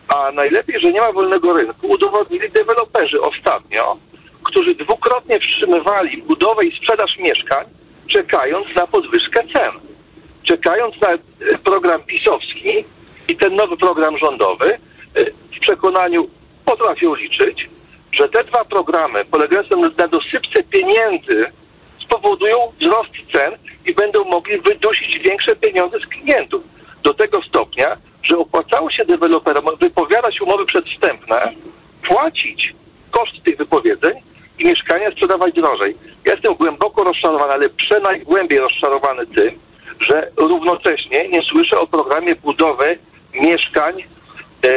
[0.08, 3.98] A najlepiej, że nie ma wolnego rynku, udowodnili deweloperzy ostatnio,
[4.44, 7.66] którzy dwukrotnie wstrzymywali budowę i sprzedaż mieszkań,
[8.08, 9.72] czekając na podwyżkę cen.
[10.44, 11.08] Czekając na
[11.64, 12.86] program pisowski
[13.28, 14.80] i ten nowy program rządowy,
[15.58, 16.30] w przekonaniu
[16.66, 17.70] potrafią liczyć,
[18.12, 21.46] że te dwa programy polegające na dosypce pieniędzy
[22.06, 26.64] spowodują wzrost cen i będą mogli wydusić większe pieniądze z klientów.
[27.04, 31.52] Do tego stopnia, że opłacało się deweloperom wypowiadać umowy przedwstępne,
[32.08, 32.74] płacić
[33.12, 34.14] koszt tych wypowiedzeń
[34.60, 35.96] i mieszkania sprzedawać drożej.
[36.26, 39.60] Ja jestem głęboko rozczarowany, ale przenajgłębiej rozczarowany tym,
[40.00, 42.98] że równocześnie nie słyszę o programie budowy
[43.34, 44.04] mieszkań
[44.66, 44.68] e,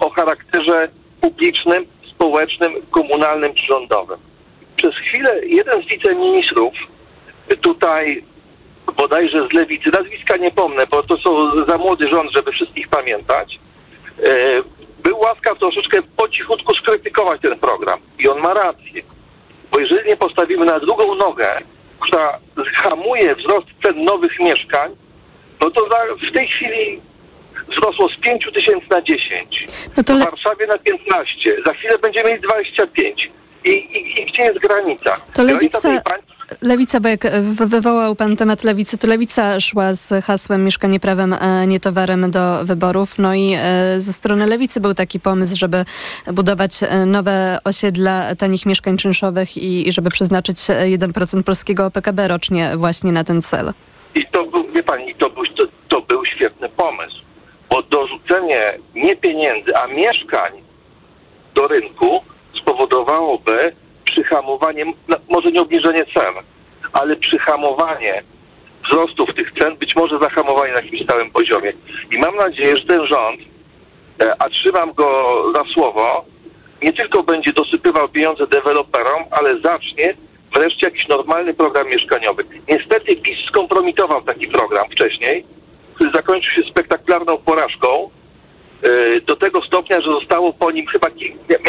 [0.00, 0.88] o charakterze
[1.24, 4.18] publicznym, społecznym, komunalnym czy rządowym.
[4.76, 6.74] Przez chwilę jeden z wiceministrów
[7.60, 8.24] tutaj
[8.96, 13.58] bodajże z lewicy, nazwiska nie pomnę, bo to są za młody rząd, żeby wszystkich pamiętać,
[14.26, 14.62] e,
[15.02, 18.00] był łaskaw troszeczkę po cichutku skrytykować ten program.
[18.18, 19.02] I on ma rację.
[19.72, 21.62] Bo jeżeli nie postawimy na drugą nogę,
[22.00, 22.38] która
[22.74, 24.96] hamuje wzrost cen nowych mieszkań,
[25.60, 25.88] no to
[26.30, 27.00] w tej chwili
[27.70, 29.66] wzrosło z 5 tysięcy na 10.
[29.96, 31.56] No to w Warszawie na 15.
[31.66, 33.30] Za chwilę będziemy mieli 25.
[33.64, 35.16] I, i, i gdzie jest granica?
[35.32, 35.54] To Granica
[35.88, 37.26] lewica, pań- lewica, bo jak
[37.66, 42.64] wywołał pan temat lewicy, to lewica szła z hasłem mieszkanie prawem, a nie towarem do
[42.64, 43.18] wyborów.
[43.18, 45.84] No i e, ze strony lewicy był taki pomysł, żeby
[46.32, 52.28] budować e, nowe osiedla tanich mieszkań czynszowych i, i żeby przeznaczyć e, 1% polskiego PKB
[52.28, 53.72] rocznie właśnie na ten cel.
[54.14, 57.16] I to był, wie pani, to był, to, to był świetny pomysł,
[57.70, 60.52] bo dorzucenie nie pieniędzy, a mieszkań
[61.54, 62.20] do rynku
[62.60, 63.74] spowodowałoby
[64.04, 66.34] przyhamowanie, no, może nie obniżenie cen,
[66.92, 68.22] ale przyhamowanie
[68.88, 71.72] wzrostów tych cen, być może zahamowanie na jakimś stałym poziomie.
[72.16, 73.40] I mam nadzieję, że ten rząd,
[74.22, 76.24] e, a trzymam go za słowo,
[76.82, 80.14] nie tylko będzie dosypywał pieniądze deweloperom, ale zacznie
[80.54, 82.44] wreszcie jakiś normalny program mieszkaniowy.
[82.68, 85.44] Niestety PiS skompromitował taki program wcześniej,
[85.94, 88.10] który zakończył się spektakularną porażką
[88.82, 91.08] e, do tego stopnia, że zostało po nim chyba,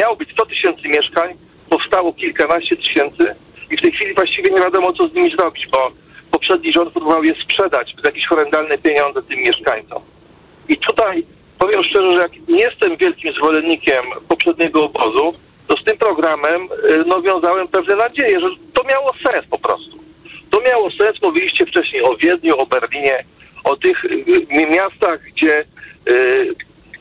[0.01, 1.37] miało być 100 tysięcy mieszkań,
[1.69, 3.35] powstało kilkanaście tysięcy
[3.71, 5.91] i w tej chwili właściwie nie wiadomo, co z nimi zrobić, bo
[6.31, 10.01] poprzedni rząd próbował je sprzedać za jakieś horrendalne pieniądze tym mieszkańcom.
[10.69, 11.25] I tutaj
[11.59, 15.33] powiem szczerze, że jak nie jestem wielkim zwolennikiem poprzedniego obozu,
[15.67, 19.97] to z tym programem y, no, wiązałem pewne nadzieje, że to miało sens po prostu.
[20.49, 23.23] To miało sens, mówiliście wcześniej o Wiedniu, o Berlinie,
[23.65, 24.09] o tych y,
[24.49, 25.65] mi- miastach, gdzie
[26.09, 26.53] y,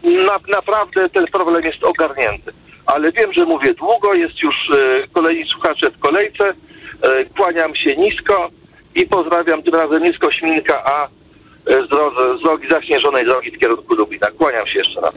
[0.02, 2.52] na, naprawdę ten problem jest ogarnięty.
[2.86, 6.54] Ale wiem, że mówię długo, jest już y, kolejni słuchacze w kolejce,
[7.36, 8.50] kłaniam się nisko
[8.94, 11.08] i pozdrawiam tym razem nisko Śminka, a
[11.66, 14.26] z, drodze, z drogi zaśnieżonej drogi w kierunku Lublina.
[14.38, 15.14] Kłaniam się jeszcze raz.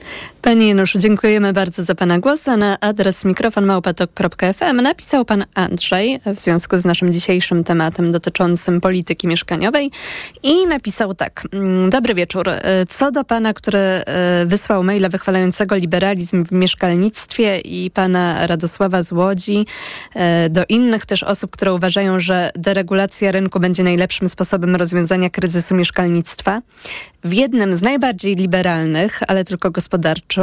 [0.48, 2.48] Panie Januszu, dziękujemy bardzo za Pana głos.
[2.48, 9.28] A na adres mikrofonmałpatok.fm napisał Pan Andrzej w związku z naszym dzisiejszym tematem dotyczącym polityki
[9.28, 9.92] mieszkaniowej
[10.44, 11.44] i napisał tak.
[11.54, 12.50] Mm, Dobry wieczór.
[12.50, 19.02] E, Co do Pana, który e, wysłał maila wychwalającego liberalizm w mieszkalnictwie i Pana Radosława
[19.02, 19.66] z Łodzi,
[20.16, 25.76] e, do innych też osób, które uważają, że deregulacja rynku będzie najlepszym sposobem rozwiązania kryzysu
[25.76, 26.62] mieszkalnictwa.
[27.24, 30.37] W jednym z najbardziej liberalnych, ale tylko gospodarczo,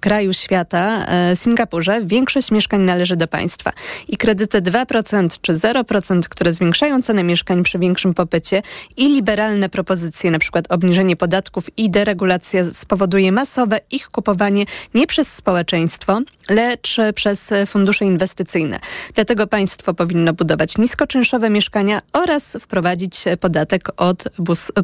[0.00, 3.72] kraju świata, e, Singapurze, większość mieszkań należy do państwa.
[4.08, 8.62] I kredyty 2% czy 0%, które zwiększają cenę mieszkań przy większym popycie
[8.96, 15.34] i liberalne propozycje, na przykład obniżenie podatków i deregulacja spowoduje masowe ich kupowanie nie przez
[15.34, 16.20] społeczeństwo,
[16.50, 18.80] lecz przez fundusze inwestycyjne.
[19.14, 24.24] Dlatego państwo powinno budować niskoczynszowe mieszkania oraz wprowadzić podatek od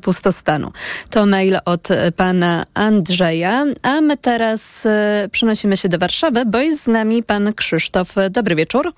[0.03, 0.73] pustostanu.
[1.11, 4.44] To mail od pana Andrzeja, a my teraz
[4.87, 8.09] e, przenosimy się do Warszawy, bo jest z nami pan Krzysztof.
[8.31, 8.93] Dobry wieczór.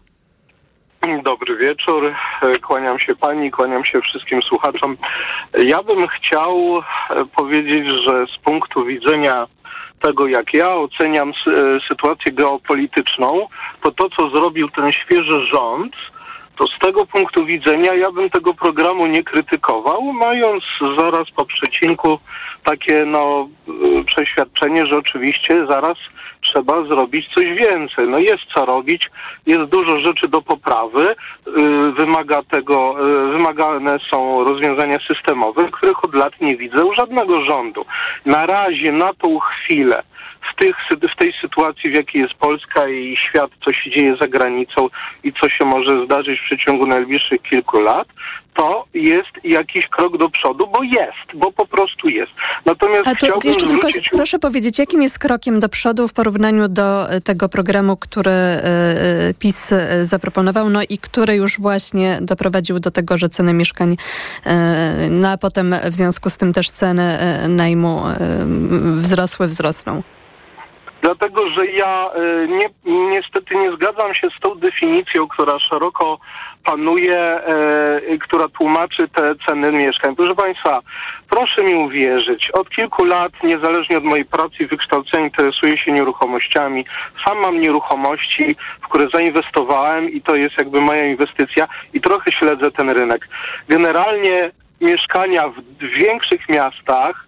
[1.25, 2.15] Dobry wieczór.
[2.43, 4.97] E, Kłaniam się pani, kłaniam się wszystkim słuchaczom.
[5.59, 6.79] Ja bym chciał
[7.11, 9.47] e, powiedzieć, że z punktu widzenia
[10.01, 13.49] tego, jak ja oceniam sy- sytuację geopolityczną,
[13.83, 15.93] to to, co zrobił ten świeży rząd,
[16.59, 20.65] to z tego punktu widzenia ja bym tego programu nie krytykował, mając
[20.99, 22.19] zaraz po przecinku
[22.67, 25.97] takie no, e, przeświadczenie, że oczywiście zaraz
[26.41, 28.09] trzeba zrobić coś więcej.
[28.09, 29.11] No jest co robić,
[29.47, 36.15] jest dużo rzeczy do poprawy, y, wymaga tego, y, wymagane są rozwiązania systemowe, których od
[36.15, 37.85] lat nie widzę u żadnego rządu.
[38.27, 40.03] Na razie, na tą chwilę,
[40.53, 40.77] w, tych,
[41.13, 44.89] w tej sytuacji, w jakiej jest Polska i świat, co się dzieje za granicą
[45.25, 48.09] i co się może zdarzyć w przeciągu najbliższych kilku lat,
[48.57, 52.33] to jest jakiś krok do przodu, bo jest, bo po prostu jest.
[52.67, 56.69] Natomiast A to jeszcze tylko zwrócić proszę powiedzieć, jakim jest krokiem do przodu w porównaniu
[56.69, 62.81] do e, tego programu, który e, e, PiS zaproponował, no i który już właśnie doprowadził
[62.81, 63.97] do tego, że ceny mieszkań,
[65.11, 67.19] no a potem w związku z tym też ceny
[67.49, 68.03] najmu
[68.97, 70.03] wzrosły, wzrosną.
[71.03, 72.11] dlatego że ja
[72.49, 76.19] nie, niestety nie zgadzam się z tą definicją, która szeroko
[76.67, 80.17] panuje, e, która tłumaczy te ceny mieszkań.
[80.17, 80.81] Proszę Państwa,
[81.31, 86.85] proszę mi uwierzyć, od kilku lat, niezależnie od mojej pracy i wykształcenia, interesuję się nieruchomościami.
[87.27, 92.71] Sam mam nieruchomości, w które zainwestowałem i to jest jakby moja inwestycja i trochę śledzę
[92.71, 93.29] ten rynek.
[93.69, 97.27] Generalnie mieszkania w większych miastach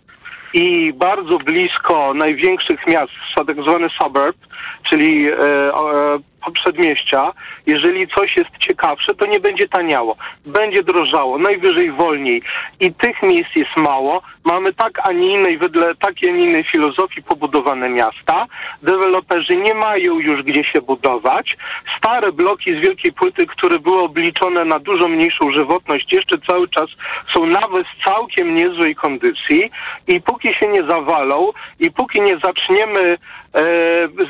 [0.55, 3.13] i bardzo blisko największych miast,
[3.47, 4.37] tak zwany suburb,
[4.83, 6.19] czyli e, e,
[6.51, 7.33] przedmieścia,
[7.67, 10.17] jeżeli coś jest ciekawsze, to nie będzie taniało.
[10.47, 12.43] Będzie drożało, najwyżej wolniej.
[12.81, 14.23] I tych miejsc jest mało.
[14.45, 18.47] Mamy tak, a nie innej, wedle takiej, a nie innej filozofii pobudowane miasta.
[18.83, 21.57] Deweloperzy nie mają już gdzie się budować.
[21.99, 26.87] Stare bloki z wielkiej płyty, które były obliczone na dużo mniejszą żywotność, jeszcze cały czas
[27.35, 29.71] są nawet w całkiem niezłej kondycji
[30.07, 33.19] i póki się nie zawalą i póki nie zaczniemy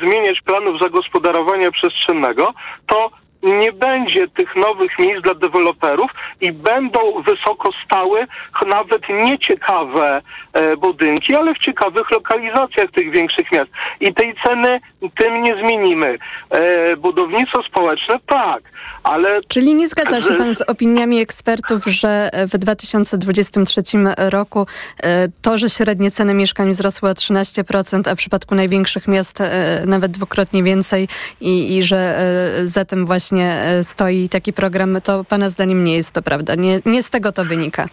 [0.03, 2.53] zmieniać planów zagospodarowania przestrzennego,
[2.87, 3.11] to
[3.43, 6.11] nie będzie tych nowych miejsc dla deweloperów
[6.41, 8.27] i będą wysoko stałe,
[8.67, 10.21] nawet nieciekawe
[10.53, 13.69] e, budynki, ale w ciekawych lokalizacjach tych większych miast.
[13.99, 14.79] I tej ceny
[15.17, 16.17] tym nie zmienimy.
[16.49, 18.61] E, budownictwo społeczne tak,
[19.03, 19.39] ale...
[19.47, 23.81] Czyli nie zgadza się pan z opiniami ekspertów, że w 2023
[24.17, 24.67] roku
[25.03, 29.83] e, to, że średnie ceny mieszkań wzrosły o 13%, a w przypadku największych miast e,
[29.85, 31.07] nawet dwukrotnie więcej
[31.41, 35.95] i, i że e, za tym właśnie e, stoi taki program, to pana zdaniem nie
[35.95, 36.55] jest to prawda.
[36.55, 37.85] Nie, nie z tego to wynika.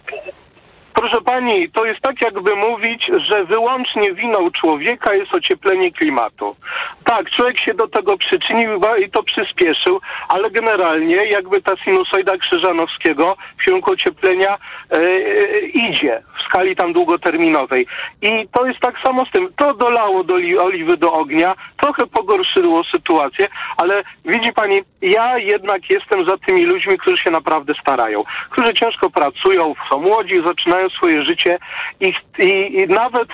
[0.97, 6.55] Proszę pani, to jest tak jakby mówić, że wyłącznie winą człowieka jest ocieplenie klimatu.
[7.03, 13.35] Tak, człowiek się do tego przyczynił i to przyspieszył, ale generalnie jakby ta sinusoida Krzyżanowskiego
[13.57, 14.57] w kierunku ocieplenia
[14.91, 17.87] e, e, idzie w skali tam długoterminowej.
[18.21, 19.53] I to jest tak samo z tym.
[19.57, 23.47] To dolało do li, oliwy do ognia, trochę pogorszyło sytuację,
[23.77, 29.09] ale widzi pani, ja jednak jestem za tymi ludźmi, którzy się naprawdę starają, którzy ciężko
[29.09, 31.57] pracują, są młodzi, zaczynają swoje życie
[31.99, 33.27] i, i, i nawet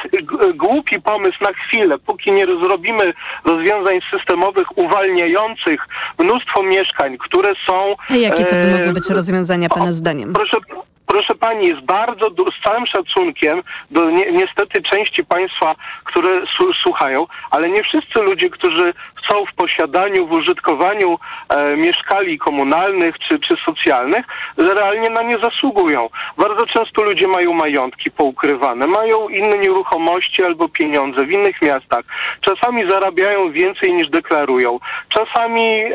[0.56, 3.14] głupi pomysł na chwilę, póki nie zrobimy
[3.46, 5.88] rozwiązań systemowych uwalniających
[6.20, 7.94] mnóstwo mieszkań, które są...
[8.10, 10.34] A jakie to by e, mogły być rozwiązania pana zdaniem?
[10.34, 10.58] Proszę,
[11.08, 13.62] proszę pani, jest bardzo, z całym szacunkiem
[13.92, 16.30] do ni niestety części państwa, które
[16.84, 18.94] słuchają, ale nie wszyscy ludzie, którzy
[19.30, 21.20] są w posiadaniu, w użytkowaniu
[21.50, 24.26] e, mieszkali komunalnych czy, czy socjalnych,
[24.58, 26.10] realnie na nie zasługują.
[26.38, 32.06] Bardzo często ludzie mają majątki poukrywane, mają inne nieruchomości albo pieniądze w innych miastach.
[32.42, 34.80] Czasami zarabiają więcej niż deklarują.
[35.10, 35.94] Czasami e,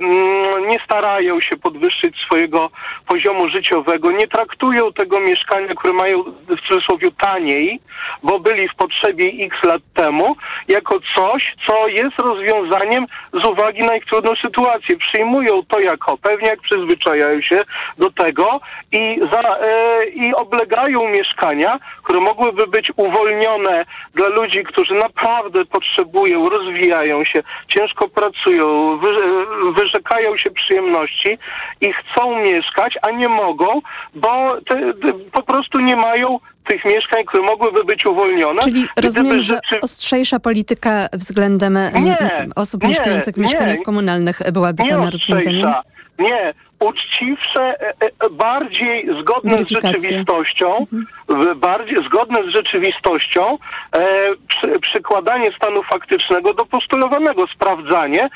[0.00, 2.70] mm, nie starają się podwyższyć swojego
[3.08, 7.80] poziomu życiowego, nie traktują tego mieszkania, które mają w cudzysłowie taniej,
[8.22, 10.36] bo byli w potrzebie x lat temu,
[10.68, 12.18] jako coś, co jest
[12.60, 14.96] rozwiązaniem z uwagi na ich trudną sytuację.
[14.96, 17.60] Przyjmują to jako pewniak, przyzwyczajają się
[17.98, 18.60] do tego
[18.92, 23.84] i, za, e, i oblegają mieszkania, które mogłyby być uwolnione
[24.14, 31.38] dla ludzi, którzy naprawdę potrzebują, rozwijają się, ciężko pracują, wy, e, wyrzekają się przyjemności
[31.80, 33.80] i chcą mieszkać, a nie mogą,
[34.14, 36.38] bo te, te, po prostu nie mają
[36.70, 38.62] tych mieszkań, które mogłyby być uwolnione.
[38.62, 42.16] Czyli rozumiem, że rzeczy- ostrzejsza polityka względem em, Nie,
[42.56, 43.42] osób nie, mieszkających w nie.
[43.42, 45.72] mieszkaniach komunalnych byłaby nie pana rozwiązaniem?
[46.20, 50.86] Nie, uczciwsze, e, e, bardziej zgodne z rzeczywistością,
[51.28, 53.58] w- bardziej zgodne z rzeczywistością,
[53.96, 58.28] e, przy, przykładanie stanu faktycznego do postulowanego, sprawdzanie, e,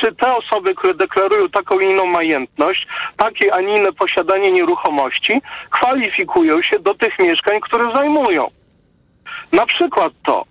[0.00, 6.62] czy te osoby, które deklarują taką inną majętność, takie, a nie inne posiadanie nieruchomości, kwalifikują
[6.62, 8.50] się do tych mieszkań, które zajmują.
[9.52, 10.44] Na przykład to.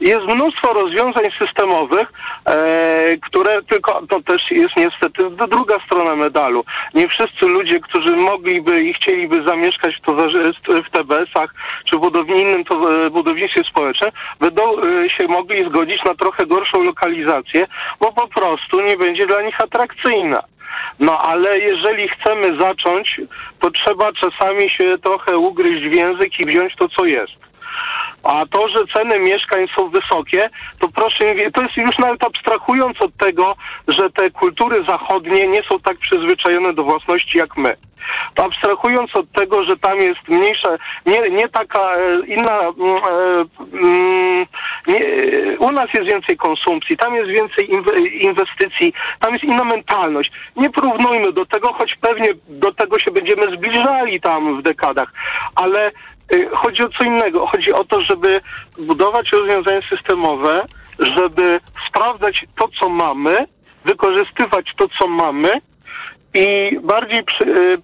[0.00, 2.12] Jest mnóstwo rozwiązań systemowych,
[2.46, 6.64] e, które tylko, to też jest niestety druga strona medalu.
[6.94, 11.54] Nie wszyscy ludzie, którzy mogliby i chcieliby zamieszkać w, w TBS-ach
[11.84, 12.64] czy w innym
[13.06, 14.10] e, budownictwie społecznym,
[14.40, 17.66] będą e, się mogli zgodzić na trochę gorszą lokalizację,
[18.00, 20.40] bo po prostu nie będzie dla nich atrakcyjna.
[21.00, 23.20] No ale jeżeli chcemy zacząć,
[23.60, 27.32] to trzeba czasami się trochę ugryźć w język i wziąć to, co jest.
[28.22, 31.24] A to, że ceny mieszkań są wysokie, to proszę
[31.54, 33.54] to jest już nawet abstrahując od tego,
[33.88, 37.76] że te kultury zachodnie nie są tak przyzwyczajone do własności jak my.
[38.34, 40.68] To abstrahując od tego, że tam jest mniejsza,
[41.06, 44.46] nie, nie taka e, inna, mm, e, mm,
[44.86, 45.00] nie,
[45.58, 50.32] u nas jest więcej konsumpcji, tam jest więcej inwe- inwestycji, tam jest inna mentalność.
[50.56, 55.12] Nie porównujmy do tego, choć pewnie do tego się będziemy zbliżali tam w dekadach,
[55.54, 55.90] ale
[56.52, 57.46] chodzi o co innego.
[57.46, 58.40] Chodzi o to, żeby
[58.78, 60.66] budować rozwiązania systemowe
[60.98, 63.36] żeby sprawdzać to, co mamy,
[63.84, 65.50] wykorzystywać to, co mamy
[66.34, 67.78] i bardziej przy, y,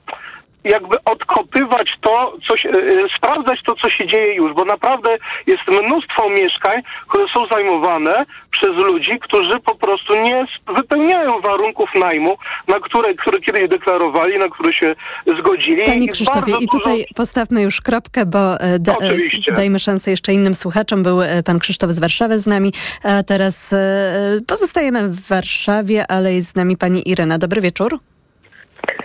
[0.64, 5.16] jakby odkopywać to, co się, y, sprawdzać to, co się dzieje już, bo naprawdę
[5.46, 10.46] jest mnóstwo mieszkań, które są zajmowane przez ludzi, którzy po prostu nie
[10.76, 12.36] wypełniają warunków najmu,
[12.68, 14.94] na które, które kiedyś deklarowali, na które się
[15.38, 15.82] zgodzili.
[15.84, 20.32] Panie I Krzysztofie, i tutaj postawmy już kropkę, bo e, da, e, dajmy szansę jeszcze
[20.32, 21.02] innym słuchaczom.
[21.02, 22.72] Był e, pan Krzysztof z Warszawy z nami,
[23.02, 27.38] a teraz e, pozostajemy w Warszawie, ale jest z nami pani Irena.
[27.38, 28.09] Dobry wieczór.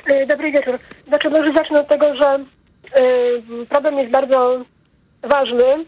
[0.05, 0.79] E, Dobry wieczór.
[1.07, 2.39] Znaczy, może zacznę od tego, że
[3.01, 4.61] y, problem jest bardzo
[5.23, 5.85] ważny,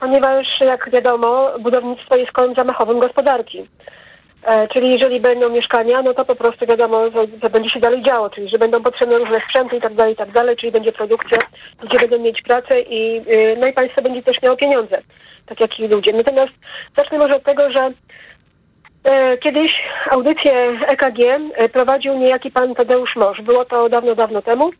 [0.00, 3.68] ponieważ, jak wiadomo, budownictwo jest kołem zamachowym gospodarki.
[4.44, 7.10] E, czyli jeżeli będą mieszkania, no to po prostu wiadomo,
[7.42, 10.16] że będzie się dalej działo, czyli że będą potrzebne różne sprzęty i tak dalej, i
[10.16, 11.38] tak dalej, czyli będzie produkcja,
[11.82, 13.22] ludzie będą mieć pracę i
[13.60, 15.02] no i państwo będzie też miało pieniądze,
[15.46, 16.12] tak jak i ludzie.
[16.12, 16.52] Natomiast
[16.96, 18.11] zacznę może od tego, że E,
[19.40, 19.72] Kiedyś
[20.10, 21.18] audycję EKG
[21.54, 23.42] e, prowadził niejaki pan Tadeusz Mosz.
[23.42, 24.70] Było to dawno, dawno temu.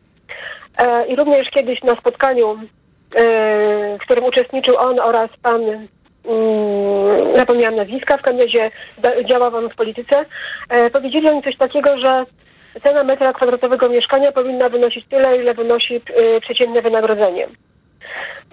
[0.78, 2.59] E, I również kiedyś na spotkaniu, e,
[3.99, 5.89] w którym uczestniczył on oraz pan, mm,
[7.36, 8.49] zapomniałam nazwiska, w każdym
[9.31, 10.24] działał on w polityce,
[10.69, 12.24] e, powiedzieli oni coś takiego, że
[12.85, 17.49] cena metra kwadratowego mieszkania powinna wynosić tyle, ile wynosi e, przeciętne wynagrodzenie.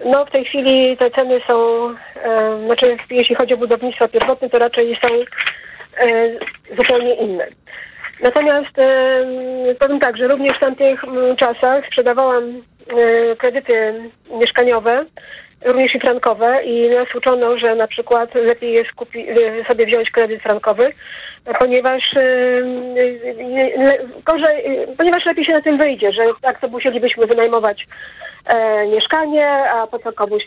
[0.04, 1.88] No w tej chwili te ceny są,
[2.24, 5.26] e, znaczy jeśli chodzi o budownictwo pierwotne, to raczej są e,
[6.76, 7.46] zupełnie inne.
[8.22, 9.20] Natomiast e,
[9.78, 11.02] powiem tak, że również w tamtych
[11.36, 12.62] czasach sprzedawałam
[13.38, 13.94] kredyty
[14.40, 15.04] mieszkaniowe,
[15.64, 19.26] również i frankowe i nas uczono, że na przykład lepiej jest kupi,
[19.68, 20.92] sobie wziąć kredyt frankowy,
[21.58, 22.10] ponieważ
[24.24, 27.86] gorzej, ponieważ lepiej się na tym wyjdzie, że tak to musielibyśmy wynajmować
[28.46, 30.42] e, mieszkanie, a po co komuś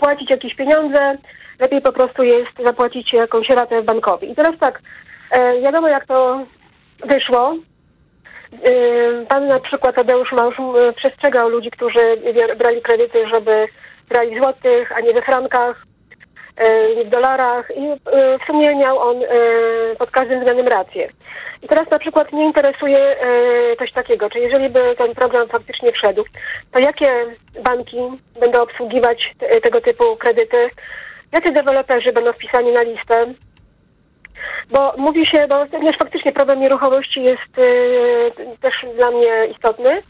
[0.00, 1.12] płacić jakieś pieniądze,
[1.60, 4.30] lepiej po prostu jest zapłacić jakąś ratę bankowi.
[4.30, 4.80] I teraz tak,
[5.30, 6.46] e, wiadomo jak to
[7.06, 7.56] wyszło.
[8.64, 12.16] E, Pan na przykład Tadeusz Małż m, przestrzegał ludzi, którzy
[12.58, 13.66] brali kredyty, żeby
[14.08, 15.86] brali złotych, a nie we frankach,
[17.04, 19.26] w dolarach i e, w sumie miał on e,
[19.98, 21.08] pod każdym względem rację.
[21.62, 23.16] I teraz na przykład mnie interesuje
[23.78, 26.24] coś takiego, czy jeżeli by ten program faktycznie wszedł,
[26.72, 27.24] to jakie
[27.64, 27.96] banki
[28.40, 30.70] będą obsługiwać te, tego typu kredyty,
[31.32, 33.26] jacy deweloperzy będą wpisani na listę,
[34.70, 37.52] bo mówi się, bo ponieważ faktycznie problem nieruchomości jest
[38.60, 40.02] też dla mnie istotny,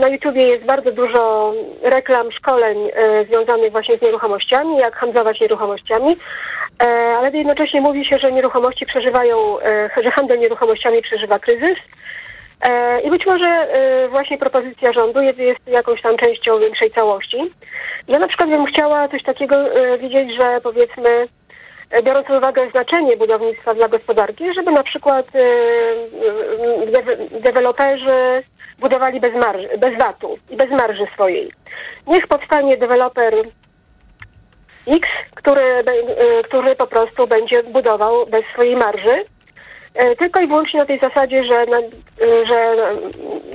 [0.00, 1.52] Na YouTubie jest bardzo dużo
[1.82, 6.16] reklam, szkoleń e, związanych właśnie z nieruchomościami, jak handlować nieruchomościami,
[6.82, 6.86] e,
[7.18, 11.78] ale jednocześnie mówi się, że nieruchomości przeżywają, e, że handel nieruchomościami przeżywa kryzys.
[12.60, 17.38] E, I być może e, właśnie propozycja rządu jest, jest jakąś tam częścią większej całości.
[18.08, 21.26] Ja na przykład bym chciała coś takiego e, widzieć, że powiedzmy,
[21.90, 28.42] e, biorąc pod uwagę znaczenie budownictwa dla gospodarki, żeby na przykład e, e, dewe- deweloperzy
[28.78, 31.52] budowali bez, marży, bez VAT-u i bez marży swojej.
[32.06, 33.34] Niech powstanie deweloper
[34.86, 35.84] X, który, e,
[36.44, 39.24] który po prostu będzie budował bez swojej marży,
[39.94, 42.76] e, tylko i wyłącznie na tej zasadzie, że, e, że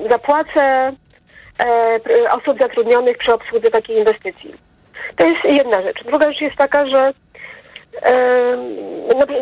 [0.09, 0.91] zapłacę
[2.31, 4.53] osób zatrudnionych przy obsłudze takiej inwestycji.
[5.15, 6.03] To jest jedna rzecz.
[6.05, 7.11] Druga rzecz jest taka, że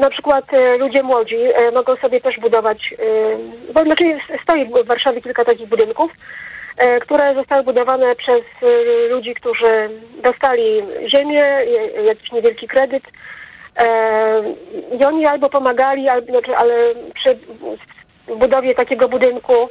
[0.02, 2.95] na, przykład e, ludzie młodzi e, mogą sobie też budować,
[3.74, 4.03] bo znaczy
[4.44, 6.11] stoi w Warszawie kilka takich budynków,
[6.78, 8.41] e, które zostały budowane przez
[9.10, 9.90] ludzi, którzy
[10.24, 11.44] dostali ziemię,
[12.06, 13.03] jakiś niewielki kredyt
[14.99, 16.74] i oni albo pomagali, albo, znaczy, ale
[17.15, 17.38] przy
[18.36, 19.69] budowie takiego budynku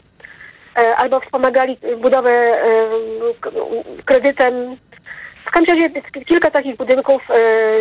[0.96, 2.52] albo wspomagali budowę
[4.04, 4.76] kredytem.
[5.46, 5.90] W każdym razie
[6.24, 7.34] kilka takich budynków e,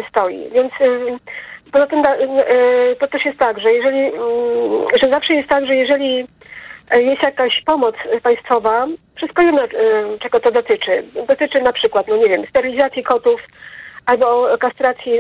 [0.10, 1.18] stoi, więc e,
[1.72, 5.76] poza tym e, to też jest tak, że jeżeli, mm, że zawsze jest tak, że
[5.76, 6.28] jeżeli
[6.92, 9.62] jest jakaś pomoc państwowa, wszystko jedno,
[10.20, 11.04] czego to dotyczy.
[11.28, 13.42] Dotyczy na przykład, no nie wiem, sterylizacji kotów,
[14.06, 15.20] albo kastracji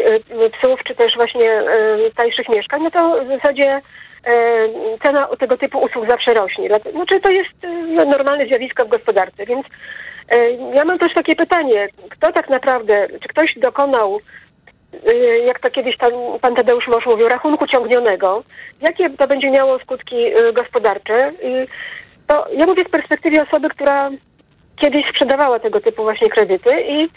[0.51, 1.63] psów, czy też właśnie
[2.15, 3.69] tańszych mieszkań, no to w zasadzie
[5.03, 6.69] cena tego typu usług zawsze rośnie.
[6.91, 9.65] Znaczy to jest e, normalne zjawisko w gospodarce, więc
[10.31, 14.19] e, ja mam też takie pytanie, kto tak naprawdę, czy ktoś dokonał
[15.07, 16.11] e, jak to kiedyś tam
[16.41, 18.43] pan Tadeusz Mosz mówił, rachunku ciągnionego,
[18.81, 21.31] jakie to będzie miało skutki e, gospodarcze.
[22.27, 24.09] To ja mówię z perspektywy osoby, która
[24.81, 27.09] kiedyś sprzedawała tego typu właśnie kredyty i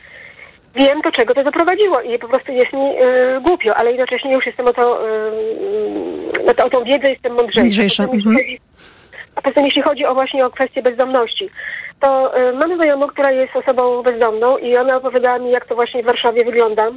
[0.75, 4.47] wiem, do czego to doprowadziło i po prostu jest mi y, głupio, ale jednocześnie już
[4.47, 5.33] jestem o to, y,
[6.47, 7.61] no to o tą wiedzę jestem mądrzejsza.
[7.63, 8.37] Mądrzejsza, mhm.
[9.35, 11.51] A poza tym, jeśli chodzi o właśnie o kwestię bezdomności,
[12.01, 16.03] to y, mamy znajomą, która jest osobą bezdomną i ona opowiadała mi, jak to właśnie
[16.03, 16.91] w Warszawie wygląda.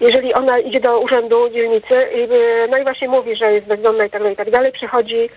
[0.00, 4.04] jeżeli ona idzie do urzędu dzielnicy, i, y, no i właśnie mówi, że jest bezdomna
[4.04, 5.30] i tak dalej, i tak dalej, przychodzi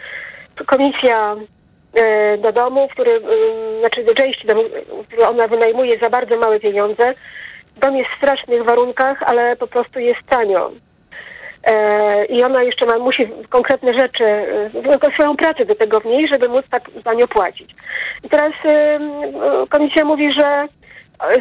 [0.65, 1.35] komisja
[2.37, 4.63] do domu, w którym, y, znaczy do części domu,
[5.07, 7.13] który ona wynajmuje za bardzo małe pieniądze.
[7.77, 10.71] Dom jest w strasznych warunkach, ale po prostu jest tanio.
[11.63, 16.33] E, I ona jeszcze ma, musi konkretne rzeczy, e, tylko swoją pracę do tego wnieść,
[16.33, 17.75] żeby móc tak za nią płacić.
[18.23, 18.99] I teraz e, e,
[19.69, 20.67] komisja mówi, że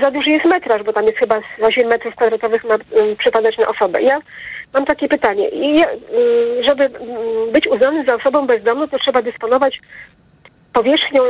[0.02, 2.78] za duży jest metraż, bo tam jest chyba z 8 metrów kwadratowych ma e,
[3.18, 4.02] przypadać na osobę.
[4.02, 4.18] Ja
[4.74, 5.48] mam takie pytanie.
[5.48, 5.86] I e,
[6.66, 6.90] żeby
[7.52, 9.80] być uznany za osobą bezdomną, to trzeba dysponować
[10.76, 11.22] powierzchnią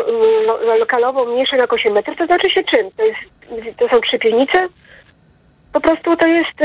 [0.47, 2.19] lo- lokalową mniejszą jak 8 metrów.
[2.19, 2.91] To znaczy się czym?
[2.97, 3.21] To, jest,
[3.79, 4.59] to są trzy piwnice?
[5.73, 6.61] Po prostu to jest,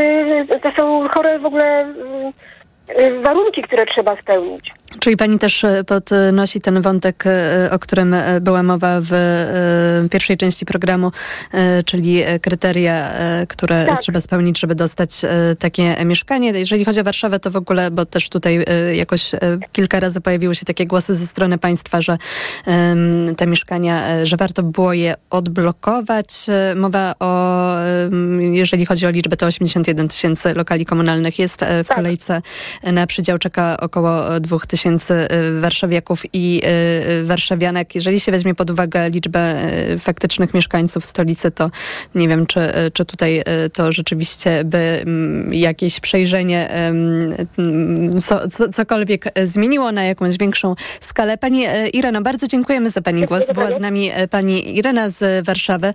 [0.56, 1.94] y, to są chore w ogóle
[2.90, 4.72] y, y, warunki, które trzeba spełnić.
[5.00, 9.12] Czyli pani też e, podnosi ten wątek, e, o którym e, była mowa w
[10.12, 11.12] pierwszej części programu,
[11.86, 13.12] czyli kryteria,
[13.48, 14.02] które Tak.
[14.02, 15.22] trzeba spełnić, żeby dostać
[15.60, 16.52] takie mieszkanie.
[16.52, 19.32] Jeżeli chodzi o Warszawę, to w ogóle, bo też tutaj jakoś
[19.72, 22.18] kilka razy pojawiły się takie głosy ze strony państwa, że
[23.38, 26.28] te mieszkania, że warto było je odblokować.
[26.76, 27.76] Mowa o,
[28.40, 32.42] jeżeli chodzi o liczbę, to 81 tysięcy lokali komunalnych jest w kolejce.
[32.84, 35.28] Na przydział czeka około 2 tysięcy e,
[35.62, 37.96] warszawiaków i e, warszawianek.
[37.96, 39.56] Jeżeli się weźmie pod uwagę liczbę
[40.00, 41.72] faktycznych mieszkańców stolicy, to
[42.16, 42.60] nie wiem, czy,
[42.94, 43.44] czy tutaj
[43.74, 47.36] to rzeczywiście by mm, jakieś przejrzenie, mm,
[48.22, 51.38] co, co, cokolwiek zmieniło na jakąś większą skalę.
[51.38, 53.48] Pani Ireno, bardzo dziękujemy za Pani głos.
[53.54, 55.94] Była z nami Pani Irena z Warszawy.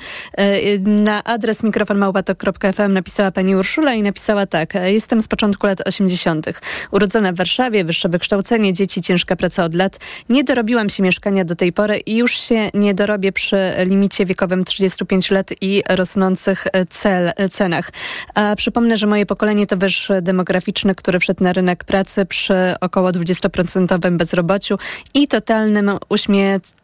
[0.85, 4.75] Na adres mikrofonmałpatok.fm napisała Pani Urszula i napisała tak.
[4.85, 6.47] Jestem z początku lat 80.
[6.91, 9.99] Urodzona w Warszawie, wyższe wykształcenie, dzieci, ciężka praca od lat.
[10.29, 14.65] Nie dorobiłam się mieszkania do tej pory i już się nie dorobię przy limicie wiekowym
[14.65, 17.91] 35 lat i rosnących e, cel, e, cenach.
[18.35, 23.11] A przypomnę, że moje pokolenie to wyż demograficzny, który wszedł na rynek pracy przy około
[23.11, 24.79] 20% bezrobociu
[25.15, 25.91] i totalnym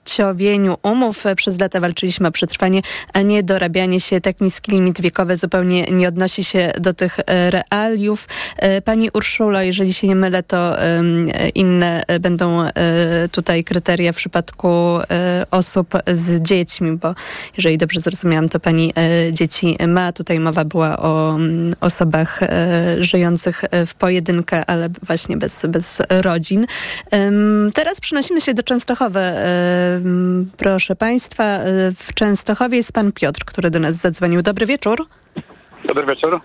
[0.07, 1.25] uśmierciowieniu umów.
[1.37, 4.21] Przez lata walczyliśmy o przetrwanie, a nie dorabianie się.
[4.21, 8.29] Tak niski limit wiekowy zupełnie nie odnosi się do tych e, realiów.
[8.57, 10.77] E, Pani Urszulo, jeżeli się nie mylę, to
[11.55, 12.73] inne będą e,
[13.33, 14.69] tutaj kryteria w przypadku
[15.51, 17.15] osób z dziećmi, bo
[17.57, 18.95] jeżeli dobrze zrozumiałam, to pani
[19.33, 20.13] dzieci ma.
[20.13, 22.41] Tutaj mowa była o mm, osobach
[22.99, 26.67] żyjących w pojedynkę, ale właśnie bez, bez rodzin.
[27.75, 29.21] Teraz przenosimy się do Częstochowy.
[30.57, 34.43] Proszę państwa, e, w Częstochowie jest pan Piotr, który do nas zadzwonił.
[34.43, 35.07] Dobry wieczór.
[35.89, 36.41] Dobry wieczór.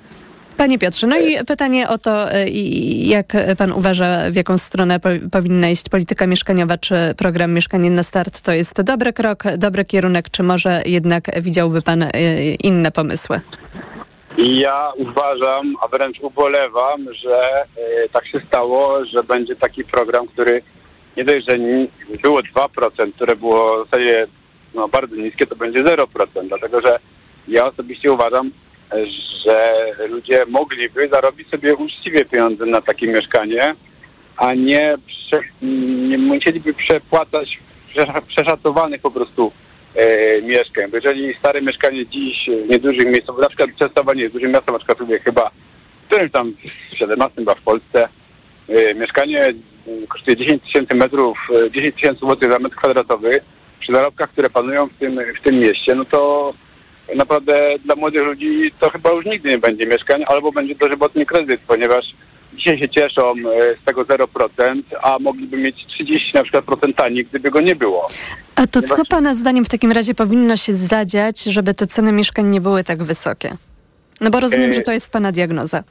[0.57, 5.09] Panie Piotrze, no i pytanie o to, e, jak pan uważa, w jaką stronę po,
[5.31, 10.29] powinna iść polityka mieszkaniowa, czy program Mieszkanie na Start to jest dobry krok, dobry kierunek,
[10.29, 12.09] czy może jednak widziałby pan e,
[12.53, 13.41] inne pomysły?
[14.37, 17.65] Ja uważam, a wręcz ubolewam, że
[18.11, 20.61] tak się stało, że będzie taki program, który
[21.17, 21.57] nie dość, że
[22.21, 24.27] było 2%, które było w zasadzie
[24.73, 26.99] no, bardzo niskie, to będzie 0%, dlatego że
[27.47, 28.51] ja osobiście uważam,
[29.45, 29.73] że
[30.09, 33.75] ludzie mogliby zarobić sobie uczciwie pieniądze na takie mieszkanie,
[34.37, 35.39] a nie, prze,
[36.07, 37.59] nie musieliby przepłacać
[37.95, 39.51] przesza- przeszacowanych po prostu
[39.95, 40.91] e, mieszkań.
[40.91, 44.73] Bo jeżeli stare mieszkanie dziś w niedużych miejscach, na przykład Częstochowa nie jest dużym miastem,
[44.73, 45.51] na przykład chyba
[46.03, 46.53] w którymś tam
[46.91, 48.07] w 17 chyba w Polsce,
[48.69, 49.53] e, mieszkanie
[50.09, 53.31] kosztuje 10 tysięcy metrów, e, 10 tysięcy złotych za metr kwadratowy,
[53.79, 56.53] przy zarobkach, które panują w tym, w tym mieście, no to
[57.15, 61.61] naprawdę dla młodych ludzi to chyba już nigdy nie będzie mieszkań, albo będzie dożywotny kredyt,
[61.67, 62.05] ponieważ
[62.53, 67.25] dzisiaj się cieszą e, z tego 0%, a mogliby mieć 30 na przykład procent taniej,
[67.25, 68.07] gdyby go nie było.
[68.55, 72.11] A to Nie co pana zdaniem w takim razie powinno się zadziać, żeby te ceny
[72.11, 73.57] mieszkań nie były tak wysokie?
[74.21, 75.83] No bo rozumiem, E, że to jest pana diagnoza.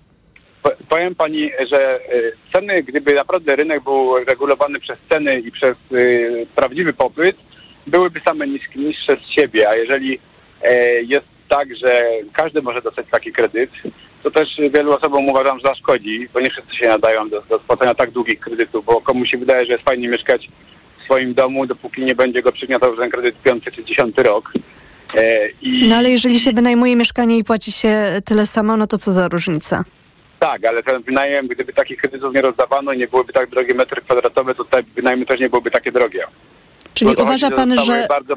[0.66, 5.74] Po- Powiem pani, że y, ceny, gdyby naprawdę rynek był regulowany przez ceny i przez
[5.92, 7.36] y, prawdziwy popyt,
[7.86, 10.18] byłyby same niższe z siebie, a jeżeli
[10.62, 12.00] e, jest tak, że
[12.32, 13.70] każdy może dostać taki kredyt,
[14.22, 17.94] to też wielu osobom uważam, że zaszkodzi, bo nie wszyscy się nadają do, do spłacania
[17.94, 20.48] tak długich kredytów, bo komuś się wydaje, że jest fajnie mieszkać
[20.98, 24.52] w swoim domu, dopóki nie będzie go przygniatał ten kredyt piąty czy dziesiąty rok.
[25.16, 25.88] E, i...
[25.88, 29.28] No ale jeżeli się wynajmuje mieszkanie i płaci się tyle samo, no to co za
[29.28, 29.84] różnica?
[30.38, 34.02] Tak, ale ten wynajem, gdyby takich kredytów nie rozdawano i nie byłyby tak drogie metry
[34.02, 36.26] kwadratowe, to te wynajmy też nie byłyby takie drogie.
[36.94, 38.06] Czyli uważa pan, że...
[38.08, 38.34] Bardzo,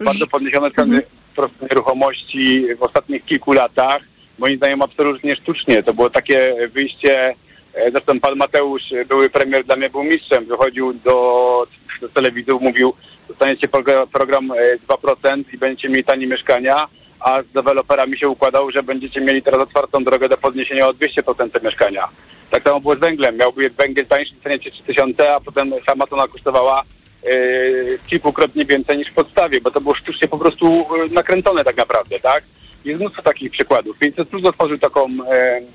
[0.00, 1.02] bardzo podniesione ceny
[1.40, 4.02] prostu nieruchomości w ostatnich kilku latach.
[4.38, 5.82] Moim zdaniem absolutnie sztucznie.
[5.82, 7.34] To było takie wyjście,
[7.74, 11.66] e, zresztą pan Mateusz, były premier dla mnie był mistrzem, wychodził do,
[12.00, 12.92] do telewizów, mówił,
[13.28, 16.74] dostaniecie program, program e, 2% i będziecie mieli tanie mieszkania,
[17.20, 21.50] a z deweloperami się układał, że będziecie mieli teraz otwartą drogę do podniesienia o 200%
[21.50, 22.08] te mieszkania.
[22.50, 23.36] Tak samo było z węglem.
[23.36, 26.82] Miał być węgiel tańszy w cenie 3000, a potem sama tona kosztowała
[27.26, 31.76] yy, kilkukrotnie więcej niż w podstawie, bo to było sztucznie po prostu yy, nakręcone tak
[31.76, 32.44] naprawdę, tak?
[32.84, 33.98] Jest mnóstwo takich przykładów.
[33.98, 35.66] 500 Plus otworzył taką, yy,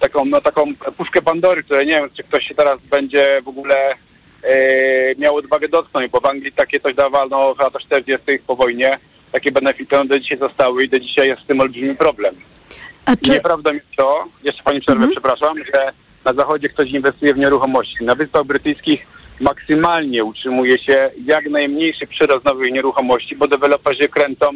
[0.00, 3.94] taką, no, taką puszkę Pandory, której nie wiem, czy ktoś się teraz będzie w ogóle
[4.42, 4.50] yy,
[5.18, 8.38] miał odwagę dotknąć, bo w Anglii takie coś dawano w latach 40.
[8.46, 8.90] po wojnie.
[9.32, 12.34] Takie benefity one do dzisiaj zostały i do dzisiaj jest z tym olbrzymi problem.
[13.06, 13.30] A czy...
[13.30, 15.92] Nieprawdą jest to, jeszcze pani przerwę, przepraszam, że
[16.24, 18.04] na zachodzie ktoś inwestuje w nieruchomości.
[18.04, 19.06] Na Wyspach Brytyjskich
[19.40, 24.46] maksymalnie utrzymuje się jak najmniejszy przyrost nowych nieruchomości, bo deweloperzy kręcą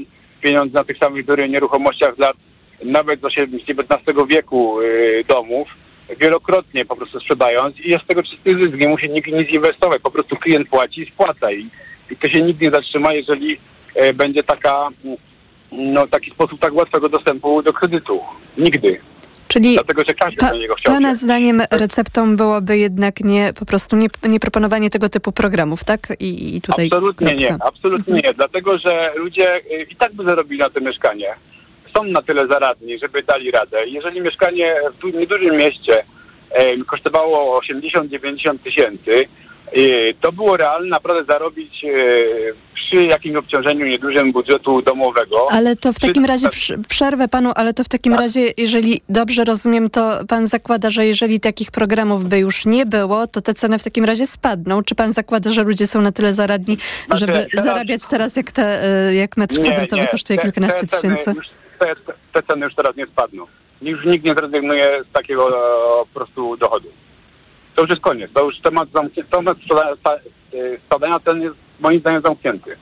[0.41, 2.37] pieniądze na tych samych dużych nieruchomościach lat
[2.85, 5.69] nawet z XIX wieku y, domów,
[6.21, 10.03] wielokrotnie po prostu sprzedając i jest z tego czysty zysk, nie musi nikt nic inwestować,
[10.03, 11.71] po prostu klient płaci i spłaca i,
[12.11, 13.59] i to się nigdy nie zatrzyma, jeżeli
[14.15, 15.17] będzie taka, mm,
[15.73, 18.21] no, taki sposób tak łatwego dostępu do kredytu.
[18.59, 19.01] Nigdy.
[19.49, 21.15] Czyli Dlatego, że każdy pa, niego chciał Pana się.
[21.15, 26.01] zdaniem receptą byłoby jednak nie po prostu nie, nie proponowanie tego typu programów, tak?
[26.21, 27.45] I, i tutaj Absolutnie kropka.
[27.45, 31.35] nie, absolutnie nie, dlatego że ludzie y, i tak by zarobili na to mieszkanie.
[31.97, 33.87] Są na tyle zaradni, żeby dali radę.
[33.87, 36.05] Jeżeli mieszkanie w du- niedużym mieście
[36.51, 39.25] em, kosztowało 80-90 tysięcy,
[39.79, 42.55] y, to było realne naprawdę zarobić y,
[42.93, 45.47] przy jakimś obciążeniu niedużym budżetu domowego.
[45.51, 48.21] Ale to w takim razie przy- przerwę panu, ale to w takim Tak.
[48.23, 53.27] razie, jeżeli dobrze rozumiem, to pan zakłada, że jeżeli takich programów by już nie było,
[53.27, 54.83] to te ceny w takim razie spadną.
[54.83, 56.77] Czy pan zakłada, że ludzie są na tyle zaradni,
[57.07, 60.87] Znaczy, żeby teraz- zarabiać teraz, jak, te, y, jak metr kwadratowy kosztuje te- kilkanaście te
[60.87, 61.33] tysięcy?
[61.37, 61.47] Już,
[61.79, 61.95] te,
[62.33, 63.47] te ceny już teraz nie spadną.
[63.83, 65.71] Już nikt nie zrezygnuje z takiego e,
[66.05, 66.89] po prostu dochodu.
[67.75, 68.31] To już jest koniec.
[68.35, 70.19] To już temat, zamknię- temat e,
[70.87, 72.77] spadania cen jest moim zdaniem zamknięty.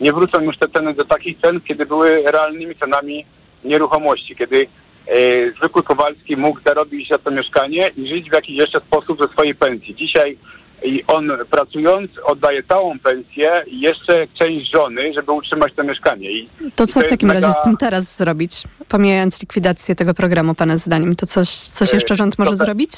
[0.00, 3.26] Nie wrócą już te ceny do takich cen, kiedy były realnymi cenami
[3.64, 4.66] nieruchomości, kiedy
[5.06, 5.12] e,
[5.58, 9.54] zwykły Kowalski mógł zarobić na to mieszkanie i żyć w jakiś jeszcze sposób ze swojej
[9.54, 9.94] pensji.
[9.94, 10.38] Dzisiaj
[10.84, 16.30] i on pracując oddaje całą pensję i jeszcze część żony, żeby utrzymać to mieszkanie.
[16.32, 18.52] I, To i co w takim mega- razie z tym teraz zrobić?
[18.88, 22.64] Pomijając likwidację tego programu, pana zdaniem, to coś, coś E, jeszcze rząd może to te-
[22.64, 22.90] zrobić?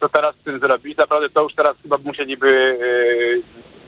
[0.00, 0.98] co teraz z tym zrobić.
[0.98, 3.42] Naprawdę to już teraz chyba musieliby yy,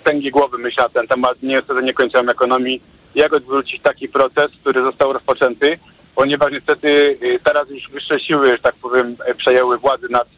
[0.05, 1.43] tęgi głowy myśleć na ten temat.
[1.43, 2.83] Nie niestety nie kończyłem ekonomii.
[3.15, 5.79] Jak odwrócić taki proces, który został rozpoczęty,
[6.15, 10.29] ponieważ niestety yy, teraz już wyższe siły, że tak powiem, yy, przejęły władzę nad,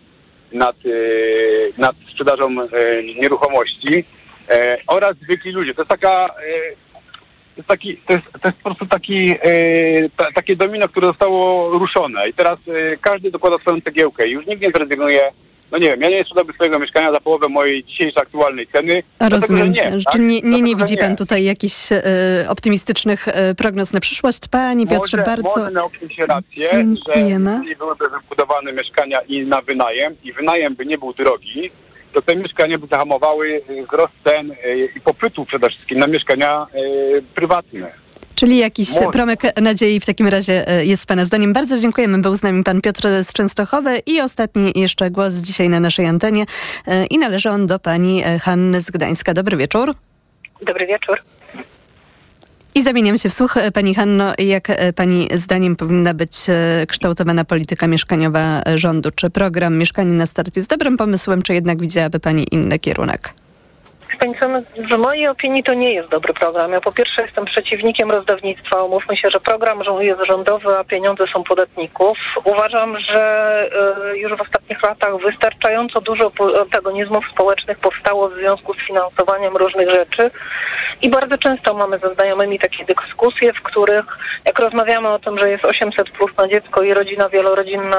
[0.52, 4.04] nad, yy, nad sprzedażą yy, nieruchomości yy,
[4.86, 5.74] oraz zwykli ludzie.
[5.74, 6.34] To jest taka...
[6.46, 6.76] Yy,
[7.50, 9.34] to jest, taki, to, jest, to jest po prostu taki,
[10.16, 12.58] ta, takie domino, które zostało ruszone i teraz
[13.00, 15.22] każdy dokłada swoją cegiełkę i już nikt nie zrezygnuje.
[15.72, 19.02] No nie wiem, ja nie sprzedałbym swojego mieszkania za połowę mojej dzisiejszej aktualnej ceny.
[19.18, 19.72] dlatego, Rozumiem.
[19.72, 20.20] Nie, Czy tak?
[20.20, 22.02] nie, nie, nie Dlatego, że widzi pan tutaj jakichś e,
[22.48, 24.38] optymistycznych e, prognoz na przyszłość?
[24.50, 27.50] Panie Piotrze, może, bardzo Może miał się rację, dziękujemy.
[27.50, 31.70] że jeśli byłyby wybudowane mieszkania i na wynajem i wynajem by nie był drogi,
[32.12, 36.66] to te mieszkania by zahamowały y, wzrost cen y, i popytu przede wszystkim na mieszkania
[36.74, 37.92] y, prywatne.
[38.40, 39.10] Czyli jakiś Może.
[39.10, 41.52] promyk nadziei w takim razie e, jest Pana zdaniem.
[41.52, 42.22] Bardzo dziękujemy.
[42.22, 46.44] Był z nami Pan Piotr z Częstochowy i ostatni jeszcze głos dzisiaj na naszej antenie
[46.86, 49.34] e, i należy on do Pani e, Hanny z Gdańska.
[49.34, 49.94] Dobry wieczór.
[50.66, 51.22] Dobry wieczór.
[52.74, 53.54] I zamieniam się w słuch.
[53.74, 56.36] Pani Hanno, jak Pani zdaniem powinna być
[56.88, 59.10] kształtowana polityka mieszkaniowa rządu?
[59.10, 63.34] Czy program Mieszkanie na start jest dobrym pomysłem, czy jednak widziałaby Pani inny kierunek?
[64.20, 64.62] No,
[64.96, 66.72] w mojej opinii to nie jest dobry program.
[66.72, 68.82] Ja po pierwsze jestem przeciwnikiem rozdawnictwa.
[68.82, 72.18] Umówmy się, że program jest rządowy, a pieniądze są podatników.
[72.44, 73.20] Uważam, że
[74.14, 79.90] y, już w ostatnich latach wystarczająco dużo antagonizmów społecznych powstało w związku z finansowaniem różnych
[79.90, 80.30] rzeczy.
[81.02, 84.04] I bardzo często mamy ze znajomymi takie dyskusje, w których
[84.44, 87.96] jak rozmawiamy o tym, że jest 800 plus na dziecko i rodzina wielorodzinna,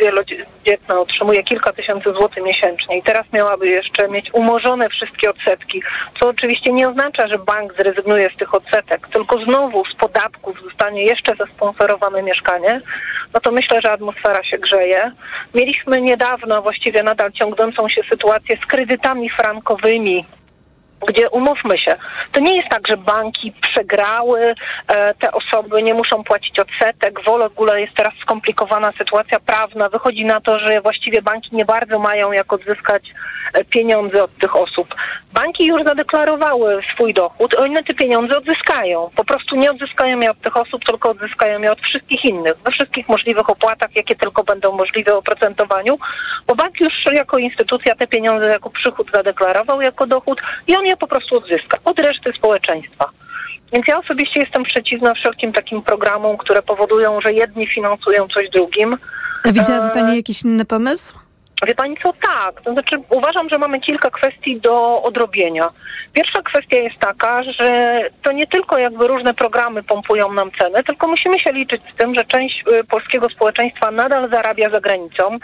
[0.00, 5.82] wielodzietna otrzymuje kilka tysięcy złotych miesięcznie i teraz miałaby jeszcze mieć umorzone wszystkie odsetki,
[6.20, 11.04] co oczywiście nie oznacza, że bank zrezygnuje z tych odsetek, tylko znowu z podatków zostanie
[11.04, 12.80] jeszcze zasponsorowane mieszkanie,
[13.34, 15.12] no to myślę, że atmosfera się grzeje.
[15.54, 20.24] Mieliśmy niedawno, właściwie nadal ciągnącą się sytuację z kredytami frankowymi,
[21.08, 21.94] gdzie umówmy się,
[22.32, 24.54] to nie jest tak, że banki przegrały,
[24.88, 29.88] e, te osoby nie muszą płacić odsetek, w ogóle jest teraz skomplikowana sytuacja prawna.
[29.88, 33.02] Wychodzi na to, że właściwie banki nie bardzo mają jak odzyskać
[33.54, 34.94] e, pieniądze od tych osób.
[35.32, 39.10] Banki już zadeklarowały swój dochód, one te pieniądze odzyskają.
[39.16, 42.72] Po prostu nie odzyskają je od tych osób, tylko odzyskają je od wszystkich innych, we
[42.72, 45.98] wszystkich możliwych opłatach, jakie tylko będą możliwe oprocentowaniu,
[46.46, 50.96] bo bank już jako instytucja te pieniądze jako przychód zadeklarował jako dochód i on je
[50.96, 53.10] po prostu odzyska od reszty społeczeństwa.
[53.72, 58.96] Więc ja osobiście jestem przeciwna wszelkim takim programom, które powodują, że jedni finansują coś drugim.
[59.44, 61.14] A widziałaby E, Pani jakiś inny pomysł?
[61.66, 62.60] Wie pani co, tak.
[62.60, 65.68] To znaczy uważam, że mamy kilka kwestii do odrobienia.
[66.12, 71.08] Pierwsza kwestia jest taka, że to nie tylko jakby różne programy pompują nam ceny, tylko
[71.08, 75.38] musimy się liczyć z tym, że część y, polskiego społeczeństwa nadal zarabia za granicą,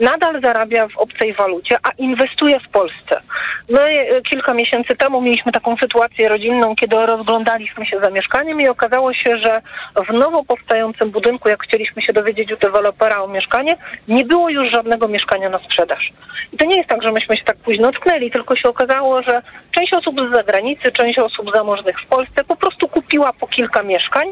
[0.00, 3.20] nadal zarabia w obcej walucie, a inwestuje w Polsce.
[3.68, 8.68] My y, kilka miesięcy temu mieliśmy taką sytuację rodzinną, kiedy rozglądaliśmy się za mieszkaniem i
[8.68, 9.62] okazało się, że
[10.08, 13.76] w nowo powstającym budynku, jak chcieliśmy się dowiedzieć u dewelopera o mieszkanie,
[14.08, 16.12] nie było już żadnego mieszkania na sprzedaż.
[16.52, 19.42] I to nie jest tak, że myśmy się tak późno tknęli, tylko się okazało, że
[19.70, 24.28] część osób z zagranicy, część osób zamożnych w Polsce po prostu kupiła po kilka mieszkań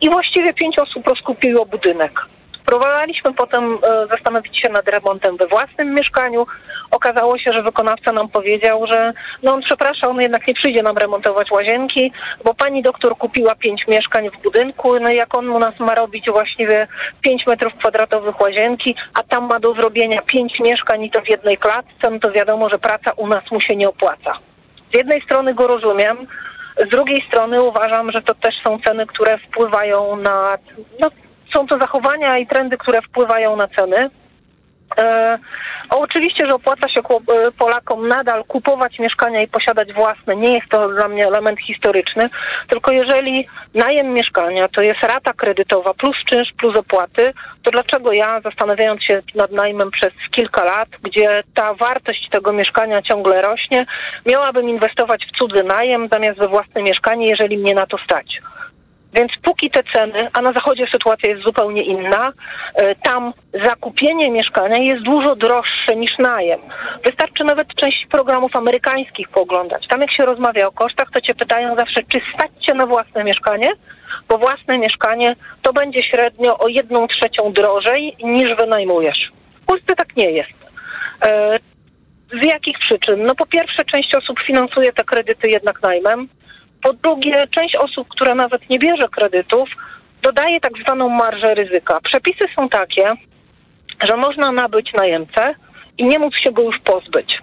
[0.00, 2.20] i właściwie pięć osób rozkupiło budynek.
[2.66, 6.46] Próbowaliśmy potem e, zastanowić się nad remontem we własnym mieszkaniu.
[6.90, 9.12] Okazało się, że wykonawca nam powiedział, że
[9.42, 12.12] no on przepraszam, on jednak nie przyjdzie nam remontować łazienki,
[12.44, 16.30] bo pani doktor kupiła pięć mieszkań w budynku, no jak on u nas ma robić
[16.30, 16.86] właściwie
[17.20, 21.56] pięć metrów kwadratowych łazienki, a tam ma do zrobienia pięć mieszkań i to w jednej
[21.56, 24.38] klatce, no to wiadomo, że praca u nas mu się nie opłaca.
[24.92, 26.26] Z jednej strony go rozumiem,
[26.86, 30.58] z drugiej strony uważam, że to też są ceny, które wpływają na.
[31.00, 31.10] No,
[31.54, 34.10] są to zachowania i trendy, które wpływają na ceny.
[34.98, 35.38] E,
[35.90, 40.36] oczywiście, że opłaca się e, Polakom nadal kupować mieszkania i posiadać własne.
[40.36, 42.30] Nie jest to dla mnie element historyczny,
[42.68, 47.32] tylko jeżeli najem mieszkania to jest rata kredytowa plus czynsz plus opłaty,
[47.62, 53.02] to dlaczego ja zastanawiając się nad najmem przez kilka lat, gdzie ta wartość tego mieszkania
[53.02, 53.86] ciągle rośnie,
[54.26, 58.40] miałabym inwestować w cudzy najem zamiast we własne mieszkanie, jeżeli mnie na to stać.
[59.14, 62.32] Więc póki te ceny, a na zachodzie sytuacja jest zupełnie inna,
[62.74, 63.32] e, tam
[63.64, 66.60] zakupienie mieszkania jest dużo droższe niż najem.
[67.04, 69.86] Wystarczy nawet część programów amerykańskich pooglądać.
[69.88, 73.24] Tam jak się rozmawia o kosztach, to cię pytają zawsze, czy stać cię na własne
[73.24, 73.68] mieszkanie?
[74.28, 79.32] Bo własne mieszkanie to będzie średnio o jedną trzecią drożej niż wynajmujesz.
[79.62, 80.54] W Polsce tak nie jest.
[81.24, 81.58] E,
[82.42, 83.24] z jakich przyczyn?
[83.26, 86.28] No po pierwsze, część osób finansuje te kredyty jednak najmem.
[86.84, 89.68] Po drugie, część osób, która nawet nie bierze kredytów,
[90.22, 92.00] dodaje tak zwaną marżę ryzyka.
[92.00, 93.12] Przepisy są takie,
[94.04, 95.54] że można nabyć najemcę
[95.98, 97.38] i nie móc się go już pozbyć.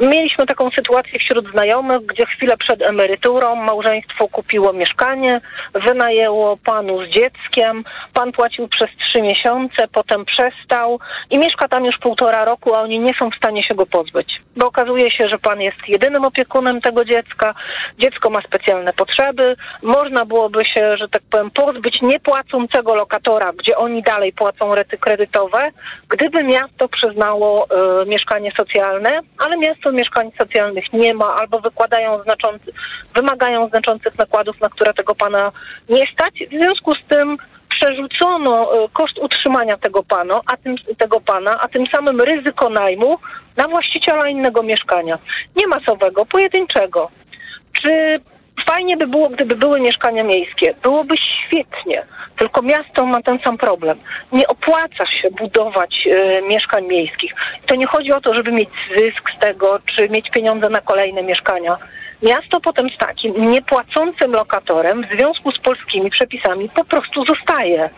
[0.00, 5.40] Mieliśmy taką sytuację wśród znajomych, gdzie chwilę przed emeryturą małżeństwo kupiło mieszkanie,
[5.86, 7.84] wynajęło panu z dzieckiem,
[8.14, 10.98] pan płacił przez trzy miesiące, potem przestał
[11.30, 14.40] i mieszka tam już półtora roku, a oni nie są w stanie się go pozbyć.
[14.56, 17.54] Bo okazuje się, że pan jest jedynym opiekunem tego dziecka,
[17.98, 24.02] dziecko ma specjalne potrzeby, można byłoby się, że tak powiem, pozbyć niepłacącego lokatora, gdzie oni
[24.02, 25.62] dalej płacą rety kredytowe,
[26.08, 32.72] gdyby miasto przyznało e, mieszkanie socjalne, ale miasto mieszkań socjalnych nie ma albo wykładają znaczący,
[33.14, 35.52] wymagają znaczących nakładów, na które tego pana
[35.88, 36.34] nie stać.
[36.50, 37.36] W związku z tym
[37.68, 43.18] przerzucono e, koszt utrzymania tego pana, a tym, tego pana, a tym samym ryzyko najmu
[43.56, 45.18] na właściciela innego mieszkania.
[45.56, 47.10] Nie masowego, pojedynczego.
[47.72, 48.20] Czy
[48.66, 50.74] fajnie by było, gdyby były mieszkania miejskie?
[50.82, 52.02] Byłoby świetnie,
[52.38, 53.98] tylko miasto ma ten sam problem.
[54.32, 57.32] Nie opłaca się budować e, mieszkań miejskich.
[57.66, 61.22] To nie chodzi o to, żeby mieć zysk z tego, czy mieć pieniądze na kolejne
[61.22, 61.76] mieszkania.
[62.22, 67.90] Miasto potem z takim niepłacącym lokatorem w związku z polskimi przepisami po prostu zostaje.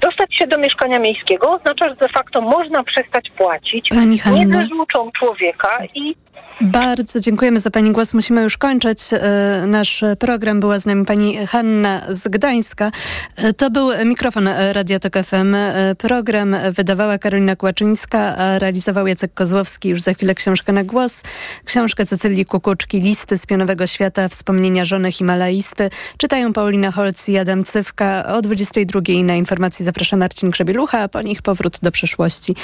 [0.00, 5.08] Dostać się do mieszkania miejskiego oznacza, że de facto można przestać płacić, Pani nie wyrzucą
[5.18, 6.14] człowieka i
[6.60, 8.14] Bardzo dziękujemy za Pani głos.
[8.14, 10.60] Musimy już kończyć e, nasz program.
[10.60, 12.90] Była z nami Pani Hanna z Gdańska.
[13.36, 15.54] E, To był mikrofon Radia FM.
[15.54, 19.88] E, Program wydawała Karolina Kłaczyńska, a realizował Jacek Kozłowski.
[19.88, 21.22] Już za chwilę książkę na głos.
[21.64, 25.90] Książkę Cecylii Kukuczki, Listy z Pionowego Świata, Wspomnienia żony Himalaisty.
[26.16, 28.26] Czytają Paulina Holc i Adam Cywka.
[28.26, 32.56] O 22 na informacji zaprasza Marcin Grzebielucha, a po nich powrót do przeszłości,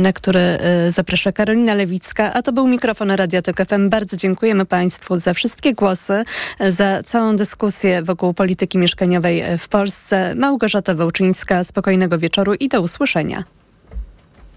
[0.00, 0.58] na który
[0.88, 2.32] zaprasza Karolina Lewicka.
[2.34, 3.88] A to był mikrofon Radia Tok FM.
[3.88, 6.24] Bardzo dziękujemy Państwu za wszystkie głosy,
[6.60, 10.34] za całą dyskusję wokół polityki mieszkaniowej w Polsce.
[10.34, 13.44] Małgorzata Wołczyńska, spokojnego wieczoru i do usłyszenia.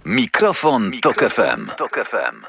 [0.06, 2.46] Mikrofon, Tok FM.